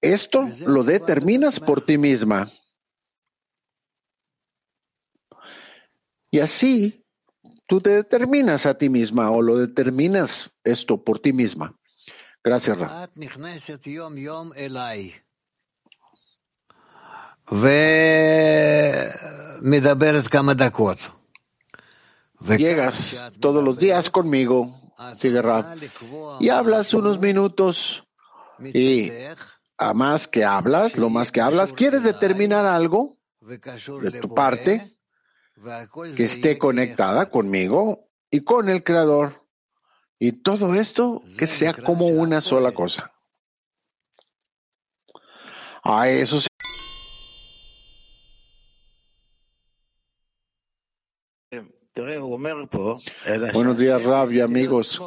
Esto 0.00 0.48
lo 0.66 0.84
determinas 0.84 1.58
por 1.58 1.84
ti 1.84 1.98
misma. 1.98 2.50
Y 6.30 6.40
así 6.40 7.04
tú 7.66 7.80
te 7.80 7.90
determinas 7.90 8.66
a 8.66 8.76
ti 8.76 8.88
misma 8.88 9.30
o 9.30 9.40
lo 9.40 9.56
determinas 9.56 10.50
esto 10.64 11.02
por 11.02 11.20
ti 11.20 11.32
misma. 11.32 11.78
Gracias, 12.42 12.78
Ra. 12.78 13.08
Llegas 22.46 23.32
todos 23.40 23.64
los 23.64 23.78
días 23.78 24.10
conmigo, 24.10 24.74
sigue 25.18 25.40
y 26.40 26.48
hablas 26.50 26.92
unos 26.94 27.18
minutos 27.20 28.04
y 28.60 29.10
a 29.78 29.94
más 29.94 30.28
que 30.28 30.44
hablas, 30.44 30.96
lo 30.98 31.10
más 31.10 31.32
que 31.32 31.40
hablas, 31.40 31.72
quieres 31.72 32.04
determinar 32.04 32.66
algo 32.66 33.16
de 33.40 34.10
tu 34.20 34.34
parte 34.34 34.96
que 36.16 36.24
esté 36.24 36.58
conectada 36.58 37.30
conmigo 37.30 38.08
y 38.30 38.40
con 38.40 38.68
el 38.68 38.84
Creador. 38.84 39.46
Y 40.18 40.32
todo 40.32 40.74
esto 40.74 41.22
que 41.38 41.46
sea 41.46 41.74
como 41.74 42.06
una 42.06 42.40
sola 42.40 42.72
cosa. 42.72 43.12
A 45.82 46.08
eso 46.08 46.40
se 46.40 46.48
Buenos 53.52 53.78
días, 53.78 54.02
Rab 54.02 54.32
y 54.32 54.40
amigos. 54.40 55.00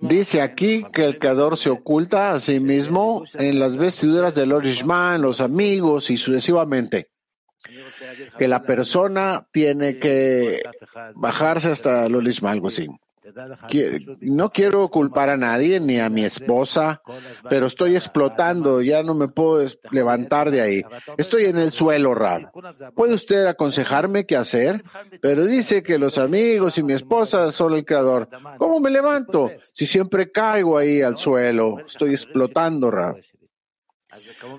Dice 0.00 0.42
aquí 0.42 0.84
que 0.92 1.04
el 1.04 1.20
creador 1.20 1.56
se 1.56 1.70
oculta 1.70 2.34
a 2.34 2.40
sí 2.40 2.58
mismo 2.58 3.22
en 3.34 3.60
las 3.60 3.76
vestiduras 3.76 4.34
del 4.34 4.50
en 4.50 5.22
los 5.22 5.40
amigos 5.40 6.10
y 6.10 6.16
sucesivamente. 6.16 7.10
que 8.38 8.48
la 8.48 8.64
persona 8.64 9.46
tiene 9.52 10.00
que 10.00 10.62
bajarse 11.14 11.70
hasta 11.70 12.08
lo 12.08 12.20
lisma, 12.20 12.50
algo 12.50 12.66
así. 12.66 12.88
No 14.20 14.50
quiero 14.50 14.88
culpar 14.88 15.30
a 15.30 15.36
nadie, 15.36 15.80
ni 15.80 15.98
a 15.98 16.10
mi 16.10 16.24
esposa, 16.24 17.00
pero 17.48 17.66
estoy 17.66 17.96
explotando, 17.96 18.82
ya 18.82 19.02
no 19.02 19.14
me 19.14 19.28
puedo 19.28 19.68
levantar 19.90 20.50
de 20.50 20.60
ahí. 20.60 20.82
Estoy 21.16 21.44
en 21.44 21.58
el 21.58 21.72
suelo, 21.72 22.14
Rab. 22.14 22.50
¿Puede 22.94 23.14
usted 23.14 23.46
aconsejarme 23.46 24.26
qué 24.26 24.36
hacer? 24.36 24.82
Pero 25.20 25.44
dice 25.46 25.82
que 25.82 25.98
los 25.98 26.18
amigos 26.18 26.78
y 26.78 26.82
mi 26.82 26.94
esposa 26.94 27.50
son 27.52 27.74
el 27.74 27.84
creador. 27.84 28.28
¿Cómo 28.58 28.80
me 28.80 28.90
levanto? 28.90 29.50
Si 29.72 29.86
siempre 29.86 30.30
caigo 30.30 30.78
ahí 30.78 31.02
al 31.02 31.16
suelo, 31.16 31.78
estoy 31.78 32.12
explotando, 32.12 32.90
Rab. 32.90 33.16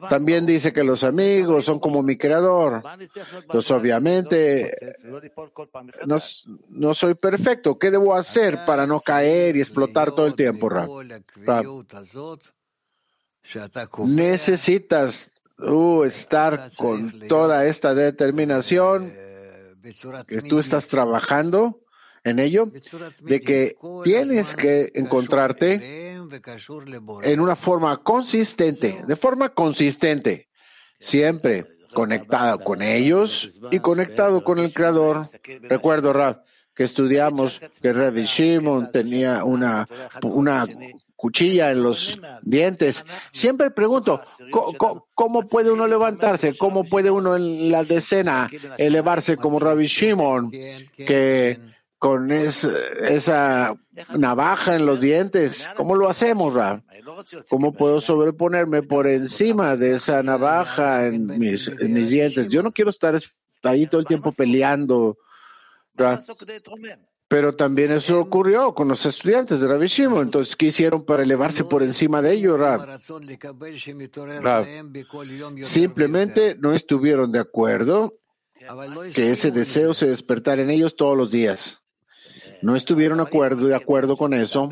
También 0.10 0.45
dice 0.45 0.74
que 0.74 0.84
los 0.84 1.04
amigos 1.04 1.66
son 1.66 1.80
como 1.80 2.01
mi 2.01 2.18
creador. 2.18 2.82
Pues 3.47 3.70
obviamente 3.72 4.74
no, 6.06 6.18
no 6.70 6.93
soy 6.93 7.14
perfecto. 7.14 7.78
¿Qué 7.78 7.91
debo 7.91 8.16
hacer 8.16 8.66
para 8.66 8.88
no 8.88 8.99
caer 8.99 9.56
y 9.56 9.62
explotar 9.62 10.12
todo 10.12 10.26
el 10.26 10.36
tiempo, 10.36 10.70
Rab? 10.70 10.89
Rab, 11.45 11.66
necesitas 14.06 15.32
uh, 15.60 16.04
estar 16.04 16.72
con 16.76 17.28
toda 17.28 17.66
esta 17.66 17.93
determinación 17.93 19.14
que 20.28 20.41
tú 20.41 20.60
estás 20.60 20.88
trabajando 20.88 21.82
en 22.24 22.39
ello, 22.39 22.72
de 23.20 23.41
que 23.41 23.76
tienes 24.04 24.56
que 24.56 24.91
encontrarte 24.95 26.12
en 27.23 27.39
una 27.39 27.55
forma 27.55 27.97
consistente, 27.97 29.01
de 29.07 29.15
forma 29.15 29.49
consistente, 29.49 30.49
siempre 30.99 31.65
conectado 31.93 32.59
con 32.59 32.81
ellos 32.81 33.59
y 33.71 33.79
conectado 33.79 34.43
con 34.43 34.59
el 34.59 34.73
Creador. 34.73 35.23
Recuerdo, 35.69 36.13
Rab, 36.13 36.43
que 36.75 36.84
estudiamos 36.84 37.59
que 37.81 37.93
Rabbi 37.93 38.23
Shimon 38.25 38.91
tenía 38.91 39.43
una, 39.43 39.88
una 40.23 40.65
cuchilla 41.15 41.71
en 41.71 41.84
los 41.84 42.19
dientes. 42.41 43.05
Siempre 43.31 43.69
pregunto, 43.71 44.19
¿co- 44.51 44.73
co- 44.77 45.07
¿cómo 45.13 45.43
puede 45.43 45.71
uno 45.71 45.88
levantarse? 45.88 46.57
¿Cómo 46.57 46.84
puede 46.84 47.11
uno 47.11 47.36
en 47.36 47.71
la 47.71 47.84
decena 47.84 48.49
elevarse 48.77 49.38
como 49.38 49.59
Rabbi 49.59 49.86
Shimon? 49.86 50.49
Que 50.97 51.59
con 52.04 52.32
es- 52.32 52.66
esa 52.66 53.76
navaja 54.14 54.76
en 54.76 54.86
los 54.86 54.99
dientes, 54.99 55.66
¿cómo 55.78 55.95
lo 55.95 56.10
hacemos, 56.10 56.54
Rab? 56.54 56.82
¿Cómo 57.49 57.72
puedo 57.72 58.01
sobreponerme 58.01 58.84
por 58.84 59.08
encima 59.08 59.78
de 59.78 59.93
esa 59.95 60.22
navaja 60.22 61.06
en 61.08 61.28
mis, 61.39 61.70
en 61.70 61.93
mis 61.93 62.10
dientes? 62.10 62.49
Yo 62.49 62.62
no 62.62 62.74
quiero 62.74 62.89
estar 62.91 63.16
es- 63.16 63.38
ahí 63.64 63.88
todo 63.88 64.01
el 64.01 64.08
tiempo 64.08 64.34
peleando, 64.34 65.18
Rab. 65.95 66.20
Pero 67.30 67.56
también 67.56 67.91
eso 67.93 68.20
ocurrió 68.20 68.74
con 68.76 68.89
los 68.89 69.06
estudiantes 69.06 69.62
de 69.62 69.68
Rabbi 69.68 69.88
Shimon. 69.88 70.24
Entonces, 70.24 70.58
¿qué 70.58 70.66
hicieron 70.68 71.06
para 71.06 71.24
elevarse 71.24 71.64
por 71.64 71.84
encima 71.84 72.22
de 72.22 72.34
ellos, 72.34 72.60
Rab? 72.60 72.82
Rab, 74.41 74.66
Simplemente 75.62 76.58
no 76.60 76.74
estuvieron 76.74 77.32
de 77.32 77.39
acuerdo 77.39 78.14
que 79.14 79.32
ese 79.32 79.51
deseo 79.51 79.93
se 79.93 80.08
despertara 80.08 80.62
en 80.62 80.70
ellos 80.70 80.95
todos 80.97 81.18
los 81.18 81.32
días. 81.32 81.82
No 82.64 82.78
estuvieron 82.78 83.18
de 83.18 83.24
acuerdo, 83.24 83.68
de 83.68 83.76
acuerdo 83.76 84.16
con 84.16 84.34
eso. 84.34 84.70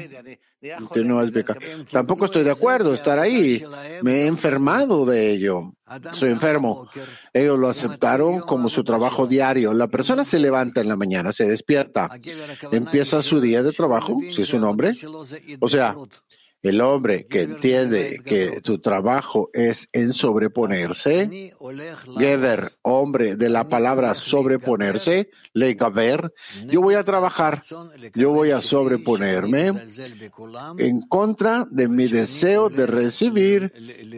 Tampoco 1.91 2.25
estoy 2.25 2.43
de 2.43 2.51
acuerdo 2.51 2.93
estar 2.93 3.19
ahí. 3.19 3.61
Me 4.01 4.21
he 4.21 4.27
enfermado 4.27 5.05
de 5.05 5.29
ello. 5.29 5.73
Soy 6.11 6.29
enfermo. 6.29 6.87
Ellos 7.33 7.59
lo 7.59 7.67
aceptaron 7.67 8.39
como 8.39 8.69
su 8.69 8.85
trabajo 8.85 9.27
diario. 9.27 9.73
La 9.73 9.87
persona 9.87 10.23
se 10.23 10.39
levanta 10.39 10.79
en 10.79 10.87
la 10.87 10.95
mañana, 10.95 11.33
se 11.33 11.45
despierta, 11.45 12.09
empieza 12.71 13.21
su 13.21 13.41
día 13.41 13.61
de 13.61 13.73
trabajo, 13.73 14.17
si 14.31 14.41
es 14.43 14.53
un 14.53 14.63
hombre. 14.63 14.93
O 15.59 15.67
sea, 15.67 15.93
el 16.61 16.81
hombre 16.81 17.25
que 17.27 17.41
entiende 17.41 18.21
que 18.23 18.61
su 18.63 18.79
trabajo 18.79 19.49
es 19.53 19.89
en 19.93 20.13
sobreponerse, 20.13 21.53
Geber, 22.17 22.77
hombre 22.83 23.35
de 23.35 23.49
la 23.49 23.67
palabra 23.67 24.13
sobreponerse, 24.13 25.29
Legaber, 25.53 26.33
yo 26.67 26.81
voy 26.81 26.95
a 26.95 27.03
trabajar, 27.03 27.63
yo 28.13 28.29
voy 28.29 28.51
a 28.51 28.61
sobreponerme 28.61 29.73
en 30.77 31.01
contra 31.07 31.65
de 31.69 31.87
mi 31.87 32.07
deseo 32.07 32.69
de 32.69 32.85
recibir 32.85 33.71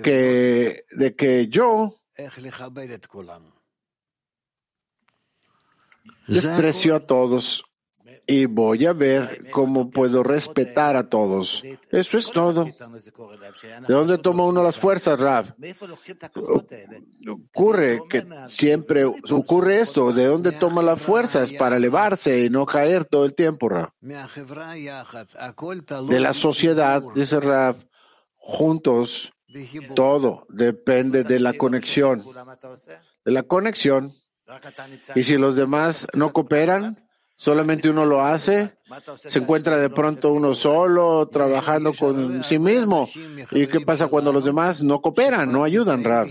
que, 0.03 0.83
de 0.91 1.15
que 1.15 1.47
yo 1.47 1.95
desprecio 6.27 6.95
a 6.95 6.99
todos 7.05 7.63
y 8.25 8.45
voy 8.45 8.85
a 8.85 8.93
ver 8.93 9.49
cómo 9.51 9.89
puedo 9.89 10.23
respetar 10.23 10.95
a 10.95 11.09
todos. 11.09 11.63
Eso 11.89 12.17
es 12.17 12.31
todo. 12.31 12.65
¿De 12.65 13.93
dónde 13.93 14.17
toma 14.17 14.45
uno 14.45 14.63
las 14.63 14.77
fuerzas, 14.77 15.19
Rav? 15.19 15.53
Ocurre 17.27 18.01
que 18.09 18.25
siempre 18.47 19.05
ocurre 19.05 19.81
esto. 19.81 20.11
¿De 20.13 20.25
dónde 20.25 20.53
toma 20.53 20.81
las 20.81 21.01
fuerzas 21.01 21.51
para 21.51 21.77
elevarse 21.77 22.45
y 22.45 22.49
no 22.49 22.65
caer 22.65 23.05
todo 23.05 23.25
el 23.25 23.35
tiempo, 23.35 23.69
Rav? 23.69 23.91
De 26.07 26.19
la 26.19 26.33
sociedad, 26.33 27.03
dice 27.13 27.39
Rav, 27.39 27.75
juntos, 28.35 29.33
todo 29.95 30.45
depende 30.49 31.23
de 31.23 31.39
la 31.39 31.53
conexión. 31.53 32.23
De 33.25 33.31
la 33.31 33.43
conexión. 33.43 34.13
Y 35.15 35.23
si 35.23 35.37
los 35.37 35.55
demás 35.55 36.07
no 36.13 36.33
cooperan, 36.33 36.97
solamente 37.35 37.89
uno 37.89 38.05
lo 38.05 38.21
hace, 38.21 38.73
se 39.15 39.39
encuentra 39.39 39.77
de 39.77 39.89
pronto 39.89 40.31
uno 40.31 40.53
solo 40.53 41.27
trabajando 41.27 41.93
con 41.93 42.43
sí 42.43 42.59
mismo. 42.59 43.09
¿Y 43.51 43.67
qué 43.67 43.81
pasa 43.81 44.07
cuando 44.07 44.31
los 44.31 44.45
demás 44.45 44.83
no 44.83 45.01
cooperan, 45.01 45.51
no 45.51 45.63
ayudan, 45.63 46.03
Rav? 46.03 46.29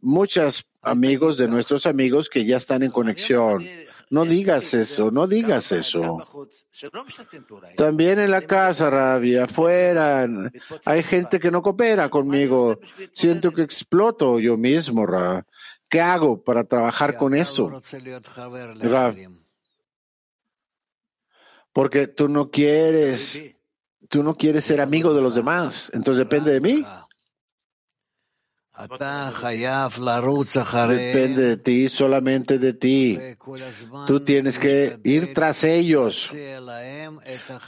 Muchos 0.00 0.68
amigos 0.82 1.38
de 1.38 1.48
nuestros 1.48 1.86
amigos 1.86 2.28
que 2.28 2.44
ya 2.44 2.58
están 2.58 2.82
en 2.82 2.90
conexión. 2.90 3.66
No 4.10 4.24
digas 4.24 4.74
eso, 4.74 5.10
no 5.10 5.26
digas 5.26 5.72
eso. 5.72 6.18
También 7.76 8.18
en 8.18 8.30
la 8.30 8.42
casa, 8.42 9.18
y 9.22 9.36
afuera, 9.36 10.28
hay 10.84 11.02
gente 11.02 11.40
que 11.40 11.50
no 11.50 11.62
coopera 11.62 12.10
conmigo. 12.10 12.78
Siento 13.12 13.50
que 13.50 13.62
exploto 13.62 14.38
yo 14.38 14.56
mismo, 14.56 15.06
Rav. 15.06 15.44
¿Qué 15.88 16.00
hago 16.00 16.42
para 16.42 16.64
trabajar 16.64 17.16
con 17.16 17.34
eso? 17.34 17.80
Rav, 18.80 19.16
porque 21.74 22.06
tú 22.06 22.28
no 22.28 22.50
quieres, 22.50 23.42
tú 24.08 24.22
no 24.22 24.36
quieres 24.36 24.64
ser 24.64 24.80
amigo 24.80 25.12
de 25.12 25.20
los 25.20 25.34
demás, 25.34 25.90
entonces 25.92 26.20
depende 26.20 26.52
de 26.52 26.60
mí. 26.60 26.86
Depende 30.96 31.42
de 31.42 31.56
ti, 31.56 31.88
solamente 31.88 32.58
de 32.58 32.74
ti. 32.74 33.18
Tú 34.06 34.20
tienes 34.20 34.58
que 34.58 34.98
ir 35.02 35.34
tras 35.34 35.64
ellos 35.64 36.32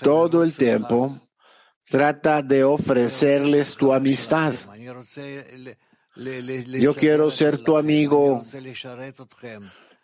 todo 0.03 0.45
el 0.45 0.55
tiempo. 0.55 1.19
Trata 1.85 2.43
de 2.43 2.65
ofrecerles 2.65 3.77
tu 3.77 3.93
amistad. 3.93 4.55
Yo 6.17 6.95
quiero 6.95 7.31
ser 7.31 7.59
tu 7.59 7.77
amigo. 7.77 8.45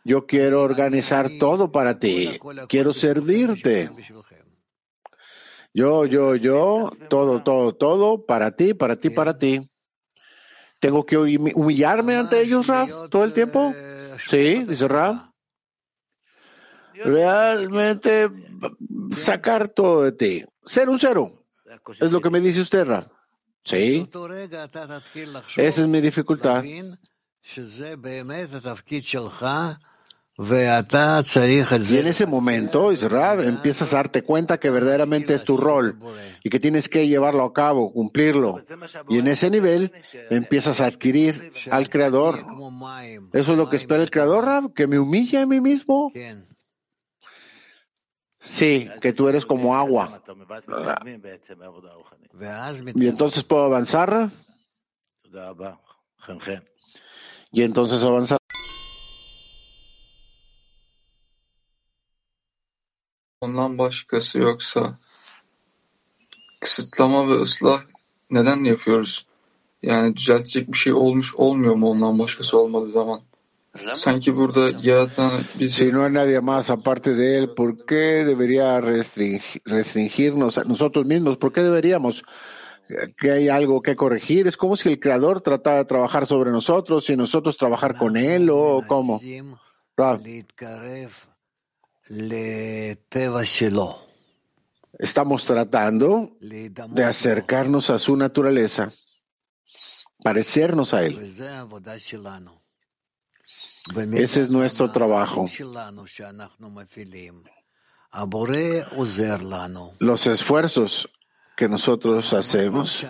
Yo 0.05 0.27
quiero 0.27 0.63
organizar 0.63 1.31
todo 1.39 1.71
para 1.71 1.99
ti. 1.99 2.39
Quiero 2.69 2.93
servirte. 2.93 3.91
Yo, 5.75 6.05
yo, 6.05 6.35
yo, 6.37 6.91
todo, 7.09 7.43
todo, 7.43 7.75
todo, 7.75 8.27
para 8.27 8.57
ti, 8.57 8.75
para 8.75 8.97
ti, 8.97 9.11
para 9.11 9.39
ti. 9.39 9.71
¿Tengo 10.81 11.07
que 11.07 11.17
humillarme 11.17 12.17
ante 12.17 12.41
ellos, 12.43 12.67
Rab, 12.67 13.09
todo 13.09 13.25
el 13.25 13.33
tiempo? 13.33 13.73
Sí, 14.29 14.65
dice 14.65 14.89
Rab. 14.89 15.31
Realmente 16.95 18.29
sacar 19.13 19.69
todo 19.69 20.03
de 20.03 20.13
ti. 20.13 20.45
Ser 20.65 20.89
un 20.89 20.99
cero. 20.99 21.45
Es 22.01 22.13
lo 22.13 22.21
que 22.21 22.31
me 22.31 22.41
dice 22.41 22.61
usted, 22.61 22.85
Rab. 22.85 23.11
Sí. 23.65 24.09
Esa 25.57 25.83
es 25.83 25.89
mi 25.89 26.01
dificultad. 26.01 26.65
Y 30.51 31.99
en 31.99 32.07
ese 32.07 32.27
momento, 32.27 32.93
Israel, 32.93 33.45
empiezas 33.47 33.93
a 33.93 33.97
darte 33.97 34.23
cuenta 34.23 34.59
que 34.59 34.71
verdaderamente 34.71 35.35
es 35.35 35.45
tu 35.45 35.57
rol 35.57 35.99
y 36.43 36.51
que 36.51 36.59
tienes 36.59 36.89
que 36.89 37.07
llevarlo 37.07 37.45
a 37.45 37.53
cabo, 37.53 37.93
cumplirlo. 37.93 38.59
Y 39.09 39.19
en 39.19 39.29
ese 39.29 39.51
nivel 39.51 39.93
empiezas 40.31 40.81
a 40.81 40.87
adquirir 40.87 41.53
al 41.71 41.89
Creador. 41.89 42.45
Eso 43.33 43.53
es 43.53 43.59
lo 43.59 43.69
que 43.69 43.77
espera 43.77 44.03
el 44.03 44.11
Creador, 44.11 44.45
Rab, 44.45 44.73
que 44.75 44.87
me 44.87 44.99
humille 44.99 45.39
a 45.39 45.47
mí 45.47 45.61
mismo. 45.61 46.13
Sí, 48.41 48.91
que 49.01 49.13
tú 49.13 49.29
eres 49.29 49.47
como 49.47 49.77
agua. 49.77 50.21
Y 52.97 53.07
entonces 53.07 53.45
puedo 53.45 53.63
avanzar. 53.63 54.31
Y 57.53 57.63
entonces 57.63 58.03
avanzar. 58.03 58.42
Ondan 63.43 63.79
başkası 63.79 64.39
yoksa, 64.39 64.99
kısıtlama 66.61 67.29
ve 67.29 67.41
ıslah 67.41 67.81
neden 68.31 68.65
yapıyoruz? 68.65 69.27
Yani 69.83 70.17
düzeltecek 70.17 70.73
bir 70.73 70.79
şey 70.79 70.93
olmuş 70.93 71.35
olmuyor 71.35 71.75
mu 71.75 71.91
ondan 71.91 72.19
başkası 72.19 72.59
olmadığı 72.59 72.91
zaman? 72.91 73.21
Sanki 73.95 74.37
burada 74.37 74.71
yaratan 74.83 75.31
bizi... 75.61 75.77
Si 75.77 75.93
no 75.93 76.03
hay 76.03 76.15
nadie 76.15 76.41
más 76.41 76.71
aparte 76.71 77.17
de 77.17 77.39
él, 77.39 77.55
¿por 77.57 77.87
qué 77.87 78.25
debería 78.25 78.81
restringirnos 78.81 80.59
a 80.59 80.65
nosotros 80.65 81.07
mismos? 81.07 81.37
¿Por 81.39 81.53
qué 81.53 81.63
deberíamos? 81.63 82.23
Eh, 82.91 83.13
que 83.21 83.33
hay 83.33 83.49
algo 83.49 83.81
que 83.83 83.97
corregir. 83.97 84.47
Es 84.47 84.57
como 84.57 84.77
si 84.77 84.89
el 84.89 85.01
Creador 85.01 85.41
tratara 85.41 85.79
de 85.79 85.85
trabajar 85.87 86.27
sobre 86.27 86.51
nosotros 86.51 87.11
y 87.11 87.17
nosotros 87.17 87.57
trabajar 87.57 87.97
con 87.97 88.17
Él 88.17 88.51
o 88.51 88.83
cómo. 88.87 89.21
Ah. 89.99 90.19
Rab. 90.19 90.21
Estamos 94.99 95.47
tratando 95.47 96.37
de 96.41 97.05
acercarnos 97.05 97.89
a 97.89 97.99
su 97.99 98.17
naturaleza, 98.19 98.93
parecernos 100.23 100.93
a 100.93 101.05
él. 101.05 101.35
Ese 104.13 104.43
es 104.43 104.51
nuestro 104.51 104.93
trabajo. 104.93 105.47
Los 109.99 110.27
esfuerzos 110.27 111.09
que 111.57 111.69
nosotros 111.69 112.33
hacemos, 112.35 113.07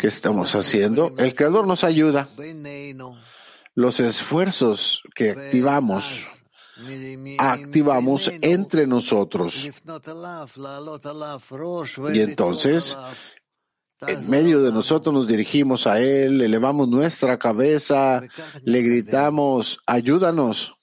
que 0.00 0.06
estamos 0.06 0.54
haciendo, 0.54 1.12
el 1.18 1.34
Creador 1.34 1.66
nos 1.66 1.82
ayuda. 1.82 2.28
Los 3.74 3.98
esfuerzos 3.98 5.02
que 5.12 5.30
activamos 5.30 6.35
activamos 7.38 8.30
entre 8.40 8.86
nosotros. 8.86 9.68
Y 12.12 12.20
entonces, 12.20 12.96
en 14.06 14.28
medio 14.28 14.62
de 14.62 14.72
nosotros 14.72 15.14
nos 15.14 15.26
dirigimos 15.26 15.86
a 15.86 16.00
Él, 16.00 16.40
elevamos 16.42 16.88
nuestra 16.88 17.38
cabeza, 17.38 18.22
le 18.62 18.82
gritamos, 18.82 19.80
ayúdanos. 19.86 20.74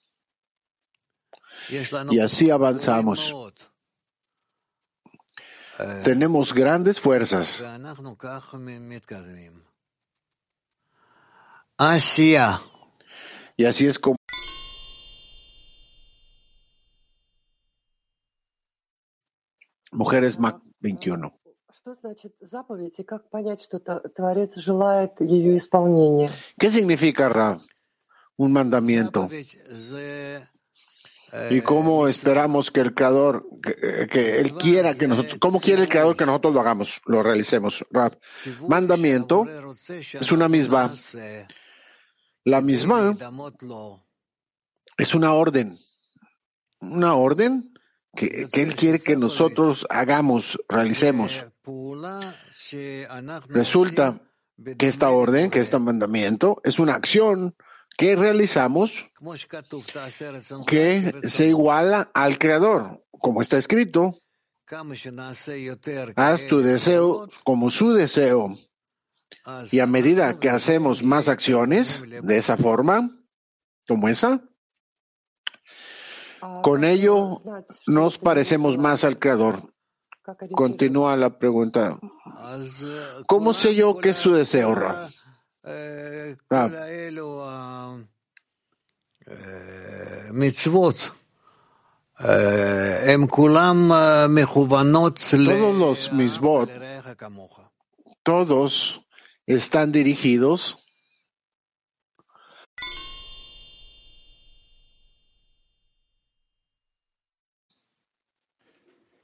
Y 2.10 2.18
así 2.18 2.50
avanzamos. 2.50 3.34
Tenemos 6.04 6.52
grandes 6.52 7.00
fuerzas. 7.00 7.62
Y 13.56 13.64
así 13.64 13.86
es 13.86 13.98
como 13.98 14.16
Mujeres 19.94 20.38
Mac 20.38 20.60
21. 20.80 21.32
¿Qué 26.58 26.70
significa 26.70 27.28
Rab? 27.28 27.60
Un 28.36 28.52
mandamiento. 28.52 29.28
¿Y 31.50 31.60
cómo 31.62 32.06
esperamos 32.08 32.70
que 32.70 32.80
el 32.80 32.94
Creador, 32.94 33.46
que, 33.62 34.06
que 34.08 34.40
Él 34.40 34.54
quiera 34.54 34.94
que 34.94 35.08
nosotros, 35.08 35.38
cómo 35.40 35.60
quiere 35.60 35.82
el 35.82 35.88
Creador 35.88 36.16
que 36.16 36.26
nosotros 36.26 36.54
lo 36.54 36.60
hagamos, 36.60 37.00
lo 37.06 37.22
realicemos, 37.22 37.84
Rab? 37.90 38.18
Mandamiento 38.68 39.46
es 39.88 40.32
una 40.32 40.48
misma. 40.48 40.92
La 42.44 42.60
misma 42.60 43.16
es 44.96 45.14
una 45.14 45.32
orden. 45.32 45.76
Una 46.80 47.14
orden 47.14 47.73
que, 48.14 48.48
Él 48.52 48.74
quiere 48.76 49.00
que 49.00 49.16
nosotros 49.16 49.86
hagamos, 49.90 50.58
realicemos. 50.68 51.44
Resulta 53.48 54.20
que 54.78 54.86
esta 54.86 55.10
orden, 55.10 55.50
que 55.50 55.60
este 55.60 55.78
mandamiento, 55.78 56.60
es 56.64 56.78
una 56.78 56.94
acción 56.94 57.54
que 57.96 58.16
realizamos 58.16 59.06
que 60.66 61.14
se 61.24 61.46
iguala 61.46 62.10
al 62.14 62.38
Creador, 62.38 63.04
como 63.10 63.40
está 63.40 63.58
escrito. 63.58 64.18
Haz 66.16 66.46
tu 66.48 66.60
deseo 66.60 67.28
como 67.44 67.70
su 67.70 67.92
deseo. 67.92 68.56
Y 69.70 69.80
a 69.80 69.86
medida 69.86 70.38
que 70.40 70.48
hacemos 70.48 71.02
más 71.02 71.28
acciones 71.28 72.02
de 72.22 72.36
esa 72.36 72.56
forma, 72.56 73.10
como 73.86 74.08
esa, 74.08 74.42
con 76.62 76.84
ello 76.84 77.42
nos 77.86 78.18
parecemos 78.18 78.78
más 78.78 79.04
al 79.04 79.18
Creador. 79.18 79.72
Continúa 80.52 81.16
la 81.16 81.38
pregunta. 81.38 81.98
¿Cómo 83.26 83.52
sé 83.52 83.74
yo 83.74 83.96
qué 83.96 84.10
es 84.10 84.16
su 84.16 84.32
deseo, 84.32 84.74
ah. 84.78 85.08
Todos 95.58 95.74
los 95.74 96.12
misbot, 96.12 96.70
todos 98.22 99.02
están 99.46 99.92
dirigidos 99.92 100.78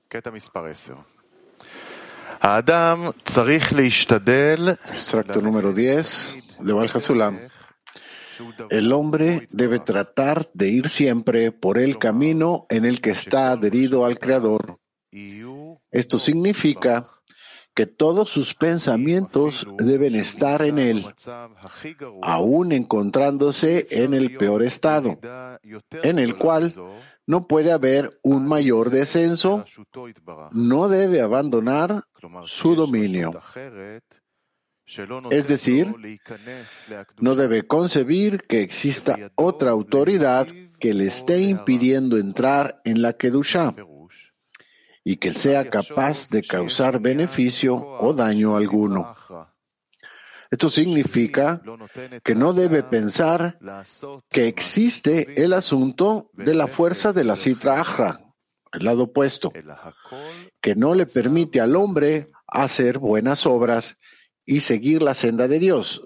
קטע 0.09 0.29
מספר 0.31 0.65
10. 0.65 0.93
האדם 2.41 3.09
צריך 3.25 3.73
להשתדל 3.73 4.73
Extracto 4.85 5.41
número 5.41 5.73
10 5.73 6.35
de 6.59 6.73
Val 6.73 6.87
Hasulam. 6.93 7.35
El 8.69 8.91
hombre 8.91 9.47
debe 9.51 9.79
tratar 9.79 10.45
de 10.53 10.67
ir 10.69 10.89
siempre 10.89 11.51
por 11.51 11.77
el 11.77 11.97
camino 11.97 12.65
en 12.69 12.83
el 12.85 12.99
que 13.01 13.11
está 13.11 13.51
adherido 13.51 14.05
al 14.05 14.19
Creador. 14.19 14.79
Esto 15.91 16.19
significa 16.19 17.09
que 17.73 17.85
todos 17.85 18.29
sus 18.29 18.53
pensamientos 18.53 19.67
deben 19.77 20.15
estar 20.15 20.61
en 20.61 20.79
él, 20.79 21.05
aún 22.21 22.71
encontrándose 22.71 23.87
en 23.89 24.13
el 24.13 24.37
peor 24.37 24.63
estado, 24.63 25.19
en 26.03 26.19
el 26.19 26.37
cual 26.37 26.73
no 27.30 27.46
puede 27.46 27.70
haber 27.70 28.18
un 28.24 28.48
mayor 28.48 28.90
descenso, 28.90 29.64
no 30.50 30.88
debe 30.88 31.20
abandonar 31.20 32.02
su 32.44 32.74
dominio. 32.74 33.30
Es 35.30 35.46
decir, 35.46 35.94
no 37.20 37.36
debe 37.36 37.62
concebir 37.68 38.42
que 38.48 38.62
exista 38.62 39.30
otra 39.36 39.70
autoridad 39.70 40.48
que 40.80 40.92
le 40.92 41.06
esté 41.06 41.42
impidiendo 41.42 42.18
entrar 42.18 42.80
en 42.84 43.00
la 43.00 43.12
Kedusha 43.12 43.76
y 45.04 45.18
que 45.18 45.32
sea 45.32 45.70
capaz 45.70 46.30
de 46.30 46.42
causar 46.42 46.98
beneficio 46.98 47.76
o 47.76 48.12
daño 48.12 48.56
alguno. 48.56 49.14
Esto 50.50 50.68
significa 50.68 51.62
que 52.24 52.34
no 52.34 52.52
debe 52.52 52.82
pensar 52.82 53.58
que 54.28 54.48
existe 54.48 55.42
el 55.42 55.52
asunto 55.52 56.30
de 56.32 56.54
la 56.54 56.66
fuerza 56.66 57.12
de 57.12 57.22
la 57.22 57.36
citra 57.36 57.80
ajra, 57.80 58.20
el 58.72 58.84
lado 58.84 59.04
opuesto, 59.04 59.52
que 60.60 60.74
no 60.74 60.94
le 60.94 61.06
permite 61.06 61.60
al 61.60 61.76
hombre 61.76 62.32
hacer 62.48 62.98
buenas 62.98 63.46
obras 63.46 63.96
y 64.44 64.62
seguir 64.62 65.02
la 65.02 65.14
senda 65.14 65.46
de 65.46 65.60
Dios. 65.60 66.02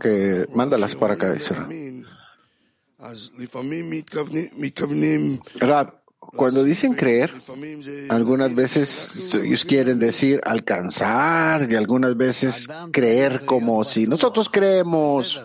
que 0.00 0.46
mándalas 0.54 0.94
para 0.94 1.14
acá, 1.14 1.34
Rab, 5.56 6.03
cuando 6.36 6.64
dicen 6.64 6.94
creer, 6.94 7.32
algunas 8.08 8.54
veces 8.54 9.34
ellos 9.34 9.64
quieren 9.64 9.98
decir 9.98 10.40
alcanzar 10.44 11.70
y 11.70 11.74
algunas 11.74 12.16
veces 12.16 12.66
creer 12.92 13.44
como 13.44 13.84
si 13.84 14.06
nosotros 14.06 14.48
creemos. 14.48 15.42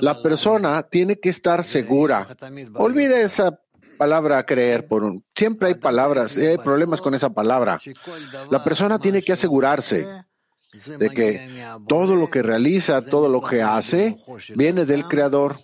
La 0.00 0.22
persona 0.22 0.82
tiene 0.84 1.18
que 1.18 1.30
estar 1.30 1.64
segura. 1.64 2.28
Olvida 2.74 3.20
esa 3.20 3.58
palabra 3.98 4.44
creer 4.44 4.86
por. 4.86 5.02
Siempre 5.34 5.68
hay 5.68 5.74
palabras, 5.74 6.36
y 6.36 6.46
hay 6.46 6.58
problemas 6.58 7.00
con 7.00 7.14
esa 7.14 7.30
palabra. 7.30 7.80
La 8.50 8.62
persona 8.62 8.98
tiene 8.98 9.22
que 9.22 9.32
asegurarse 9.32 10.06
de 10.72 11.10
que 11.10 11.64
todo 11.86 12.16
lo 12.16 12.30
que 12.30 12.42
realiza, 12.42 13.02
todo 13.02 13.28
lo 13.28 13.42
que 13.42 13.62
hace, 13.62 14.16
viene 14.54 14.86
del 14.86 15.04
Creador, 15.04 15.58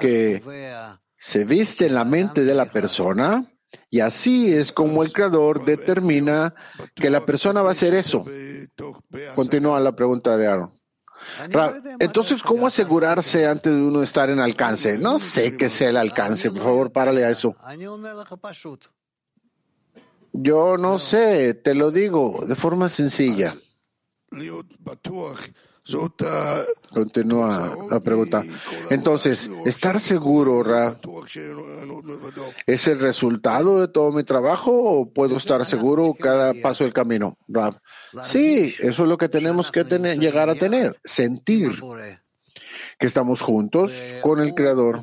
que 0.00 0.42
se 1.18 1.44
viste 1.44 1.86
en 1.86 1.94
la 1.94 2.04
mente 2.04 2.44
de 2.44 2.54
la 2.54 2.66
persona 2.66 3.50
y 3.90 4.00
así 4.00 4.52
es 4.52 4.72
como 4.72 5.02
el 5.02 5.12
Creador 5.12 5.64
determina 5.64 6.54
que 6.94 7.10
la 7.10 7.24
persona 7.24 7.62
va 7.62 7.70
a 7.70 7.72
hacer 7.72 7.94
eso. 7.94 8.24
Continúa 9.34 9.80
la 9.80 9.94
pregunta 9.94 10.36
de 10.36 10.46
Aaron. 10.46 10.76
Entonces, 11.98 12.42
¿cómo 12.42 12.66
asegurarse 12.66 13.46
antes 13.46 13.72
de 13.72 13.80
uno 13.80 14.02
estar 14.02 14.30
en 14.30 14.38
alcance? 14.38 14.98
No 14.98 15.18
sé 15.18 15.56
qué 15.56 15.68
sea 15.68 15.90
el 15.90 15.96
alcance, 15.96 16.50
por 16.50 16.62
favor, 16.62 16.92
párale 16.92 17.24
a 17.24 17.30
eso. 17.30 17.56
Yo 20.32 20.76
no 20.76 20.98
sé, 20.98 21.54
te 21.54 21.74
lo 21.74 21.90
digo 21.90 22.44
de 22.46 22.54
forma 22.54 22.88
sencilla. 22.88 23.54
Continúa 26.90 27.76
la 27.90 28.00
pregunta. 28.00 28.42
Entonces, 28.90 29.50
¿estar 29.64 30.00
seguro, 30.00 30.62
Ra, 30.62 30.98
es 32.66 32.88
el 32.88 32.98
resultado 32.98 33.80
de 33.80 33.88
todo 33.88 34.10
mi 34.12 34.24
trabajo 34.24 34.72
o 34.72 35.12
puedo 35.12 35.36
estar 35.36 35.64
seguro 35.64 36.14
cada 36.18 36.54
paso 36.54 36.84
del 36.84 36.92
camino, 36.92 37.38
Ra? 37.46 37.80
Sí, 38.20 38.74
eso 38.80 39.02
es 39.02 39.08
lo 39.08 39.16
que 39.16 39.28
tenemos 39.28 39.70
que 39.70 39.84
tener, 39.84 40.18
llegar 40.18 40.50
a 40.50 40.54
tener, 40.56 40.98
sentir 41.04 41.80
que 42.98 43.06
estamos 43.06 43.40
juntos 43.40 44.14
con 44.22 44.40
el 44.40 44.54
Creador 44.54 45.02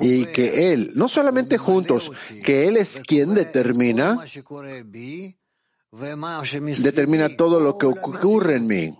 y 0.00 0.26
que 0.26 0.72
Él, 0.72 0.92
no 0.94 1.08
solamente 1.08 1.58
juntos, 1.58 2.12
que 2.44 2.68
Él 2.68 2.76
es 2.76 3.00
quien 3.06 3.34
determina 3.34 4.24
determina 6.82 7.36
todo 7.36 7.60
lo 7.60 7.78
que 7.78 7.86
ocurre 7.86 8.56
en 8.56 8.66
mí. 8.66 8.98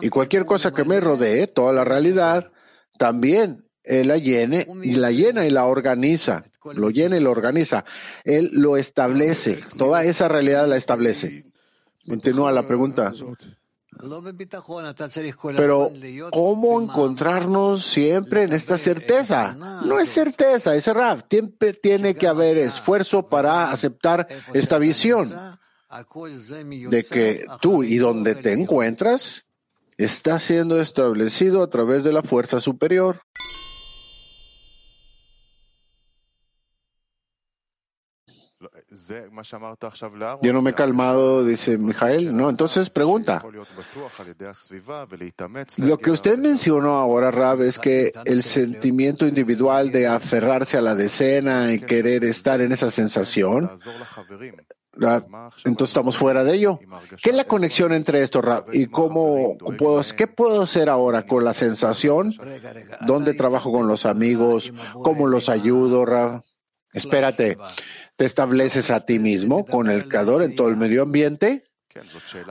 Y 0.00 0.08
cualquier 0.08 0.44
cosa 0.44 0.72
que 0.72 0.84
me 0.84 1.00
rodee, 1.00 1.46
toda 1.46 1.72
la 1.72 1.84
realidad, 1.84 2.52
también 2.98 3.68
Él 3.82 4.08
la 4.08 4.18
llene 4.18 4.66
y 4.82 4.94
la 4.94 5.10
llena 5.10 5.46
y 5.46 5.50
la 5.50 5.66
organiza. 5.66 6.44
Lo 6.74 6.90
llena 6.90 7.16
y 7.16 7.20
lo 7.20 7.30
organiza. 7.30 7.84
Él 8.24 8.50
lo 8.52 8.76
establece. 8.76 9.60
Toda 9.78 10.04
esa 10.04 10.28
realidad 10.28 10.68
la 10.68 10.76
establece. 10.76 11.46
Continúa 12.06 12.52
la 12.52 12.66
pregunta. 12.66 13.12
Pero, 15.56 15.92
¿cómo 16.30 16.80
encontrarnos 16.80 17.84
siempre 17.84 18.44
en 18.44 18.52
esta 18.52 18.78
certeza? 18.78 19.54
No 19.84 19.98
es 19.98 20.08
certeza, 20.08 20.74
es 20.74 20.86
Rab. 20.86 21.24
Siempre 21.28 21.72
tiene 21.74 22.14
que 22.14 22.26
haber 22.26 22.58
esfuerzo 22.58 23.28
para 23.28 23.70
aceptar 23.70 24.28
esta 24.54 24.78
visión 24.78 25.34
de 25.90 27.04
que 27.04 27.46
tú 27.60 27.82
y 27.82 27.98
donde 27.98 28.36
te 28.36 28.52
encuentras 28.52 29.44
está 29.96 30.38
siendo 30.38 30.80
establecido 30.80 31.62
a 31.62 31.68
través 31.68 32.04
de 32.04 32.12
la 32.12 32.22
fuerza 32.22 32.60
superior. 32.60 33.20
Yo 40.42 40.52
no 40.52 40.62
me 40.62 40.70
he 40.70 40.74
calmado, 40.74 41.44
dice 41.44 41.78
Mijael. 41.78 42.36
No, 42.36 42.50
entonces 42.50 42.90
pregunta. 42.90 43.42
Lo 45.78 45.98
que 45.98 46.10
usted 46.10 46.38
mencionó 46.38 46.94
ahora, 46.96 47.30
Rab, 47.30 47.62
es 47.62 47.78
que 47.78 48.12
el 48.24 48.42
sentimiento 48.42 49.26
individual 49.26 49.90
de 49.90 50.06
aferrarse 50.06 50.76
a 50.76 50.82
la 50.82 50.94
decena 50.94 51.72
y 51.72 51.80
querer 51.80 52.24
estar 52.24 52.60
en 52.60 52.72
esa 52.72 52.90
sensación 52.90 53.70
entonces 55.64 55.90
estamos 55.90 56.16
fuera 56.16 56.44
de 56.44 56.54
ello. 56.54 56.80
¿Qué 57.22 57.30
es 57.30 57.36
la 57.36 57.44
conexión 57.44 57.92
entre 57.92 58.22
esto, 58.22 58.42
Rab? 58.42 58.66
¿Y 58.72 58.86
cómo 58.86 59.56
puedo, 59.78 60.00
qué 60.16 60.26
puedo 60.26 60.62
hacer 60.62 60.88
ahora 60.88 61.26
con 61.26 61.44
la 61.44 61.52
sensación? 61.52 62.34
¿Dónde 63.06 63.34
trabajo 63.34 63.72
con 63.72 63.86
los 63.86 64.06
amigos? 64.06 64.72
¿Cómo 64.94 65.26
los 65.26 65.48
ayudo, 65.48 66.04
Rab? 66.04 66.42
Espérate, 66.92 67.56
¿te 68.16 68.24
estableces 68.24 68.90
a 68.90 69.00
ti 69.06 69.18
mismo 69.18 69.64
con 69.64 69.90
el 69.90 70.08
creador 70.08 70.42
en 70.42 70.56
todo 70.56 70.68
el 70.68 70.76
medio 70.76 71.02
ambiente? 71.02 71.69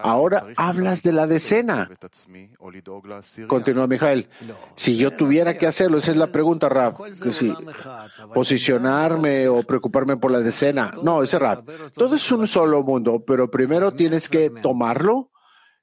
Ahora 0.03 0.47
hablas 0.57 1.03
de 1.03 1.11
la 1.11 1.27
decena. 1.27 1.89
Continúa 3.47 3.87
Mijael. 3.87 4.27
Si 4.75 4.97
yo 4.97 5.11
tuviera 5.11 5.57
que 5.57 5.67
hacerlo, 5.67 5.97
esa 5.97 6.11
es 6.11 6.17
la 6.17 6.27
pregunta, 6.27 6.69
Rab. 6.69 6.97
Que 7.21 7.31
si 7.31 7.53
posicionarme 8.33 9.47
o 9.47 9.63
preocuparme 9.63 10.17
por 10.17 10.31
la 10.31 10.41
decena. 10.41 10.93
No, 11.03 11.23
ese 11.23 11.39
Rab. 11.39 11.63
Todo 11.93 12.15
es 12.15 12.31
un 12.31 12.47
solo 12.47 12.83
mundo, 12.83 13.23
pero 13.25 13.49
primero 13.49 13.91
tienes 13.91 14.27
que 14.29 14.49
tomarlo 14.49 15.29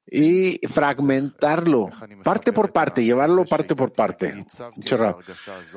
y 0.08 0.60
fragmentarlo, 0.68 1.90
parte 2.22 2.52
por 2.52 2.72
parte, 2.72 3.04
llevarlo 3.04 3.44
parte 3.44 3.74
por 3.74 3.92
parte. 3.92 4.46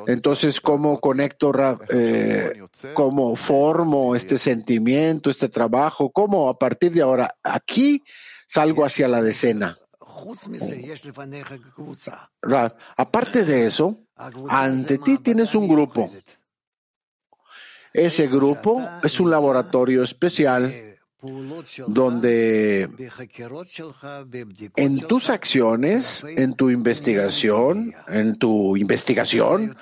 Entonces, 0.06 0.62
¿cómo 0.62 1.00
conecto? 1.00 1.52
Eh, 1.90 2.62
¿Cómo 2.94 3.36
formo 3.36 4.16
este 4.16 4.38
sentimiento, 4.38 5.30
este 5.30 5.50
trabajo? 5.50 6.12
¿Cómo 6.12 6.48
a 6.50 6.60
partir 6.60 6.92
de 6.92 7.02
ahora, 7.02 7.36
aquí 7.42 8.04
salgo 8.48 8.86
hacia 8.86 9.08
la 9.08 9.22
decena? 9.22 9.78
Rab, 12.42 12.76
aparte 12.98 13.46
de 13.46 13.66
eso, 13.66 13.98
ante 14.48 14.98
ti 15.00 15.18
tienes 15.18 15.56
un 15.56 15.68
grupo. 15.68 16.12
Ese 17.94 18.28
grupo 18.28 18.86
es 19.02 19.20
un 19.20 19.32
laboratorio 19.32 20.04
especial 20.04 20.89
donde 21.88 22.90
en 24.76 25.00
tus 25.00 25.30
acciones, 25.30 26.24
en 26.24 26.54
tu 26.54 26.70
investigación, 26.70 27.94
en 28.08 28.38
tu 28.38 28.78
investigación 28.78 29.76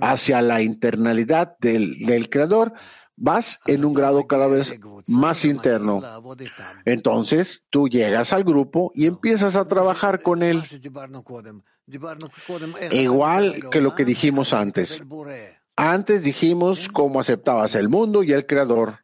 hacia 0.00 0.40
la 0.40 0.62
internalidad 0.62 1.56
del, 1.58 2.28
creador, 2.30 2.72
vas 3.16 3.60
en 3.66 3.84
un 3.84 3.92
grado 3.92 4.26
cada 4.28 4.46
vez 4.46 4.78
más 5.08 5.44
interno. 5.44 6.00
Entonces 6.84 7.64
tú 7.70 7.88
llegas 7.88 8.32
al 8.32 8.44
grupo 8.44 8.92
y 8.94 9.06
empiezas 9.06 9.56
a 9.56 9.66
trabajar 9.66 10.22
con 10.22 10.44
él, 10.44 10.62
igual 12.92 13.68
que 13.70 13.80
lo 13.80 13.94
que 13.96 14.04
dijimos 14.04 14.52
antes. 14.52 15.02
Antes 15.76 16.22
dijimos 16.22 16.88
cómo 16.88 17.18
aceptabas 17.18 17.74
el 17.74 17.88
mundo 17.88 18.22
y 18.22 18.32
el 18.32 18.46
creador. 18.46 19.00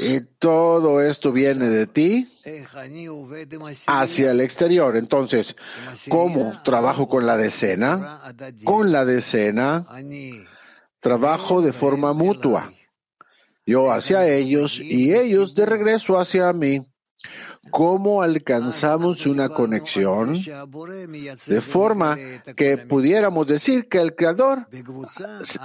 Y 0.00 0.20
todo 0.38 1.02
esto 1.02 1.30
viene 1.32 1.68
de 1.68 1.86
ti 1.86 2.28
hacia 3.86 4.30
el 4.30 4.40
exterior. 4.40 4.96
Entonces, 4.96 5.56
¿cómo 6.08 6.60
trabajo 6.64 7.08
con 7.08 7.26
la 7.26 7.36
decena? 7.36 8.20
Con 8.64 8.92
la 8.92 9.04
decena 9.04 9.86
trabajo 11.00 11.62
de 11.62 11.72
forma 11.72 12.12
mutua. 12.12 12.72
Yo 13.66 13.92
hacia 13.92 14.26
ellos 14.26 14.80
y 14.80 15.14
ellos 15.14 15.54
de 15.54 15.66
regreso 15.66 16.18
hacia 16.18 16.52
mí. 16.52 16.86
¿Cómo 17.70 18.22
alcanzamos 18.22 19.26
una 19.26 19.48
conexión 19.48 20.36
de 21.46 21.60
forma 21.60 22.18
que 22.56 22.78
pudiéramos 22.78 23.46
decir 23.46 23.88
que 23.88 23.98
el 23.98 24.14
Creador 24.14 24.66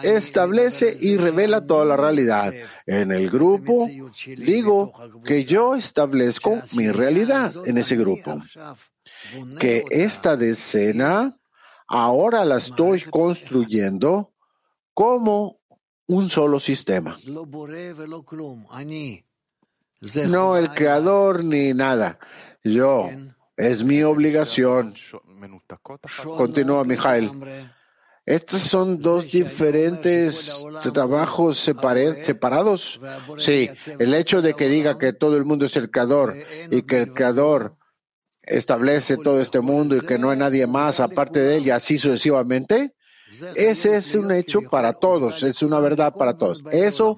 establece 0.04 0.98
y 1.00 1.18
revela 1.18 1.66
toda 1.66 1.86
la 1.86 1.98
realidad? 1.98 2.54
En 2.86 3.12
el 3.12 3.30
grupo 3.30 3.90
digo 4.38 4.94
que 5.26 5.46
yo 5.46 5.76
establezco 5.76 6.62
mi 6.74 6.90
realidad 6.92 7.54
en 7.66 7.78
ese 7.78 7.96
grupo. 7.96 8.42
Que 9.60 9.84
esta 9.90 10.36
decena 10.36 11.38
ahora 11.88 12.46
la 12.46 12.58
estoy 12.58 13.02
construyendo 13.02 14.34
como 14.94 15.60
un 16.08 16.30
solo 16.30 16.60
sistema. 16.60 17.18
No 20.28 20.58
el 20.58 20.70
creador 20.70 21.44
ni 21.44 21.74
nada. 21.74 22.20
Yo. 22.64 23.10
Es 23.56 23.84
mi 23.84 24.02
obligación. 24.04 24.96
Continúa 26.38 26.84
Mijael. 26.84 27.32
Estos 28.26 28.62
son 28.62 29.02
dos 29.02 29.30
diferentes 29.32 30.64
trabajos 30.94 31.58
separe- 31.68 32.24
separados. 32.24 33.00
Sí, 33.38 33.70
el 34.00 34.14
hecho 34.14 34.42
de 34.42 34.54
que 34.54 34.70
diga 34.70 34.98
que 34.98 35.12
todo 35.12 35.36
el 35.36 35.44
mundo 35.44 35.66
es 35.66 35.76
el 35.76 35.92
creador 35.92 36.34
y 36.72 36.84
que 36.84 37.02
el 37.02 37.14
creador 37.14 37.76
establece 38.42 39.18
todo 39.18 39.42
este 39.42 39.60
mundo 39.60 39.96
y 39.98 40.02
que 40.02 40.18
no 40.18 40.30
hay 40.30 40.38
nadie 40.38 40.68
más 40.68 41.00
aparte 41.00 41.40
de 41.40 41.58
él 41.58 41.68
y 41.68 41.70
así 41.72 41.98
sucesivamente, 41.98 42.94
ese 43.56 43.98
es 43.98 44.16
un 44.16 44.32
hecho 44.32 44.62
para 44.62 44.94
todos, 44.94 45.44
es 45.44 45.62
una 45.62 45.80
verdad 45.80 46.14
para 46.14 46.38
todos. 46.38 46.64
Eso 46.72 47.18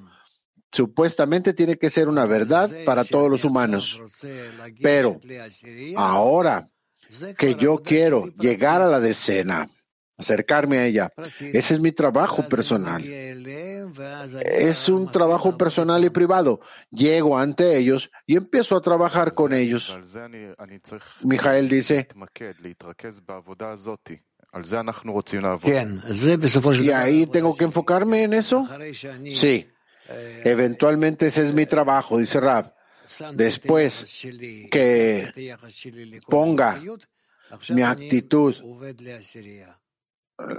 Supuestamente 0.75 1.53
tiene 1.53 1.77
que 1.77 1.89
ser 1.89 2.09
una 2.09 2.25
verdad 2.25 2.69
para 2.83 3.05
todos 3.05 3.31
los 3.31 3.45
humanos. 3.45 4.01
Pero 4.81 5.21
ahora 5.95 6.69
que 7.37 7.55
yo 7.55 7.77
quiero 7.77 8.27
llegar 8.37 8.81
a 8.81 8.87
la 8.87 8.99
decena, 8.99 9.69
acercarme 10.17 10.79
a 10.79 10.85
ella, 10.85 11.13
ese 11.39 11.75
es 11.75 11.79
mi 11.79 11.93
trabajo 11.93 12.45
personal. 12.49 13.01
Es 14.43 14.89
un 14.89 15.09
trabajo 15.13 15.55
personal 15.55 16.03
y 16.03 16.09
privado. 16.09 16.59
Llego 16.91 17.37
ante 17.37 17.77
ellos 17.77 18.11
y 18.27 18.35
empiezo 18.35 18.75
a 18.75 18.81
trabajar 18.81 19.31
con 19.33 19.53
ellos. 19.53 19.97
Mijael 21.21 21.69
dice. 21.69 22.09
¿Y 26.81 26.91
ahí 26.91 27.27
tengo 27.27 27.55
que 27.55 27.63
enfocarme 27.63 28.23
en 28.23 28.33
eso? 28.33 28.67
Sí. 29.31 29.69
Eventualmente 30.07 31.27
ese 31.27 31.45
es 31.45 31.53
mi 31.53 31.65
trabajo, 31.65 32.17
dice 32.17 32.39
Rab. 32.39 32.73
Después 33.33 34.05
que 34.71 35.57
ponga 36.27 36.81
mi 37.69 37.81
actitud, 37.81 38.55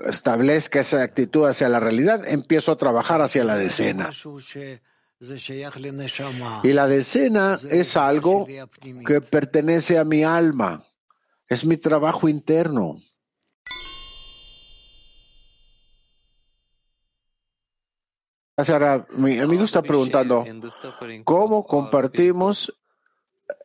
establezca 0.06 0.80
esa 0.80 1.02
actitud 1.02 1.46
hacia 1.46 1.68
la 1.68 1.80
realidad, 1.80 2.26
empiezo 2.26 2.72
a 2.72 2.76
trabajar 2.76 3.20
hacia 3.20 3.44
la 3.44 3.56
decena. 3.56 4.10
Y 6.62 6.72
la 6.72 6.86
decena 6.86 7.58
es 7.70 7.96
algo 7.96 8.46
que 9.06 9.20
pertenece 9.20 9.98
a 9.98 10.04
mi 10.04 10.24
alma, 10.24 10.84
es 11.48 11.64
mi 11.64 11.76
trabajo 11.76 12.28
interno. 12.28 12.96
Ahora, 18.56 19.06
mi 19.10 19.38
amigo 19.38 19.64
está 19.64 19.80
preguntando, 19.88 20.44
¿cómo 21.24 21.66
compartimos? 21.66 22.72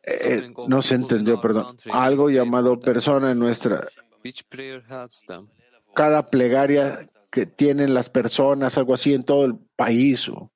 eh, 0.04 0.36
no 0.68 0.82
se 0.82 0.94
entendió, 0.96 1.40
perdón, 1.40 1.76
algo 1.92 2.28
llamado 2.30 2.78
persona 2.80 3.30
en 3.32 3.38
nuestra. 3.38 3.88
Cada 5.94 6.28
plegaria 6.30 7.08
que 7.30 7.46
tienen 7.46 7.94
las 7.94 8.08
personas, 8.10 8.76
algo 8.78 8.94
así 8.94 9.14
en 9.14 9.24
todo 9.24 9.44
el 9.44 9.56
país. 9.76 10.28
o- 10.28 10.50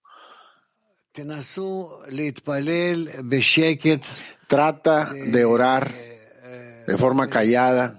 Trata 4.49 5.11
de 5.33 5.45
orar 5.45 5.91
de 6.87 6.99
forma 6.99 7.29
callada, 7.29 7.99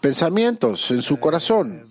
pensamientos 0.00 0.90
en 0.90 1.02
su 1.02 1.18
corazón. 1.18 1.88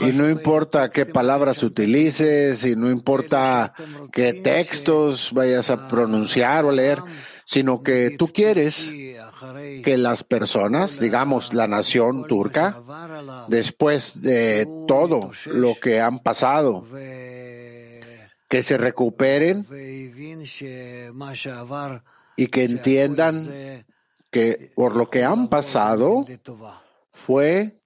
Y 0.00 0.12
no 0.12 0.30
importa 0.30 0.90
qué 0.90 1.06
palabras 1.06 1.62
utilices, 1.62 2.64
y 2.64 2.76
no 2.76 2.90
importa 2.90 3.74
qué 4.12 4.34
textos 4.34 5.30
vayas 5.32 5.70
a 5.70 5.88
pronunciar 5.88 6.64
o 6.64 6.72
leer, 6.72 6.98
sino 7.44 7.82
que 7.82 8.14
tú 8.18 8.28
quieres 8.28 8.90
que 9.84 9.98
las 9.98 10.24
personas, 10.24 11.00
digamos 11.00 11.52
la 11.52 11.66
nación 11.66 12.26
turca, 12.26 12.80
después 13.48 14.22
de 14.22 14.66
todo 14.86 15.32
lo 15.46 15.74
que 15.74 16.00
han 16.00 16.20
pasado, 16.20 16.86
que 16.92 18.62
se 18.62 18.78
recuperen 18.78 19.66
y 22.36 22.46
que 22.46 22.64
entiendan 22.64 23.84
que 24.32 24.72
por 24.74 24.96
lo 24.96 25.08
que 25.08 25.22
han 25.22 25.46
pasado 25.48 26.24
fue 27.12 27.78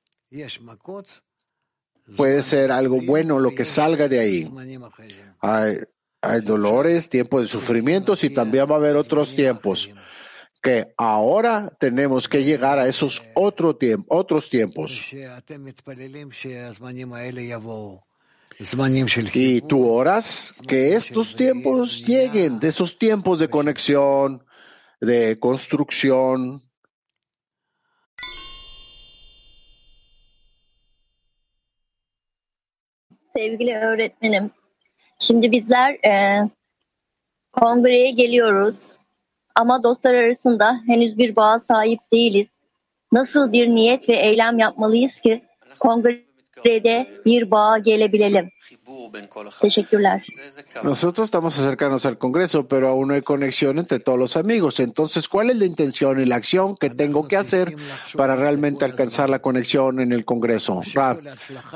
puede 2.16 2.43
ser 2.43 2.70
algo 2.70 3.01
bueno 3.02 3.39
lo 3.40 3.51
que 3.51 3.64
salga 3.64 4.06
de 4.09 4.20
ahí. 4.20 4.48
Hay, 5.40 5.78
hay 6.23 6.40
dolores, 6.40 7.09
tiempos 7.09 7.43
de 7.43 7.48
sufrimientos 7.48 8.23
y 8.24 8.31
también 8.31 8.66
va 8.70 8.74
a 8.74 8.78
haber 8.78 8.94
otros 8.97 9.35
tiempos 9.35 9.90
que 10.62 10.94
ahora 10.97 11.73
tenemos 11.81 12.28
que 12.28 12.43
llegar 12.44 12.78
a 12.78 12.86
esos 12.89 13.23
otro 13.35 13.77
tiemp- 13.77 14.06
otros 14.09 14.48
tiempos. 14.48 15.02
Y 19.35 19.60
tú 19.62 19.86
oras 19.89 20.55
que 20.68 20.94
estos 20.94 21.35
tiempos 21.36 22.06
lleguen, 22.06 22.59
de 22.60 22.68
esos 22.68 22.97
tiempos 22.98 23.39
de 23.40 23.48
conexión, 23.48 24.45
de 25.07 25.39
construcción, 25.41 26.61
Sevgili 33.37 33.77
öğretmenim, 33.77 34.51
şimdi 35.19 35.53
bizler 35.53 35.93
e, 35.93 36.43
kongreye 37.53 38.11
geliyoruz 38.11 38.97
ama 39.55 39.83
dostlar 39.83 40.15
arasında 40.15 40.81
henüz 40.87 41.19
bir 41.19 41.37
bağa 41.37 41.61
sahip 41.61 42.01
değiliz. 42.12 42.62
Nasıl 43.12 43.53
bir 43.53 43.69
niyet 43.69 44.09
ve 44.09 44.16
eylem 44.16 44.59
yapmalıyız 44.59 45.20
ki 45.20 45.45
kongrede 45.78 46.26
Nosotros 50.83 51.27
estamos 51.27 51.59
acercándonos 51.59 52.07
al 52.07 52.19
Congreso, 52.19 52.66
pero 52.66 52.89
aún 52.89 53.09
no 53.09 53.15
hay 53.15 53.23
conexión 53.23 53.78
entre 53.78 54.01
todos 54.01 54.19
los 54.19 54.37
amigos. 54.37 54.81
Entonces, 54.81 55.28
¿cuál 55.28 55.51
es 55.51 55.57
la 55.57 55.66
intención 55.66 56.20
y 56.20 56.24
la 56.24 56.37
acción 56.37 56.77
que 56.77 56.91
tengo 56.91 57.28
que 57.28 57.37
hacer 57.37 57.74
para 58.16 58.37
realmente 58.37 58.85
alcanzar 58.85 59.31
la 59.31 59.41
conexión 59.41 60.01
en 60.01 60.12
el 60.12 60.24
Congreso? 60.24 60.81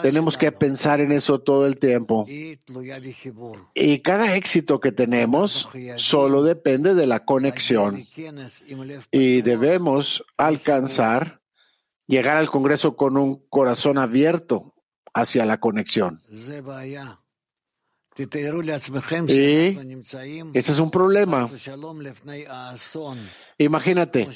Tenemos 0.03 0.39
que 0.39 0.53
pensar 0.53 1.01
en 1.01 1.13
eso 1.13 1.41
todo 1.41 1.67
el 1.67 1.79
tiempo. 1.79 2.27
Y 3.75 3.99
cada 3.99 4.35
éxito 4.35 4.81
que 4.81 4.93
tenemos 4.93 5.69
solo 5.97 6.43
depende 6.43 6.95
de 6.95 7.07
la 7.07 7.25
conexión. 7.25 8.05
Y 9.11 9.43
debemos 9.43 10.25
alcanzar, 10.37 11.40
llegar 12.11 12.37
al 12.37 12.51
Congreso 12.51 12.97
con 12.97 13.17
un 13.17 13.47
corazón 13.49 13.97
abierto 13.97 14.75
hacia 15.15 15.47
la 15.47 15.59
conexión. 15.59 16.21
Y 18.17 19.79
ese 20.59 20.73
es 20.73 20.79
un 20.79 20.91
problema. 20.91 21.49
Imagínate 23.57 24.29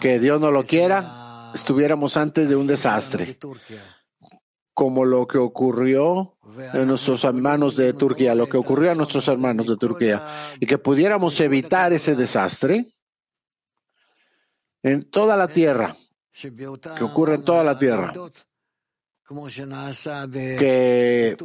que 0.00 0.18
Dios 0.20 0.40
no 0.40 0.50
lo 0.50 0.64
quiera, 0.64 1.52
estuviéramos 1.54 2.16
antes 2.16 2.48
de 2.48 2.56
un 2.56 2.66
desastre, 2.66 3.38
como 4.74 5.04
lo 5.06 5.26
que 5.26 5.38
ocurrió 5.38 6.36
en 6.74 6.86
nuestros 6.86 7.24
hermanos 7.24 7.76
de 7.76 7.94
Turquía, 7.94 8.34
lo 8.34 8.48
que 8.48 8.58
ocurrió 8.58 8.92
a 8.92 8.94
nuestros 8.94 9.26
hermanos 9.28 9.66
de 9.66 9.76
Turquía, 9.76 10.22
y 10.60 10.66
que 10.66 10.78
pudiéramos 10.78 11.40
evitar 11.40 11.92
ese 11.94 12.14
desastre 12.14 12.92
en 14.82 15.08
toda 15.10 15.36
la 15.36 15.48
tierra, 15.48 15.96
que 16.40 17.04
ocurre 17.04 17.36
en 17.36 17.44
toda 17.44 17.62
la 17.62 17.78
tierra, 17.78 18.12
que 20.58 21.36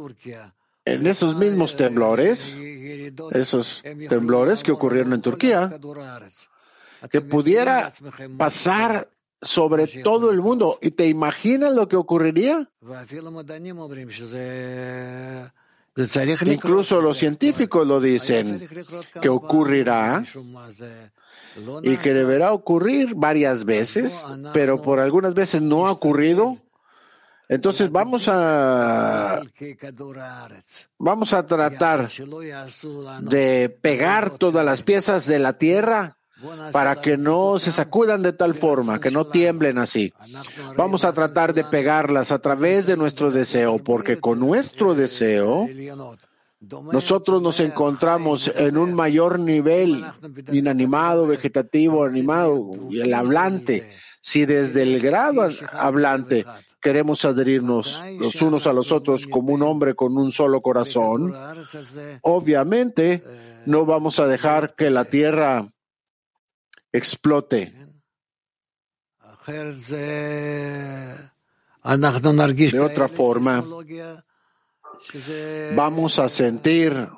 en 0.84 1.06
esos 1.06 1.36
mismos 1.36 1.76
temblores, 1.76 2.56
esos 3.30 3.82
temblores 4.08 4.62
que 4.62 4.72
ocurrieron 4.72 5.12
en 5.12 5.22
Turquía, 5.22 5.70
que 7.10 7.20
pudiera 7.20 7.92
pasar 8.36 9.08
sobre 9.40 9.86
todo 9.86 10.30
el 10.30 10.40
mundo. 10.40 10.78
¿Y 10.82 10.90
te 10.90 11.06
imaginas 11.06 11.72
lo 11.72 11.88
que 11.88 11.96
ocurriría? 11.96 12.68
Incluso 16.44 17.00
los 17.00 17.16
científicos 17.16 17.86
lo 17.86 18.00
dicen, 18.00 18.68
que 19.20 19.28
ocurrirá 19.28 20.24
y 21.82 21.96
que 21.96 22.14
deberá 22.14 22.52
ocurrir 22.52 23.14
varias 23.14 23.64
veces, 23.64 24.26
pero 24.52 24.80
por 24.82 25.00
algunas 25.00 25.34
veces 25.34 25.62
no 25.62 25.86
ha 25.86 25.92
ocurrido. 25.92 26.58
Entonces 27.48 27.90
vamos 27.90 28.28
a 28.28 29.42
vamos 30.98 31.32
a 31.32 31.46
tratar 31.46 32.08
de 33.22 33.78
pegar 33.82 34.30
todas 34.38 34.64
las 34.64 34.82
piezas 34.82 35.26
de 35.26 35.40
la 35.40 35.54
tierra 35.54 36.16
para 36.72 37.00
que 37.00 37.16
no 37.16 37.58
se 37.58 37.72
sacudan 37.72 38.22
de 38.22 38.32
tal 38.32 38.54
forma, 38.54 39.00
que 39.00 39.10
no 39.10 39.26
tiemblen 39.26 39.78
así. 39.78 40.12
Vamos 40.76 41.04
a 41.04 41.12
tratar 41.12 41.52
de 41.52 41.64
pegarlas 41.64 42.32
a 42.32 42.38
través 42.38 42.86
de 42.86 42.96
nuestro 42.96 43.30
deseo, 43.30 43.78
porque 43.78 44.18
con 44.18 44.38
nuestro 44.38 44.94
deseo 44.94 45.68
nosotros 46.60 47.40
nos 47.40 47.58
encontramos 47.60 48.52
en 48.54 48.76
un 48.76 48.92
mayor 48.94 49.38
nivel 49.38 50.04
inanimado, 50.52 51.26
vegetativo, 51.26 52.04
animado 52.04 52.72
y 52.90 53.00
el 53.00 53.14
hablante. 53.14 53.90
Si 54.20 54.44
desde 54.44 54.82
el 54.82 55.00
grado 55.00 55.48
hablante 55.72 56.44
queremos 56.80 57.24
adherirnos 57.24 58.00
los 58.18 58.42
unos 58.42 58.66
a 58.66 58.74
los 58.74 58.92
otros 58.92 59.26
como 59.26 59.54
un 59.54 59.62
hombre 59.62 59.94
con 59.94 60.18
un 60.18 60.32
solo 60.32 60.60
corazón, 60.60 61.34
obviamente 62.22 63.22
no 63.64 63.86
vamos 63.86 64.20
a 64.20 64.26
dejar 64.26 64.74
que 64.74 64.90
la 64.90 65.06
tierra 65.06 65.72
explote. 66.92 67.74
De 72.70 72.80
otra 72.80 73.08
forma, 73.08 73.64
vamos 75.74 76.18
a 76.18 76.28
sentir 76.28 77.08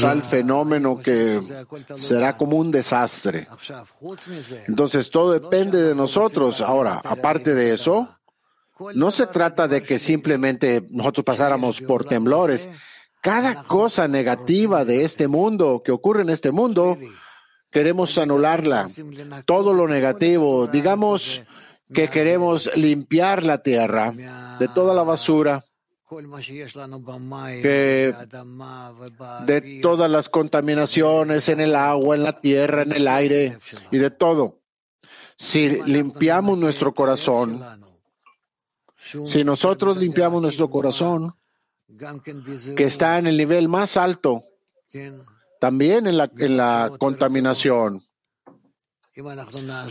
tal 0.00 0.22
fenómeno 0.22 0.98
que 0.98 1.40
será 1.96 2.36
como 2.36 2.56
un 2.56 2.70
desastre. 2.70 3.46
Entonces 4.66 5.10
todo 5.10 5.32
depende 5.32 5.82
de 5.82 5.94
nosotros. 5.94 6.60
Ahora, 6.60 7.00
aparte 7.04 7.54
de 7.54 7.74
eso, 7.74 8.08
no 8.94 9.10
se 9.10 9.26
trata 9.26 9.68
de 9.68 9.82
que 9.82 9.98
simplemente 9.98 10.86
nosotros 10.90 11.24
pasáramos 11.24 11.80
por 11.80 12.04
temblores. 12.04 12.68
Cada 13.20 13.64
cosa 13.64 14.08
negativa 14.08 14.84
de 14.84 15.04
este 15.04 15.28
mundo, 15.28 15.82
que 15.84 15.92
ocurre 15.92 16.22
en 16.22 16.30
este 16.30 16.52
mundo, 16.52 16.96
queremos 17.70 18.16
anularla, 18.16 18.88
todo 19.44 19.74
lo 19.74 19.88
negativo. 19.88 20.66
Digamos 20.68 21.42
que 21.92 22.08
queremos 22.08 22.70
limpiar 22.76 23.42
la 23.42 23.62
tierra 23.62 24.12
de 24.58 24.68
toda 24.68 24.94
la 24.94 25.02
basura, 25.02 25.64
que 27.62 28.14
de 29.46 29.80
todas 29.82 30.10
las 30.10 30.28
contaminaciones 30.28 31.48
en 31.48 31.60
el 31.60 31.74
agua, 31.74 32.16
en 32.16 32.22
la 32.22 32.40
tierra, 32.40 32.82
en 32.82 32.92
el 32.92 33.08
aire 33.08 33.58
y 33.90 33.98
de 33.98 34.10
todo. 34.10 34.60
Si 35.36 35.82
limpiamos 35.82 36.58
nuestro 36.58 36.94
corazón, 36.94 37.62
si 39.24 39.44
nosotros 39.44 39.96
limpiamos 39.96 40.42
nuestro 40.42 40.70
corazón, 40.70 41.34
que 42.76 42.84
está 42.84 43.18
en 43.18 43.26
el 43.26 43.36
nivel 43.36 43.68
más 43.68 43.96
alto, 43.96 44.44
también 45.60 46.06
en 46.06 46.16
la, 46.16 46.30
en 46.38 46.56
la 46.56 46.90
contaminación 46.98 48.07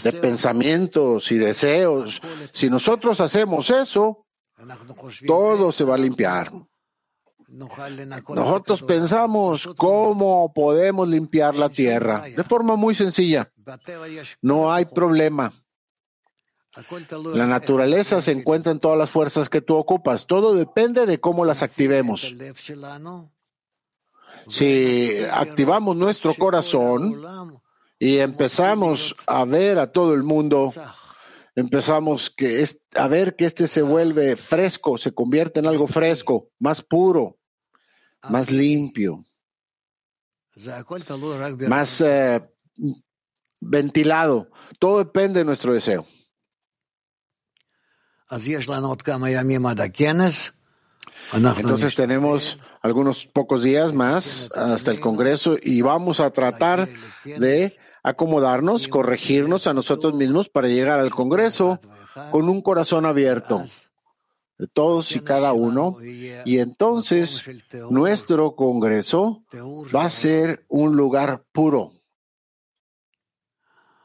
de 0.03 0.13
pensamientos 0.13 1.31
y 1.31 1.37
deseos, 1.37 2.21
si 2.53 2.69
nosotros 2.69 3.19
hacemos 3.19 3.69
eso, 3.69 4.25
todo 5.25 5.71
se 5.71 5.83
va 5.83 5.95
a 5.95 5.97
limpiar. 5.97 6.51
Nosotros 7.47 8.83
pensamos 8.83 9.69
cómo 9.77 10.51
podemos 10.53 11.07
limpiar 11.07 11.55
la 11.55 11.69
tierra 11.69 12.21
de 12.21 12.43
forma 12.43 12.75
muy 12.75 12.95
sencilla. 12.95 13.51
No 14.41 14.71
hay 14.71 14.85
problema. 14.85 15.51
La 17.33 17.47
naturaleza 17.47 18.21
se 18.21 18.31
encuentra 18.31 18.71
en 18.71 18.79
todas 18.79 18.97
las 18.97 19.09
fuerzas 19.09 19.49
que 19.49 19.61
tú 19.61 19.75
ocupas. 19.75 20.27
Todo 20.27 20.53
depende 20.53 21.05
de 21.05 21.19
cómo 21.19 21.43
las 21.43 21.63
activemos. 21.63 22.33
Si 24.47 25.17
activamos 25.31 25.95
nuestro 25.95 26.33
corazón 26.35 27.19
y 27.99 28.19
empezamos 28.19 29.15
a 29.25 29.43
ver 29.45 29.79
a 29.79 29.91
todo 29.91 30.13
el 30.13 30.23
mundo, 30.23 30.73
empezamos 31.55 32.29
que 32.29 32.63
a 32.95 33.07
ver 33.07 33.35
que 33.35 33.45
este 33.45 33.67
se 33.67 33.81
vuelve 33.81 34.35
fresco, 34.35 34.97
se 34.97 35.13
convierte 35.13 35.59
en 35.59 35.67
algo 35.67 35.87
fresco, 35.87 36.49
más 36.59 36.81
puro, 36.81 37.37
más 38.29 38.51
limpio, 38.51 39.25
más 41.67 42.01
eh, 42.01 42.41
ventilado. 43.59 44.51
Todo 44.79 44.99
depende 44.99 45.39
de 45.39 45.45
nuestro 45.45 45.73
deseo. 45.73 46.05
Entonces 51.33 51.95
tenemos 51.95 52.59
algunos 52.81 53.25
pocos 53.25 53.63
días 53.63 53.93
más 53.93 54.49
hasta 54.53 54.91
el 54.91 54.99
Congreso 54.99 55.57
y 55.61 55.81
vamos 55.81 56.19
a 56.19 56.31
tratar 56.31 56.87
de 57.23 57.77
acomodarnos, 58.03 58.87
corregirnos 58.87 59.67
a 59.67 59.73
nosotros 59.73 60.13
mismos 60.13 60.49
para 60.49 60.67
llegar 60.67 60.99
al 60.99 61.11
Congreso 61.11 61.79
con 62.31 62.49
un 62.49 62.61
corazón 62.61 63.05
abierto 63.05 63.63
todos 64.73 65.15
y 65.15 65.19
cada 65.19 65.53
uno. 65.53 65.97
Y 66.01 66.59
entonces 66.59 67.43
nuestro 67.91 68.55
Congreso 68.55 69.43
va 69.95 70.05
a 70.05 70.09
ser 70.09 70.65
un 70.67 70.95
lugar 70.95 71.45
puro, 71.51 71.91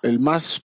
el 0.02 0.18
más 0.18 0.62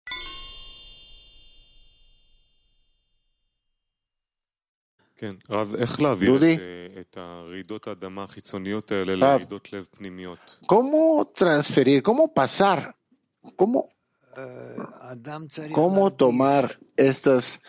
¿cómo 10.68 11.31
transferir, 11.34 12.03
cómo 12.03 12.34
pasar, 12.34 12.95
cómo, 13.55 13.89
cómo 15.73 16.13
tomar 16.13 16.80
estos 16.95 17.61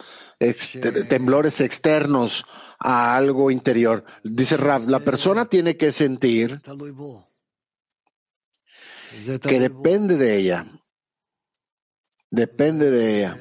temblores 1.08 1.60
externos 1.60 2.44
a 2.78 3.16
algo 3.16 3.50
interior? 3.50 4.04
Dice 4.22 4.56
Rav, 4.56 4.88
la 4.88 5.00
persona 5.00 5.46
tiene 5.46 5.76
que 5.76 5.92
sentir 5.92 6.60
que 9.42 9.60
depende 9.60 10.16
de 10.16 10.36
ella, 10.36 10.66
depende 12.30 12.90
de 12.90 13.18
ella. 13.18 13.40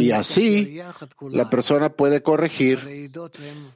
Y 0.00 0.10
así 0.12 0.80
la 1.30 1.50
persona 1.50 1.90
puede 1.90 2.22
corregir 2.22 3.10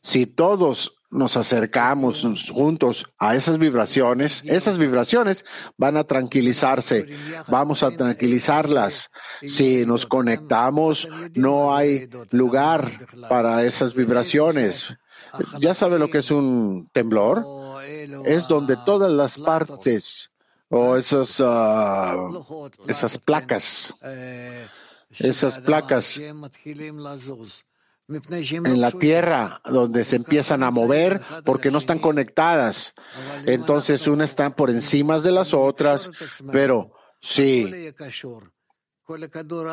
si 0.00 0.26
todos 0.26 0.99
nos 1.10 1.36
acercamos 1.36 2.24
juntos 2.52 3.06
a 3.18 3.34
esas 3.34 3.58
vibraciones, 3.58 4.42
esas 4.44 4.78
vibraciones 4.78 5.44
van 5.76 5.96
a 5.96 6.04
tranquilizarse, 6.04 7.06
vamos 7.48 7.82
a 7.82 7.90
tranquilizarlas. 7.90 9.10
Si 9.44 9.84
nos 9.86 10.06
conectamos, 10.06 11.08
no 11.34 11.74
hay 11.74 12.08
lugar 12.30 12.90
para 13.28 13.64
esas 13.64 13.94
vibraciones. 13.94 14.94
¿Ya 15.60 15.74
sabe 15.74 15.98
lo 15.98 16.10
que 16.10 16.18
es 16.18 16.30
un 16.30 16.88
temblor? 16.92 17.44
Es 18.24 18.48
donde 18.48 18.76
todas 18.84 19.10
las 19.10 19.38
partes 19.38 20.32
o 20.68 20.96
esas, 20.96 21.42
ah, 21.44 22.16
esas 22.86 23.18
placas 23.18 23.94
esas 25.18 25.58
placas 25.58 26.20
en 28.10 28.80
la 28.80 28.90
tierra 28.92 29.60
donde 29.64 30.04
se 30.04 30.16
empiezan 30.16 30.62
a 30.62 30.70
mover 30.70 31.20
porque 31.44 31.70
no 31.70 31.78
están 31.78 31.98
conectadas. 31.98 32.94
Entonces 33.46 34.06
unas 34.06 34.30
están 34.30 34.54
por 34.54 34.70
encima 34.70 35.18
de 35.20 35.30
las 35.30 35.54
otras, 35.54 36.10
pero 36.52 36.92
si, 37.20 37.92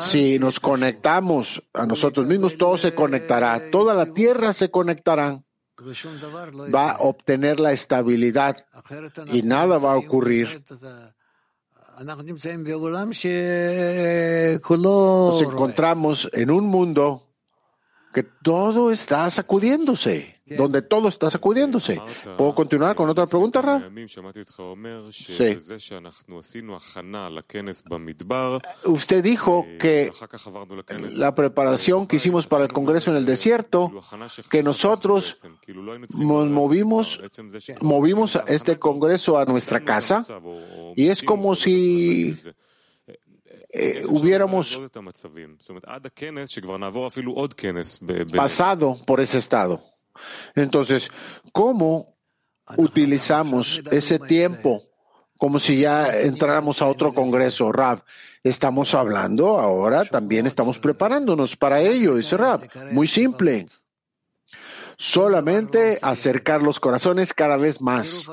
si 0.00 0.38
nos 0.38 0.60
conectamos 0.60 1.62
a 1.72 1.86
nosotros 1.86 2.26
mismos, 2.26 2.56
todo 2.56 2.78
se 2.78 2.94
conectará, 2.94 3.70
toda 3.70 3.94
la 3.94 4.06
tierra 4.06 4.52
se 4.52 4.70
conectará 4.70 5.42
va 6.74 6.90
a 6.90 6.98
obtener 7.00 7.60
la 7.60 7.72
estabilidad 7.72 8.56
y 9.32 9.42
nada 9.42 9.78
va 9.78 9.92
a 9.92 9.96
ocurrir 9.96 10.64
nos 14.78 15.42
encontramos 15.42 16.28
en 16.32 16.50
un 16.50 16.66
mundo 16.66 17.27
que 18.12 18.22
todo 18.22 18.90
está 18.90 19.28
sacudiéndose, 19.30 20.40
donde 20.46 20.82
todo 20.82 21.08
está 21.08 21.30
sacudiéndose. 21.30 22.00
¿Puedo 22.36 22.54
continuar 22.54 22.96
con 22.96 23.08
otra 23.08 23.26
pregunta, 23.26 23.60
Ra? 23.60 23.90
Sí. 25.10 25.56
Usted 28.84 29.22
dijo 29.22 29.66
que 29.78 30.10
la 31.16 31.34
preparación 31.34 32.06
que 32.06 32.16
hicimos 32.16 32.46
para 32.46 32.64
el 32.64 32.72
Congreso 32.72 33.10
en 33.10 33.18
el 33.18 33.26
desierto, 33.26 33.92
que 34.50 34.62
nosotros 34.62 35.36
nos 36.16 36.48
movimos, 36.48 37.20
movimos 37.80 38.38
este 38.46 38.78
Congreso 38.78 39.38
a 39.38 39.44
nuestra 39.44 39.84
casa 39.84 40.20
y 40.96 41.08
es 41.08 41.22
como 41.22 41.54
si 41.54 42.38
eh, 43.78 44.04
hubiéramos 44.08 44.78
pasado 48.34 48.98
por 49.06 49.20
ese 49.20 49.38
estado. 49.38 49.80
Entonces, 50.54 51.10
¿cómo 51.52 52.16
utilizamos 52.76 53.80
ese 53.90 54.18
tiempo 54.18 54.82
como 55.38 55.60
si 55.60 55.80
ya 55.80 56.20
entráramos 56.20 56.82
a 56.82 56.88
otro 56.88 57.14
congreso, 57.14 57.70
Rab? 57.70 58.02
Estamos 58.42 58.94
hablando 58.94 59.60
ahora, 59.60 60.04
también 60.04 60.46
estamos 60.46 60.78
preparándonos 60.80 61.56
para 61.56 61.80
ello, 61.80 62.16
dice 62.16 62.36
Rab. 62.36 62.68
Muy 62.92 63.06
simple. 63.06 63.68
Solamente 64.96 66.00
acercar 66.02 66.60
los 66.60 66.80
corazones 66.80 67.32
cada 67.32 67.56
vez 67.56 67.80
más. 67.80 68.28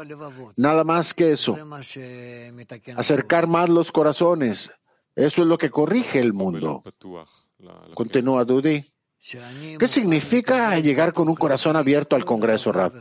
Nada 0.56 0.84
más 0.84 1.14
que 1.14 1.32
eso. 1.32 1.56
Acercar 2.96 3.46
más 3.46 3.70
los 3.70 3.92
corazones. 3.92 4.72
Eso 5.16 5.42
es 5.42 5.48
lo 5.48 5.58
que 5.58 5.70
corrige 5.70 6.20
el 6.20 6.34
mundo. 6.34 6.84
Continúa 7.94 8.44
Dudi. 8.44 8.84
¿Qué 9.80 9.88
significa 9.88 10.78
llegar 10.78 11.12
con 11.12 11.30
un 11.30 11.36
corazón 11.36 11.76
abierto 11.76 12.16
al 12.16 12.26
Congreso, 12.26 12.72
Rab? 12.72 12.94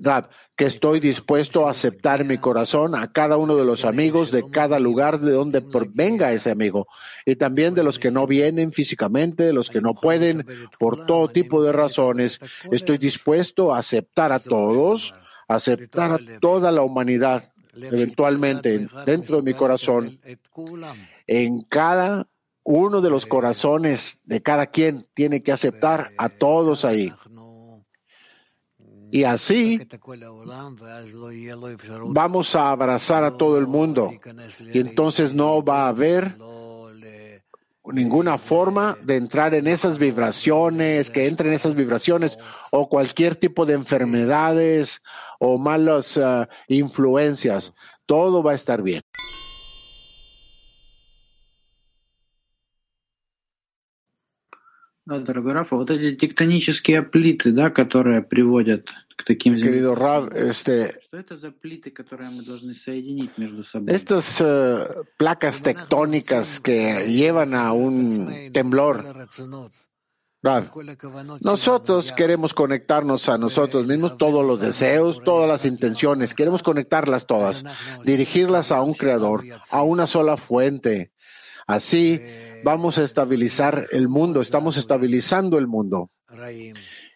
Rab, 0.00 0.28
que 0.56 0.66
estoy 0.66 1.00
dispuesto 1.00 1.66
a 1.66 1.72
aceptar 1.72 2.24
mi 2.24 2.38
corazón 2.38 2.94
a 2.94 3.10
cada 3.10 3.36
uno 3.36 3.56
de 3.56 3.64
los 3.64 3.84
amigos 3.84 4.30
de 4.30 4.48
cada 4.48 4.78
lugar 4.78 5.18
de 5.18 5.32
donde 5.32 5.60
venga 5.92 6.32
ese 6.32 6.52
amigo 6.52 6.86
y 7.26 7.34
también 7.34 7.74
de 7.74 7.82
los 7.82 7.98
que 7.98 8.12
no 8.12 8.28
vienen 8.28 8.70
físicamente, 8.70 9.42
de 9.42 9.52
los 9.52 9.68
que 9.68 9.80
no 9.80 9.94
pueden 9.94 10.46
por 10.78 11.06
todo 11.06 11.26
tipo 11.26 11.60
de 11.64 11.72
razones. 11.72 12.38
Estoy 12.70 12.98
dispuesto 12.98 13.74
a 13.74 13.78
aceptar 13.78 14.30
a 14.30 14.38
todos, 14.38 15.12
aceptar 15.48 16.12
a 16.12 16.18
toda 16.40 16.70
la 16.70 16.82
humanidad 16.82 17.52
eventualmente 17.74 18.86
dentro 19.06 19.36
de 19.38 19.42
mi 19.42 19.54
corazón 19.54 20.20
en 21.28 21.62
cada 21.62 22.26
uno 22.64 23.00
de 23.00 23.10
los 23.10 23.26
corazones 23.26 24.20
de 24.24 24.42
cada 24.42 24.66
quien 24.66 25.06
tiene 25.14 25.42
que 25.42 25.52
aceptar 25.52 26.10
a 26.18 26.28
todos 26.28 26.84
ahí. 26.84 27.12
Y 29.10 29.24
así 29.24 29.80
vamos 32.08 32.54
a 32.56 32.70
abrazar 32.70 33.24
a 33.24 33.36
todo 33.36 33.58
el 33.58 33.66
mundo. 33.66 34.10
Y 34.72 34.80
entonces 34.80 35.32
no 35.32 35.62
va 35.62 35.86
a 35.86 35.88
haber 35.88 36.34
ninguna 37.84 38.36
forma 38.36 38.98
de 39.02 39.16
entrar 39.16 39.54
en 39.54 39.66
esas 39.66 39.98
vibraciones, 39.98 41.10
que 41.10 41.26
entren 41.26 41.50
en 41.50 41.54
esas 41.54 41.74
vibraciones 41.74 42.38
o 42.70 42.88
cualquier 42.88 43.36
tipo 43.36 43.64
de 43.64 43.74
enfermedades 43.74 45.02
o 45.38 45.56
malas 45.56 46.16
uh, 46.16 46.46
influencias. 46.66 47.72
Todo 48.04 48.42
va 48.42 48.52
a 48.52 48.56
estar 48.56 48.82
bien. 48.82 49.02
дорогой 55.07 55.53
Рафа, 55.53 55.75
вот 55.75 55.91
эти 55.91 56.15
тектонические 56.15 57.03
плиты, 57.03 57.51
да, 57.51 57.69
которые 57.69 58.21
приводят 58.21 58.89
к 59.17 59.23
таким 59.25 59.55
Querido 59.55 59.95
Rav, 59.95 60.31
este, 60.33 60.95
Что 61.07 61.17
это 61.17 61.37
за 61.37 61.51
плиты, 61.51 61.91
которые 61.91 62.29
мы 62.29 62.43
должны 62.43 62.73
соединить 62.73 63.37
между 63.37 63.63
собой? 63.63 63.93
estas 63.93 64.41
uh, 64.41 65.05
placas 65.17 65.61
tectónicas 65.61 66.59
que 66.59 67.05
llevan 67.07 67.53
a 67.53 67.73
un 67.73 68.51
temblor. 68.51 69.27
Rav, 70.41 70.69
nosotros 71.39 72.11
queremos 72.11 72.53
conectarnos 72.53 73.29
a 73.29 73.37
nosotros 73.37 73.85
mismos, 73.85 74.17
todos 74.17 74.45
los 74.45 74.59
deseos, 74.59 75.21
todas 75.23 75.47
las 75.47 75.63
intenciones, 75.63 76.33
queremos 76.33 76.61
conectarlas 76.61 77.25
todas, 77.25 77.63
dirigirlas 78.03 78.73
a 78.73 78.81
un 78.81 78.93
creador, 78.93 79.43
a 79.71 79.83
una 79.83 80.05
sola 80.05 80.35
fuente. 80.35 81.13
Así 81.68 82.18
vamos 82.64 82.96
a 82.96 83.02
estabilizar 83.02 83.88
el 83.92 84.08
mundo, 84.08 84.40
estamos 84.40 84.78
estabilizando 84.78 85.58
el 85.58 85.66
mundo. 85.66 86.10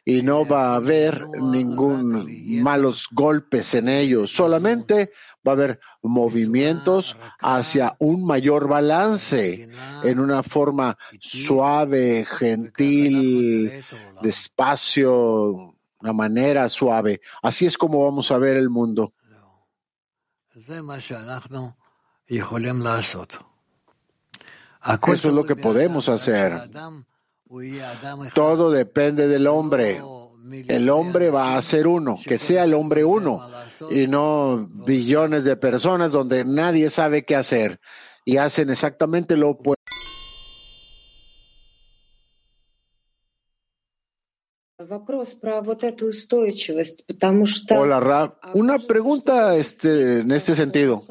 Y 0.05 0.23
no 0.23 0.45
va 0.45 0.73
a 0.73 0.75
haber 0.77 1.25
ningún 1.41 2.63
malos 2.63 3.09
golpes 3.11 3.73
en 3.75 3.89
ellos, 3.89 4.31
solamente 4.31 5.11
va 5.47 5.53
a 5.53 5.55
haber 5.55 5.81
movimientos 6.03 7.17
hacia 7.41 7.97
un 7.99 8.27
mayor 8.27 8.69
balance 8.69 9.71
en 10.05 10.21
una 10.21 10.43
forma 10.43 10.99
suave, 11.19 12.27
gentil, 12.27 13.83
despacio, 14.21 15.77
una 16.01 16.13
manera 16.13 16.69
suave. 16.69 17.23
Así 17.43 17.65
es 17.65 17.79
como 17.79 18.05
vamos 18.05 18.31
a 18.31 18.37
ver 18.37 18.59
el 18.59 18.69
mundo. 18.69 19.15
Eso 24.85 25.29
es 25.29 25.35
lo 25.35 25.45
que 25.45 25.57
podemos 25.57 26.09
hacer. 26.09 26.71
Todo 28.35 28.71
depende 28.71 29.29
del 29.29 29.47
hombre. 29.47 30.01
El 30.69 30.91
hombre 30.91 31.31
va 31.31 31.57
a 31.57 31.63
ser 31.63 31.87
uno, 31.87 32.19
que 32.23 32.37
sea 32.37 32.65
el 32.65 32.75
hombre 32.75 33.05
uno, 33.05 33.49
y 33.91 34.07
no 34.09 34.69
billones 34.87 35.45
de 35.45 35.57
personas 35.57 36.11
donde 36.11 36.45
nadie 36.45 36.91
sabe 36.91 37.25
qué 37.25 37.37
hacer 37.37 37.81
y 38.25 38.37
hacen 38.37 38.71
exactamente 38.71 39.37
lo 39.37 39.51
opuesto. 39.51 39.82
Hola, 47.81 48.01
Rab. 48.01 48.35
Una 48.55 48.79
pregunta 48.79 49.57
este, 49.57 50.21
en 50.21 50.31
este 50.33 50.55
sentido. 50.55 51.03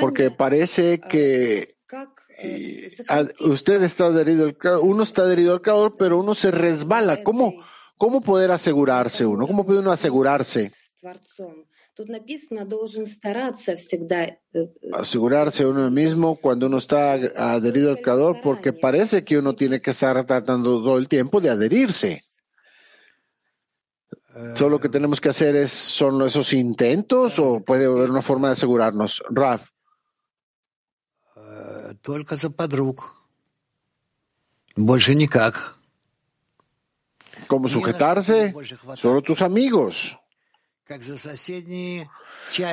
Porque 0.00 0.30
parece 0.30 1.00
que 1.00 1.76
usted 3.40 3.82
está 3.82 4.06
adherido 4.06 4.44
al 4.44 4.56
calor, 4.56 4.80
uno 4.84 5.02
está 5.02 5.22
adherido 5.22 5.54
al 5.54 5.60
calor, 5.60 5.96
pero 5.98 6.18
uno 6.18 6.34
se 6.34 6.50
resbala. 6.50 7.22
¿Cómo, 7.22 7.54
cómo 7.96 8.20
poder 8.20 8.50
asegurarse 8.50 9.24
uno? 9.24 9.46
¿Cómo 9.46 9.64
puede 9.64 9.80
uno 9.80 9.92
asegurarse? 9.92 10.70
Asegurarse 14.92 15.64
uno 15.64 15.90
mismo 15.90 16.36
cuando 16.36 16.66
uno 16.66 16.78
está 16.78 17.12
adherido 17.12 17.90
al 17.90 18.00
Creador, 18.00 18.40
porque 18.42 18.72
parece 18.72 19.24
que 19.24 19.38
uno 19.38 19.54
tiene 19.54 19.80
que 19.80 19.92
estar 19.92 20.24
tratando 20.26 20.82
todo 20.82 20.98
el 20.98 21.08
tiempo 21.08 21.40
de 21.40 21.50
adherirse. 21.50 22.20
Solo 24.56 24.70
lo 24.70 24.80
que 24.80 24.88
tenemos 24.88 25.20
que 25.20 25.28
hacer 25.28 25.54
es, 25.54 25.70
son 25.70 26.20
esos 26.22 26.52
intentos 26.52 27.38
o 27.38 27.60
puede 27.60 27.84
haber 27.84 28.10
una 28.10 28.22
forma 28.22 28.48
de 28.48 28.52
asegurarnos. 28.54 29.22
Raf. 29.30 29.68
¿Cómo 37.46 37.68
sujetarse? 37.68 38.52
Solo 38.96 39.22
tus 39.22 39.40
amigos. 39.40 40.18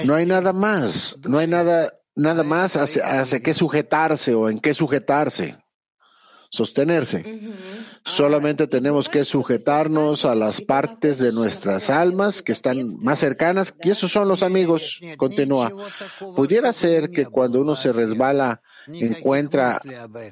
No 0.06 0.16
hay 0.16 0.26
nada 0.26 0.52
más, 0.52 1.18
no 1.28 1.38
hay 1.38 1.48
nada, 1.48 1.94
nada 2.16 2.44
más 2.44 2.76
hacia, 2.76 3.22
hacia 3.22 3.40
qué 3.40 3.54
sujetarse 3.54 4.34
o 4.34 4.50
en 4.50 4.60
qué 4.60 4.74
sujetarse, 4.74 5.58
sostenerse. 6.50 7.40
Solamente 8.04 8.68
tenemos 8.68 9.08
que 9.08 9.24
sujetarnos 9.24 10.26
a 10.26 10.36
las 10.36 10.60
partes 10.60 11.20
de 11.20 11.32
nuestras 11.32 11.90
almas 11.90 12.42
que 12.42 12.52
están 12.52 12.98
más 12.98 13.20
cercanas, 13.20 13.74
y 13.82 13.92
esos 13.92 14.12
son 14.12 14.28
los 14.28 14.44
amigos, 14.44 15.00
continúa. 15.18 15.72
Pudiera 16.36 16.74
ser 16.74 17.12
que 17.12 17.26
cuando 17.26 17.62
uno 17.62 17.76
se 17.78 17.94
resbala 17.94 18.62
encuentra 18.88 19.80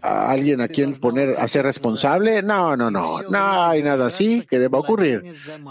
a 0.02 0.32
alguien 0.32 0.62
a 0.62 0.68
quien 0.68 1.00
poner, 1.00 1.36
a 1.38 1.48
ser 1.48 1.64
responsable. 1.64 2.42
No, 2.42 2.76
no, 2.76 2.90
no. 2.90 3.22
No 3.24 3.64
hay 3.64 3.84
nada 3.84 4.08
así 4.08 4.46
que 4.50 4.60
deba 4.60 4.80
ocurrir. 4.80 5.24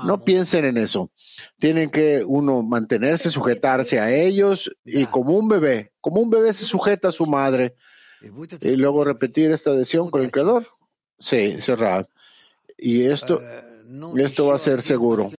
No 0.04 0.24
piensen 0.24 0.64
en 0.64 0.76
eso. 0.76 1.10
Tienen 1.58 1.90
que 1.90 2.24
uno 2.26 2.62
mantenerse, 2.62 3.30
sujetarse 3.30 4.00
a 4.00 4.10
ellos 4.10 4.70
y 4.84 5.06
como 5.06 5.36
un 5.36 5.48
bebé, 5.48 5.92
como 6.00 6.20
un 6.20 6.30
bebé 6.30 6.52
se 6.52 6.64
sujeta 6.64 7.08
a 7.08 7.12
su 7.12 7.26
madre 7.26 7.74
y 8.60 8.76
luego 8.76 9.04
repetir 9.04 9.50
esta 9.50 9.70
adhesión 9.70 10.10
con 10.10 10.22
el 10.22 10.30
creador. 10.30 10.66
Sí, 11.18 11.60
cerrado. 11.60 12.08
Y 12.76 13.06
esto, 13.06 13.42
esto 14.16 14.46
va 14.46 14.56
a 14.56 14.58
ser 14.58 14.82
seguro. 14.82 15.30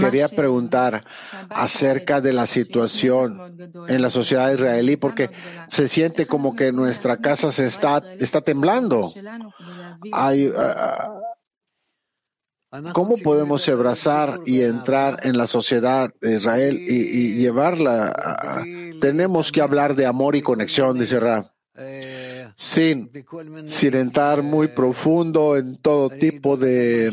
Quería 0.00 0.28
preguntar 0.28 1.02
acerca 1.50 2.20
de 2.20 2.32
la 2.32 2.46
situación 2.46 3.56
en 3.88 4.02
la 4.02 4.10
sociedad 4.10 4.52
israelí 4.52 4.96
porque 4.96 5.30
se 5.68 5.88
siente 5.88 6.26
como 6.26 6.54
que 6.54 6.72
nuestra 6.72 7.18
casa 7.18 7.52
se 7.52 7.66
está, 7.66 8.02
está 8.18 8.40
temblando. 8.40 9.12
Hay, 10.12 10.52
ah, 10.56 11.20
¿Cómo 12.92 13.16
podemos 13.16 13.66
abrazar 13.68 14.40
y 14.44 14.60
entrar 14.60 15.20
en 15.22 15.38
la 15.38 15.46
sociedad 15.46 16.10
de 16.20 16.36
Israel 16.36 16.78
y, 16.78 16.94
y 16.94 17.36
llevarla? 17.36 18.62
tenemos 19.00 19.52
que 19.52 19.62
hablar 19.62 19.94
de 19.94 20.06
amor 20.06 20.36
y 20.36 20.42
conexión, 20.42 20.98
dice 20.98 21.20
Rab, 21.20 21.50
sin, 22.57 23.11
sin 23.67 23.95
entrar 23.95 24.41
muy 24.41 24.67
profundo 24.67 25.57
en 25.57 25.75
todo 25.77 26.09
tipo 26.09 26.57
de 26.57 27.11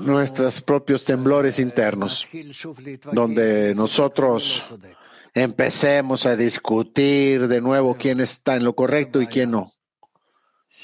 nuestros 0.00 0.60
propios 0.62 1.04
temblores 1.04 1.58
internos, 1.58 2.26
donde 3.12 3.74
nosotros 3.74 4.62
empecemos 5.34 6.26
a 6.26 6.36
discutir 6.36 7.48
de 7.48 7.60
nuevo 7.60 7.94
quién 7.94 8.20
está 8.20 8.56
en 8.56 8.64
lo 8.64 8.74
correcto 8.74 9.20
y 9.20 9.26
quién 9.26 9.50
no. 9.50 9.72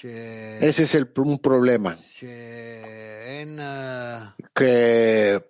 Ese 0.02 0.84
es 0.84 0.94
el, 0.94 1.10
un 1.16 1.38
problema 1.40 1.98
que 4.54 5.42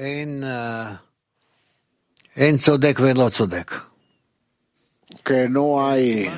אין, 0.00 0.44
אה, 0.44 0.94
אין 2.36 2.58
צודק 2.58 2.98
ולא 3.00 3.28
צודק. 3.28 3.70
que 5.23 5.49
no 5.49 5.87
hay 5.87 6.29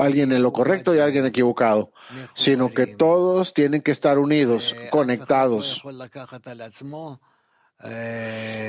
alguien 0.00 0.32
en 0.32 0.42
lo 0.42 0.52
correcto 0.52 0.94
y 0.94 0.98
alguien 0.98 1.26
equivocado, 1.26 1.92
sino 2.34 2.72
que 2.72 2.86
todos 2.86 3.54
tienen 3.54 3.82
que 3.82 3.90
estar 3.90 4.18
unidos, 4.18 4.74
conectados, 4.90 5.82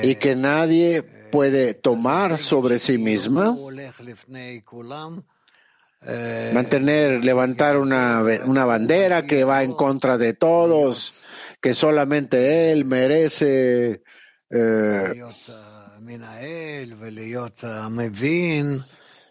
y 0.02 0.14
que 0.16 0.36
nadie 0.36 1.02
puede 1.02 1.74
tomar 1.74 2.38
sobre 2.38 2.78
sí 2.78 2.98
misma, 2.98 3.56
mantener, 6.54 7.24
levantar 7.24 7.76
una, 7.76 8.22
una 8.44 8.64
bandera 8.64 9.22
que 9.22 9.44
va 9.44 9.62
en 9.62 9.74
contra 9.74 10.16
de 10.16 10.32
todos, 10.32 11.14
que 11.60 11.74
solamente 11.74 12.72
él 12.72 12.84
merece 12.84 14.02
eh, 14.50 15.22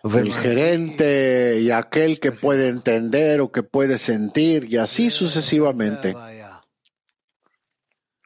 el 0.04 0.34
gerente 0.34 1.60
y 1.62 1.72
aquel 1.72 2.20
que 2.20 2.32
puede 2.32 2.70
entender 2.70 3.42
o 3.42 3.52
que 3.52 3.64
puede 3.64 3.98
sentir 3.98 4.72
y 4.72 4.78
así 4.78 5.10
sucesivamente. 5.10 6.16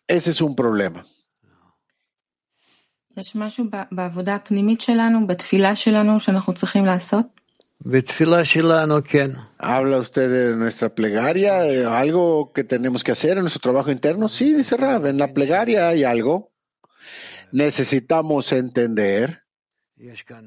Ese 0.08 0.32
es 0.32 0.42
un 0.42 0.56
problema. 0.56 1.06
Habla 9.58 9.98
usted 9.98 10.30
de 10.30 10.56
nuestra 10.56 10.96
plegaria, 10.96 11.68
eh, 11.68 11.86
algo 11.86 12.54
que 12.54 12.64
tenemos 12.64 13.04
que 13.04 13.12
hacer 13.12 13.32
en 13.32 13.42
nuestro 13.42 13.60
trabajo 13.60 13.92
interno. 13.92 14.30
Sí, 14.30 14.54
dice 14.54 14.78
Rab, 14.78 15.06
en 15.06 15.18
la 15.18 15.34
plegaria 15.34 15.90
hay 15.90 16.04
algo. 16.04 16.54
Necesitamos 17.52 18.52
entender 18.54 19.44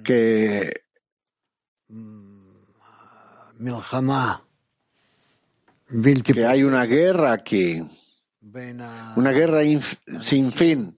que 0.02 0.85
que 6.22 6.46
hay 6.46 6.62
una 6.64 6.84
guerra 6.84 7.32
aquí, 7.32 7.82
una 9.16 9.30
guerra 9.32 9.60
sin 10.18 10.52
fin 10.52 10.96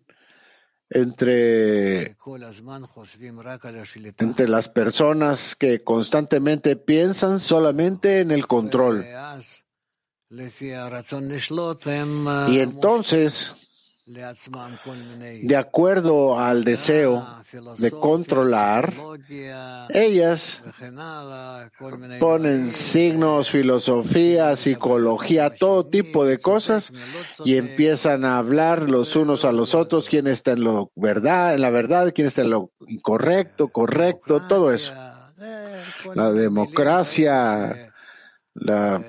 entre, 0.91 2.17
entre 4.19 4.49
las 4.49 4.69
personas 4.69 5.55
que 5.57 5.85
constantemente 5.85 6.77
piensan 6.77 7.41
solamente 7.41 8.21
en 8.21 8.31
el 8.31 8.47
control. 8.47 9.05
Y 12.49 12.59
entonces, 12.61 13.55
de 14.09 15.57
acuerdo 15.57 16.39
al 16.39 16.65
deseo 16.65 17.27
de 17.77 17.91
controlar, 17.91 18.95
ellas 19.91 20.63
ponen 22.19 22.71
signos, 22.71 23.51
filosofía, 23.51 24.57
psicología, 24.57 25.55
todo 25.55 25.85
tipo 25.85 26.25
de 26.25 26.39
cosas 26.39 26.91
y 27.45 27.57
empiezan 27.59 28.25
a 28.25 28.39
hablar 28.39 28.89
los 28.89 29.15
unos 29.15 29.45
a 29.45 29.53
los 29.53 29.75
otros, 29.75 30.09
quién 30.09 30.27
está 30.27 30.53
en 30.53 30.65
lo 30.65 30.91
verdad, 30.95 31.55
en 31.55 31.61
la 31.61 31.71
verdad, 31.71 32.13
quién 32.15 32.29
está 32.29 32.41
en 32.41 32.51
lo 32.51 32.71
incorrecto, 32.87 33.69
correcto, 33.69 34.41
todo 34.49 34.73
eso. 34.73 34.95
La 36.15 36.33
democracia, 36.33 37.93
la, 38.55 39.03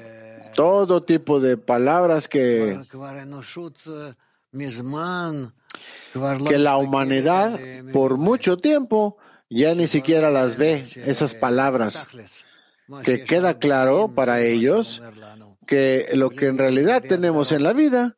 todo 0.55 1.03
tipo 1.03 1.39
de 1.39 1.55
palabras 1.55 2.27
que 2.27 2.81
que 6.47 6.57
la 6.57 6.77
humanidad 6.77 7.59
por 7.93 8.17
mucho 8.17 8.57
tiempo 8.57 9.17
ya 9.49 9.73
ni 9.73 9.87
siquiera 9.87 10.29
las 10.29 10.57
ve, 10.57 10.87
esas 10.95 11.35
palabras, 11.35 12.07
que 13.03 13.23
queda 13.23 13.59
claro 13.59 14.13
para 14.13 14.41
ellos 14.41 15.01
que 15.67 16.09
lo 16.13 16.29
que 16.29 16.47
en 16.47 16.57
realidad 16.57 17.03
tenemos 17.07 17.51
en 17.51 17.63
la 17.63 17.73
vida 17.73 18.17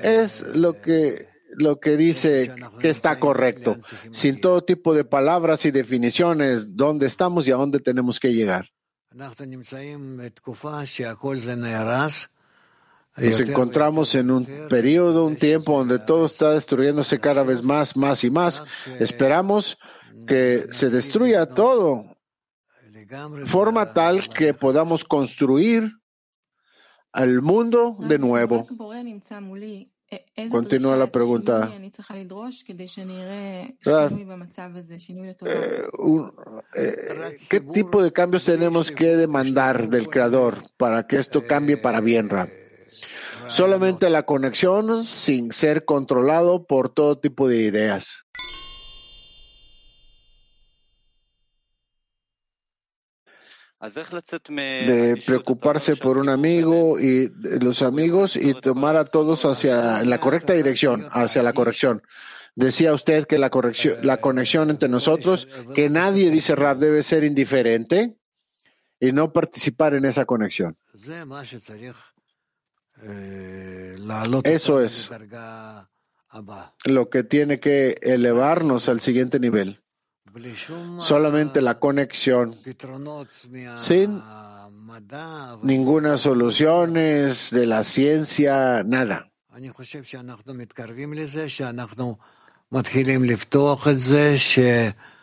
es 0.00 0.42
lo 0.54 0.80
que 0.80 1.28
lo 1.56 1.80
que 1.80 1.96
dice 1.96 2.54
que 2.80 2.88
está 2.88 3.18
correcto, 3.18 3.78
sin 4.10 4.40
todo 4.40 4.62
tipo 4.62 4.94
de 4.94 5.04
palabras 5.04 5.64
y 5.64 5.70
definiciones, 5.70 6.76
dónde 6.76 7.06
estamos 7.06 7.48
y 7.48 7.52
a 7.52 7.56
dónde 7.56 7.80
tenemos 7.80 8.20
que 8.20 8.34
llegar. 8.34 8.70
Nos 13.20 13.40
encontramos 13.40 14.14
en 14.14 14.30
un 14.30 14.46
periodo, 14.68 15.26
un 15.26 15.36
tiempo 15.36 15.78
donde 15.78 15.98
todo 15.98 16.26
está 16.26 16.52
destruyéndose 16.52 17.18
cada 17.18 17.42
vez 17.42 17.62
más, 17.62 17.96
más 17.96 18.24
y 18.24 18.30
más. 18.30 18.62
Esperamos 18.98 19.78
que 20.26 20.66
se 20.70 20.90
destruya 20.90 21.46
todo, 21.46 22.16
forma 23.46 23.92
tal 23.92 24.28
que 24.28 24.54
podamos 24.54 25.04
construir 25.04 25.92
al 27.12 27.42
mundo 27.42 27.96
de 28.00 28.18
nuevo. 28.18 28.66
Continúa 30.50 30.96
la 30.96 31.08
pregunta. 31.08 31.70
Eh, 35.44 35.82
eh, 36.74 37.38
¿Qué 37.48 37.60
tipo 37.60 38.02
de 38.02 38.12
cambios 38.12 38.44
tenemos 38.44 38.90
que 38.90 39.16
demandar 39.16 39.88
del 39.88 40.08
Creador 40.08 40.62
para 40.78 41.06
que 41.06 41.16
esto 41.16 41.46
cambie 41.46 41.76
para 41.76 42.00
bien, 42.00 42.30
Rab? 42.30 42.48
Solamente 43.48 44.10
la 44.10 44.24
conexión 44.24 45.04
sin 45.04 45.52
ser 45.52 45.84
controlado 45.84 46.66
por 46.66 46.88
todo 46.88 47.18
tipo 47.18 47.48
de 47.48 47.58
ideas. 47.58 48.24
de 54.86 55.22
preocuparse 55.24 55.94
por 55.94 56.18
un 56.18 56.28
amigo 56.28 56.98
y 56.98 57.30
los 57.60 57.82
amigos 57.82 58.34
y 58.34 58.52
tomar 58.54 58.96
a 58.96 59.04
todos 59.04 59.44
hacia 59.44 60.02
la 60.04 60.18
correcta 60.18 60.52
dirección, 60.52 61.08
hacia 61.12 61.44
la 61.44 61.52
corrección. 61.52 62.02
Decía 62.56 62.92
usted 62.92 63.26
que 63.26 63.38
la 63.38 63.50
corrección, 63.50 63.98
la 64.02 64.16
conexión 64.16 64.70
entre 64.70 64.88
nosotros, 64.88 65.48
que 65.76 65.88
nadie, 65.90 66.32
dice 66.32 66.56
Rab, 66.56 66.78
debe 66.78 67.04
ser 67.04 67.22
indiferente 67.22 68.16
y 68.98 69.12
no 69.12 69.32
participar 69.32 69.94
en 69.94 70.04
esa 70.04 70.24
conexión. 70.24 70.76
Eso 74.44 74.82
es 74.82 75.10
lo 76.84 77.10
que 77.10 77.22
tiene 77.22 77.60
que 77.60 77.98
elevarnos 78.02 78.88
al 78.88 79.00
siguiente 79.00 79.40
nivel. 79.40 79.80
Solamente 80.98 81.60
la 81.60 81.78
conexión, 81.78 82.54
sin 83.78 84.22
ninguna 85.62 86.18
soluciones 86.18 87.50
de 87.50 87.66
la 87.66 87.82
ciencia, 87.82 88.82
nada. 88.84 89.30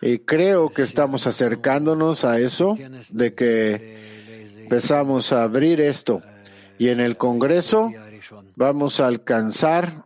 Y 0.01 0.19
creo 0.19 0.73
que 0.73 0.81
estamos 0.81 1.27
acercándonos 1.27 2.25
a 2.25 2.39
eso, 2.39 2.75
de 3.11 3.33
que 3.35 4.63
empezamos 4.63 5.31
a 5.31 5.43
abrir 5.43 5.79
esto. 5.79 6.21
Y 6.77 6.89
en 6.89 6.99
el 6.99 7.17
Congreso 7.17 7.91
vamos 8.55 8.99
a 8.99 9.07
alcanzar 9.07 10.05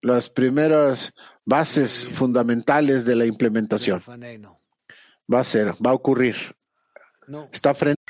las 0.00 0.28
primeras 0.28 1.14
bases 1.44 2.06
fundamentales 2.06 3.04
de 3.04 3.16
la 3.16 3.24
implementación. 3.24 4.02
Va 5.32 5.40
a 5.40 5.44
ser, 5.44 5.74
va 5.84 5.90
a 5.90 5.94
ocurrir. 5.94 6.36
Está 7.52 7.74
frente. 7.74 8.02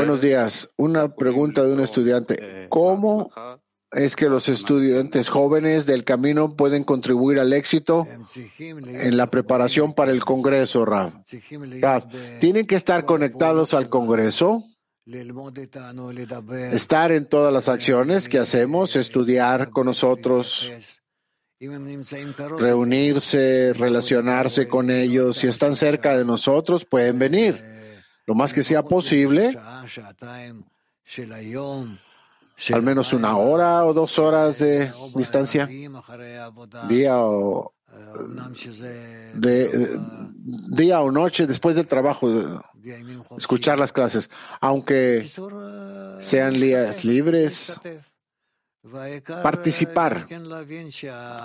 Buenos 0.00 0.20
días. 0.20 0.70
Una 0.76 1.14
pregunta 1.14 1.64
de 1.64 1.72
un 1.72 1.80
estudiante. 1.80 2.66
¿Cómo 2.68 3.30
es 3.96 4.14
que 4.14 4.28
los 4.28 4.48
estudiantes 4.50 5.30
jóvenes 5.30 5.86
del 5.86 6.04
camino 6.04 6.54
pueden 6.54 6.84
contribuir 6.84 7.40
al 7.40 7.54
éxito 7.54 8.06
en 8.68 9.16
la 9.16 9.26
preparación 9.28 9.94
para 9.94 10.12
el 10.12 10.22
Congreso, 10.22 10.84
Rav? 10.84 11.24
Rav, 11.80 12.04
¿tienen 12.38 12.66
que 12.66 12.76
estar 12.76 13.06
conectados 13.06 13.72
al 13.72 13.88
Congreso? 13.88 14.62
Estar 16.72 17.10
en 17.12 17.26
todas 17.26 17.52
las 17.52 17.70
acciones 17.70 18.28
que 18.28 18.38
hacemos, 18.38 18.96
estudiar 18.96 19.70
con 19.70 19.86
nosotros, 19.86 20.70
reunirse, 22.58 23.72
relacionarse 23.72 24.68
con 24.68 24.90
ellos. 24.90 25.38
Si 25.38 25.46
están 25.46 25.74
cerca 25.74 26.18
de 26.18 26.26
nosotros, 26.26 26.84
pueden 26.84 27.18
venir. 27.18 27.62
Lo 28.26 28.34
más 28.34 28.52
que 28.52 28.62
sea 28.62 28.82
posible, 28.82 29.56
al 32.72 32.82
menos 32.82 33.12
una 33.12 33.36
hora 33.36 33.84
o 33.84 33.92
dos 33.92 34.18
horas 34.18 34.58
de 34.58 34.90
distancia, 35.14 35.66
día 36.88 37.18
o, 37.18 37.74
de, 39.34 39.98
día 40.70 41.00
o 41.00 41.10
noche 41.10 41.46
después 41.46 41.76
del 41.76 41.86
trabajo, 41.86 42.28
escuchar 43.36 43.78
las 43.78 43.92
clases, 43.92 44.30
aunque 44.60 45.30
sean 46.20 46.54
días 46.54 47.04
libres, 47.04 47.78
participar, 49.42 50.26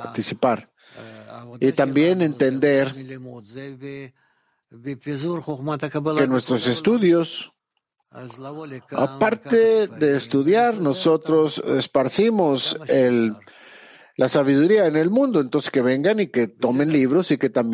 participar. 0.04 0.70
Y 1.60 1.72
también 1.72 2.22
entender 2.22 2.94
que 6.18 6.28
nuestros 6.28 6.68
estudios, 6.68 7.54
aparte 8.92 9.88
de 9.88 10.18
estudiar, 10.18 10.76
nosotros 10.76 11.64
esparcimos 11.66 12.78
el, 12.88 13.36
la 14.18 14.28
sabiduría 14.28 14.86
en 14.86 14.98
el 14.98 15.10
mundo, 15.10 15.40
entonces 15.40 15.72
que 15.72 15.82
vengan 15.82 16.20
y 16.20 16.28
que 16.28 16.48
tomen 16.48 16.92
libros 16.92 17.32
y 17.32 17.38
que 17.38 17.50
también 17.50 17.72